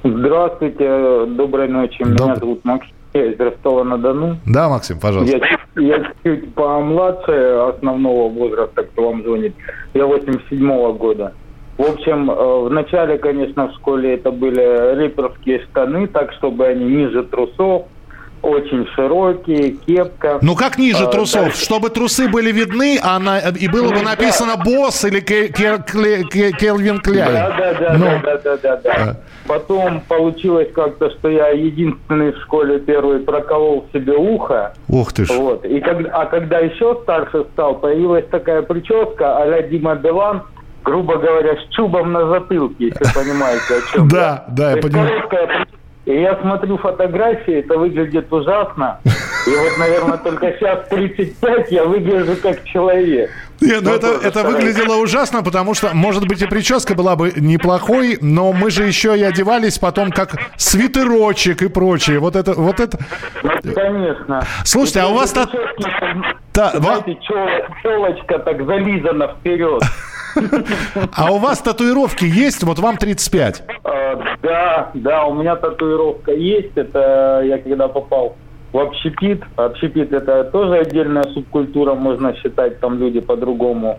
Здравствуйте, 0.04 1.26
доброй 1.26 1.68
ночи. 1.68 2.04
Доб... 2.04 2.26
Меня 2.26 2.36
зовут 2.36 2.64
Максим, 2.64 2.92
я 3.14 3.32
из 3.32 3.40
Ростова-на-Дону. 3.40 4.36
Да, 4.46 4.68
Максим, 4.68 4.98
пожалуйста. 5.00 5.40
Я, 5.76 5.82
я 5.82 6.12
чуть 6.22 6.54
помладше 6.54 7.32
основного 7.74 8.28
возраста, 8.28 8.82
кто 8.84 9.10
вам 9.10 9.22
звонит. 9.22 9.54
Я 9.94 10.02
87-го 10.02 10.92
года. 10.94 11.32
В 11.78 11.82
общем, 11.82 12.30
э, 12.30 12.34
в 12.34 12.70
начале, 12.70 13.18
конечно, 13.18 13.68
в 13.68 13.74
школе 13.74 14.14
это 14.14 14.30
были 14.30 14.96
рэперские 14.96 15.60
штаны, 15.64 16.06
так, 16.06 16.32
чтобы 16.34 16.66
они 16.66 16.84
ниже 16.84 17.22
трусов, 17.24 17.84
очень 18.42 18.86
широкие, 18.94 19.72
кепка. 19.72 20.38
Ну 20.42 20.54
как 20.54 20.78
ниже 20.78 21.04
а, 21.04 21.06
трусов? 21.06 21.42
Дальше... 21.42 21.64
Чтобы 21.64 21.90
трусы 21.90 22.28
были 22.28 22.52
видны, 22.52 22.98
а 23.02 23.18
на... 23.18 23.38
и 23.38 23.68
было 23.68 23.92
бы 23.92 24.02
написано 24.02 24.56
«Босс» 24.56 25.04
или 25.04 25.20
«Келвин 25.20 27.00
Кляйн». 27.00 27.32
Да, 27.32 27.56
да, 27.56 27.74
да, 27.74 27.96
ну. 27.98 28.06
да, 28.22 28.38
да, 28.38 28.56
да, 28.56 28.76
да. 28.76 28.92
А. 28.94 29.16
Потом 29.46 30.00
получилось 30.08 30.68
как-то, 30.74 31.10
что 31.10 31.28
я 31.28 31.48
единственный 31.48 32.32
в 32.32 32.38
школе 32.42 32.80
первый 32.80 33.20
проколол 33.20 33.86
себе 33.92 34.14
ухо. 34.14 34.74
Ух 34.88 35.12
ты 35.12 35.24
ж. 35.24 35.30
Вот. 35.30 35.64
И 35.64 35.80
когда, 35.80 36.10
а 36.10 36.26
когда 36.26 36.58
еще 36.58 36.98
старше 37.02 37.44
стал, 37.52 37.76
появилась 37.76 38.26
такая 38.30 38.62
прическа 38.62 39.38
а-ля 39.38 39.62
Дима 39.62 39.94
Билан, 39.94 40.42
грубо 40.84 41.16
говоря, 41.16 41.56
с 41.56 41.74
чубом 41.74 42.12
на 42.12 42.26
затылке, 42.28 42.86
если 42.86 43.14
понимаете, 43.14 43.74
о 43.74 43.92
чем 43.92 44.08
Да, 44.08 44.44
да, 44.50 44.72
я 44.72 44.76
понимаю. 44.82 45.22
И 46.06 46.20
я 46.20 46.38
смотрю 46.40 46.78
фотографии, 46.78 47.54
это 47.54 47.76
выглядит 47.76 48.32
ужасно. 48.32 49.00
И 49.04 49.50
вот, 49.50 49.76
наверное, 49.76 50.18
только 50.18 50.52
сейчас 50.52 50.86
35 50.88 51.72
я 51.72 51.84
выгляжу 51.84 52.36
как 52.40 52.62
человек. 52.62 53.28
Нет, 53.60 53.82
ну 53.82 53.92
это, 53.92 54.18
это 54.22 54.44
выглядело 54.44 54.96
ужасно, 54.96 55.42
потому 55.42 55.74
что, 55.74 55.90
может 55.94 56.28
быть, 56.28 56.42
и 56.42 56.46
прическа 56.46 56.94
была 56.94 57.16
бы 57.16 57.32
неплохой, 57.34 58.18
но 58.20 58.52
мы 58.52 58.70
же 58.70 58.84
еще 58.84 59.18
и 59.18 59.22
одевались 59.22 59.78
потом 59.78 60.12
как 60.12 60.36
свитерочек 60.56 61.62
и 61.62 61.68
прочее. 61.68 62.20
Вот 62.20 62.36
это, 62.36 62.52
вот 62.52 62.78
это. 62.78 62.98
Ну, 63.42 63.50
конечно. 63.74 64.46
Слушайте, 64.64 65.00
а 65.00 65.08
у 65.08 65.14
вас... 65.14 65.32
Та... 65.32 66.70
Знаете, 66.74 67.18
челочка 67.82 68.38
так 68.38 68.64
зализана 68.64 69.28
вперед. 69.28 69.82
А 71.12 71.32
у 71.32 71.38
вас 71.38 71.60
татуировки 71.60 72.24
есть? 72.24 72.62
Вот 72.62 72.78
вам 72.78 72.96
35. 72.96 73.62
А, 73.84 74.22
да, 74.42 74.90
да, 74.94 75.24
у 75.26 75.34
меня 75.34 75.56
татуировка 75.56 76.32
есть. 76.32 76.76
Это 76.76 77.42
я 77.44 77.58
когда 77.58 77.88
попал 77.88 78.36
в 78.72 78.78
общепит. 78.78 79.42
Общепит 79.56 80.12
это 80.12 80.44
тоже 80.44 80.78
отдельная 80.78 81.24
субкультура, 81.32 81.94
можно 81.94 82.34
считать, 82.36 82.80
там 82.80 82.98
люди 82.98 83.20
по-другому 83.20 83.98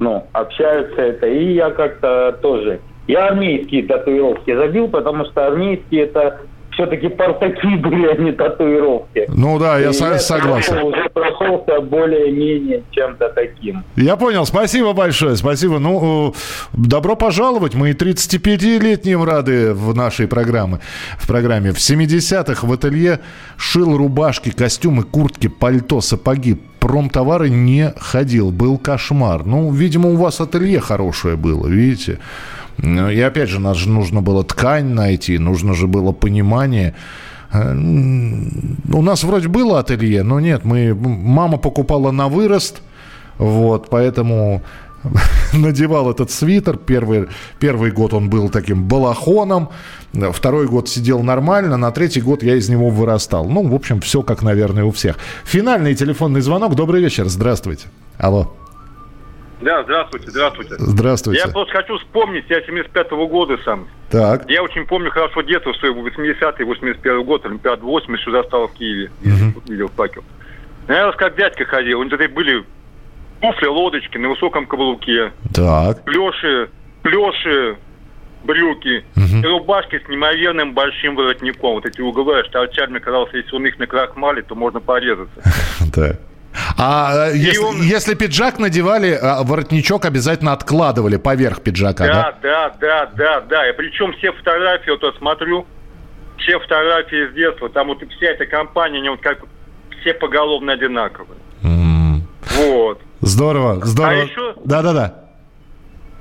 ну, 0.00 0.24
общаются 0.32 1.00
это. 1.00 1.26
И 1.26 1.54
я 1.54 1.70
как-то 1.70 2.38
тоже. 2.42 2.80
Я 3.06 3.28
армейские 3.28 3.84
татуировки 3.84 4.54
забил, 4.54 4.88
потому 4.88 5.24
что 5.24 5.46
армейские 5.46 6.04
это 6.04 6.40
все-таки 6.78 7.08
портаки 7.08 7.76
были, 7.76 8.06
а 8.06 8.14
не 8.14 8.30
татуировки. 8.32 9.26
Ну 9.34 9.58
да, 9.58 9.78
я, 9.78 9.92
со- 9.92 10.18
согласен. 10.18 10.78
уже 10.78 11.08
прошелся 11.12 11.80
более-менее 11.80 12.84
чем-то 12.92 13.30
таким. 13.30 13.82
Я 13.96 14.16
понял, 14.16 14.46
спасибо 14.46 14.92
большое, 14.92 15.36
спасибо. 15.36 15.80
Ну, 15.80 16.34
добро 16.72 17.16
пожаловать, 17.16 17.74
мы 17.74 17.90
и 17.90 17.94
35-летним 17.94 19.24
рады 19.24 19.74
в 19.74 19.92
нашей 19.94 20.28
программе. 20.28 20.78
В 21.18 21.26
программе 21.26 21.72
в 21.72 21.78
70-х 21.78 22.64
в 22.64 22.72
ателье 22.72 23.18
шил 23.56 23.96
рубашки, 23.96 24.50
костюмы, 24.50 25.02
куртки, 25.02 25.48
пальто, 25.48 26.00
сапоги, 26.00 26.58
промтовары 26.78 27.50
не 27.50 27.92
ходил, 27.98 28.52
был 28.52 28.78
кошмар. 28.78 29.44
Ну, 29.44 29.72
видимо, 29.72 30.10
у 30.10 30.16
вас 30.16 30.40
ателье 30.40 30.78
хорошее 30.78 31.34
было, 31.34 31.66
видите? 31.66 32.20
Ну, 32.78 33.10
и 33.10 33.20
опять 33.20 33.48
же, 33.48 33.60
нас 33.60 33.76
же 33.76 33.88
нужно 33.88 34.22
было 34.22 34.44
ткань 34.44 34.86
найти, 34.86 35.38
нужно 35.38 35.74
же 35.74 35.86
было 35.86 36.12
понимание. 36.12 36.94
Э, 37.52 37.72
у 37.72 39.02
нас 39.02 39.24
вроде 39.24 39.48
было 39.48 39.80
ателье, 39.80 40.22
но 40.22 40.40
нет, 40.40 40.64
мы, 40.64 40.94
мама 40.94 41.58
покупала 41.58 42.10
на 42.12 42.28
вырост, 42.28 42.82
вот, 43.38 43.88
поэтому 43.90 44.62
надевал 45.52 46.10
этот 46.10 46.30
свитер. 46.30 46.76
Первый, 46.76 47.28
первый 47.58 47.90
год 47.90 48.14
он 48.14 48.30
был 48.30 48.48
таким 48.48 48.84
балахоном, 48.84 49.70
второй 50.32 50.66
год 50.66 50.88
сидел 50.88 51.22
нормально, 51.22 51.76
на 51.76 51.90
третий 51.90 52.20
год 52.20 52.42
я 52.42 52.56
из 52.56 52.68
него 52.68 52.90
вырастал. 52.90 53.48
Ну, 53.48 53.66
в 53.66 53.74
общем, 53.74 54.00
все 54.00 54.22
как, 54.22 54.42
наверное, 54.42 54.84
у 54.84 54.90
всех. 54.90 55.16
Финальный 55.44 55.94
телефонный 55.94 56.40
звонок. 56.40 56.74
Добрый 56.74 57.02
вечер, 57.02 57.28
здравствуйте. 57.28 57.86
Алло. 58.18 58.57
Да, 59.60 59.82
здравствуйте, 59.82 60.30
здравствуйте. 60.30 60.74
Здравствуйте. 60.78 61.42
Я 61.44 61.52
просто 61.52 61.72
хочу 61.72 61.98
вспомнить, 61.98 62.44
я 62.48 62.60
75-го 62.60 63.26
года 63.26 63.58
сам. 63.64 63.88
Так. 64.10 64.48
Я 64.48 64.62
очень 64.62 64.86
помню 64.86 65.10
хорошо 65.10 65.42
детство, 65.42 65.74
что 65.74 65.88
80-й, 65.88 66.64
81 66.64 67.24
год, 67.24 67.44
Олимпиад 67.44 67.80
80 67.80 68.24
сюда 68.24 68.44
стал 68.44 68.68
в 68.68 68.74
Киеве. 68.74 69.10
Угу. 69.22 69.62
Видел 69.68 69.88
факел. 69.88 70.22
Я 70.88 71.12
как 71.12 71.36
дядька 71.36 71.64
ходил, 71.64 72.00
у 72.00 72.04
него 72.04 72.16
были 72.34 72.64
туфли, 73.40 73.66
лодочки 73.66 74.16
на 74.16 74.30
высоком 74.30 74.66
каблуке. 74.66 75.32
Так. 75.54 76.04
Плеши, 76.04 76.70
плеши, 77.02 77.76
брюки 78.44 79.04
угу. 79.16 79.36
и 79.42 79.46
рубашки 79.46 80.00
с 80.04 80.08
неимоверным 80.08 80.72
большим 80.72 81.16
воротником. 81.16 81.74
Вот 81.74 81.86
эти 81.86 82.00
углы 82.00 82.42
торчали, 82.50 82.90
мне 82.90 83.00
казалось, 83.00 83.32
если 83.34 83.54
он 83.54 83.66
их 83.66 83.78
накрахмалит, 83.78 84.46
то 84.46 84.54
можно 84.54 84.80
порезаться. 84.80 85.42
Да. 85.94 86.16
А 86.76 87.30
если, 87.30 87.58
он... 87.58 87.82
если 87.82 88.14
пиджак 88.14 88.58
надевали, 88.58 89.18
а 89.20 89.42
воротничок 89.42 90.04
обязательно 90.04 90.52
откладывали 90.52 91.16
поверх 91.16 91.62
пиджака, 91.62 92.06
да? 92.06 92.12
Да, 92.12 92.38
да, 92.42 92.76
да, 92.80 93.10
да, 93.16 93.40
да. 93.40 93.68
И 93.68 93.72
причем 93.72 94.12
все 94.14 94.32
фотографии, 94.32 94.90
вот 94.90 95.02
я 95.02 95.12
смотрю, 95.18 95.66
все 96.38 96.58
фотографии 96.58 97.30
с 97.30 97.34
детства, 97.34 97.68
там 97.68 97.88
вот 97.88 97.98
вся 98.16 98.26
эта 98.26 98.46
компания, 98.46 98.98
они 98.98 99.08
вот 99.08 99.20
как 99.20 99.38
все 100.00 100.14
поголовно 100.14 100.72
одинаковые. 100.72 101.38
Mm. 101.62 102.20
Вот. 102.56 103.00
Здорово, 103.20 103.84
здорово. 103.84 104.14
А 104.14 104.24
еще... 104.24 104.54
Да-да-да. 104.64 105.27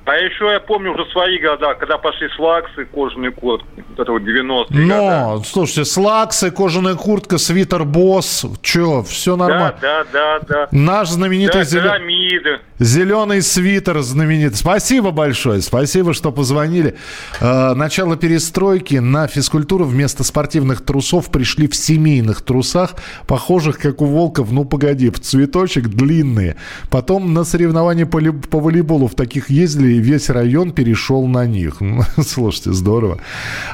А 0.07 0.15
еще 0.15 0.45
я 0.53 0.61
помню 0.61 0.93
уже 0.93 1.05
свои 1.11 1.37
года, 1.37 1.75
когда 1.75 1.97
пошли 1.97 2.29
слаксы, 2.37 2.85
кожаные 2.85 3.31
куртки. 3.31 3.83
Вот 3.89 3.99
это 3.99 4.09
вот 4.13 4.21
90-е 4.21 4.85
Но, 4.85 5.33
года. 5.33 5.43
слушайте, 5.45 5.83
слаксы, 5.83 6.49
кожаная 6.49 6.95
куртка, 6.95 7.37
свитер 7.37 7.83
босс, 7.83 8.45
че, 8.61 9.03
все 9.03 9.35
нормально. 9.35 9.75
Да, 9.81 10.05
да, 10.13 10.39
да, 10.39 10.45
да. 10.47 10.67
Наш 10.71 11.09
знаменитый 11.09 11.59
да, 11.59 11.65
зелен... 11.65 12.59
зеленый 12.79 13.41
свитер 13.41 13.99
знаменитый. 13.99 14.55
Спасибо 14.55 15.11
большое, 15.11 15.61
спасибо, 15.61 16.13
что 16.13 16.31
позвонили. 16.31 16.95
Э, 17.41 17.73
начало 17.73 18.15
перестройки 18.15 18.95
на 18.95 19.27
физкультуру 19.27 19.83
вместо 19.83 20.23
спортивных 20.23 20.85
трусов 20.85 21.29
пришли 21.29 21.67
в 21.67 21.75
семейных 21.75 22.43
трусах, 22.43 22.95
похожих, 23.27 23.77
как 23.77 24.01
у 24.01 24.05
Волков, 24.05 24.53
ну 24.53 24.63
погоди, 24.63 25.09
в 25.09 25.19
цветочек 25.19 25.89
длинные. 25.89 26.55
Потом 26.89 27.33
на 27.33 27.43
соревнования 27.43 28.05
по, 28.05 28.21
по 28.49 28.61
волейболу 28.61 29.07
в 29.07 29.15
таких 29.15 29.49
ездили 29.49 29.96
весь 29.99 30.29
район 30.29 30.71
перешел 30.71 31.27
на 31.27 31.45
них. 31.45 31.81
Слушайте, 32.25 32.73
здорово. 32.73 33.19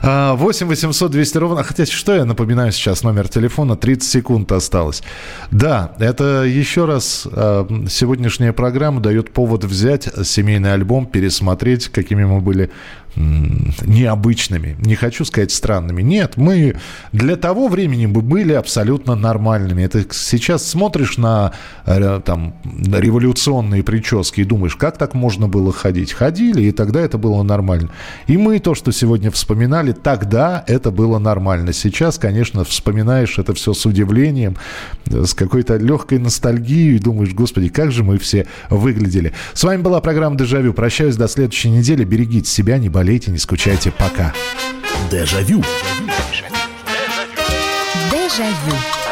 8 0.02 0.68
800 0.68 1.12
200 1.12 1.38
ровно. 1.38 1.64
Хотя, 1.64 1.86
что 1.86 2.16
я 2.16 2.26
напоминаю 2.26 2.72
сейчас 2.72 3.04
номер 3.04 3.28
телефона? 3.28 3.76
30 3.76 4.10
секунд 4.10 4.52
осталось. 4.52 5.04
Да, 5.52 5.94
это 6.00 6.44
еще 6.44 6.86
раз 6.86 7.28
а, 7.32 7.68
сегодняшняя 7.90 8.54
программа 8.54 9.00
дает 9.00 9.32
повод 9.32 9.64
взять 9.64 10.10
семейный 10.24 10.74
альбом, 10.74 11.06
пересмотреть, 11.06 11.90
какими 11.90 12.24
мы 12.24 12.42
были 12.42 12.72
необычными. 13.16 14.76
Не 14.80 14.96
хочу 14.96 15.24
сказать 15.26 15.52
странными. 15.52 16.02
Нет, 16.02 16.38
мы 16.38 16.76
для 17.12 17.36
того 17.36 17.68
времени 17.68 18.08
бы 18.08 18.22
были 18.22 18.54
абсолютно 18.54 19.16
нормальными. 19.16 19.84
Это 19.84 20.06
сейчас 20.12 20.66
смотришь 20.66 21.18
на 21.18 21.54
э, 21.86 22.22
там, 22.26 22.56
революционные 22.64 23.84
прически 23.84 24.42
и 24.42 24.44
думаешь, 24.46 24.76
как 24.76 24.98
так 24.98 25.14
можно 25.14 25.48
было 25.48 25.72
ходить? 25.72 26.14
Ходили, 26.14 26.64
и 26.64 26.72
тогда 26.72 27.02
это 27.02 27.18
было 27.18 27.44
нормально. 27.44 27.90
И 28.26 28.38
мы 28.38 28.60
то, 28.60 28.74
что 28.74 28.92
сегодня 28.92 29.30
вспоминали, 29.30 29.92
тогда 29.92 30.64
это 30.68 30.90
было 30.90 31.20
нормально. 31.20 31.72
Сейчас, 31.74 32.18
конечно, 32.18 32.64
вспоминаешь 32.64 33.38
это 33.38 33.54
все 33.54 33.74
с 33.74 33.86
удивлением, 33.86 34.58
с 35.06 35.34
какой-то 35.34 35.78
легкой 35.78 36.18
ностальгией 36.18 36.96
и 36.96 37.00
думаешь, 37.00 37.34
господи, 37.34 37.70
как 37.70 37.92
же 37.92 38.04
мы 38.04 38.18
все 38.18 38.48
выглядели. 38.70 39.34
С 39.54 39.64
вами 39.64 39.82
была 39.82 40.02
программа 40.02 40.36
«Дежавю». 40.36 40.74
Прощаюсь 40.74 41.16
до 41.16 41.28
следующей 41.28 41.70
недели. 41.70 42.04
Берегите 42.04 42.50
себя, 42.50 42.80
не 42.80 42.90
болейте 42.90 43.03
болейте, 43.04 43.32
не 43.32 43.38
скучайте. 43.38 43.92
Пока. 43.92 44.34
Дежавю. 45.12 45.62
Дежавю. 48.10 49.03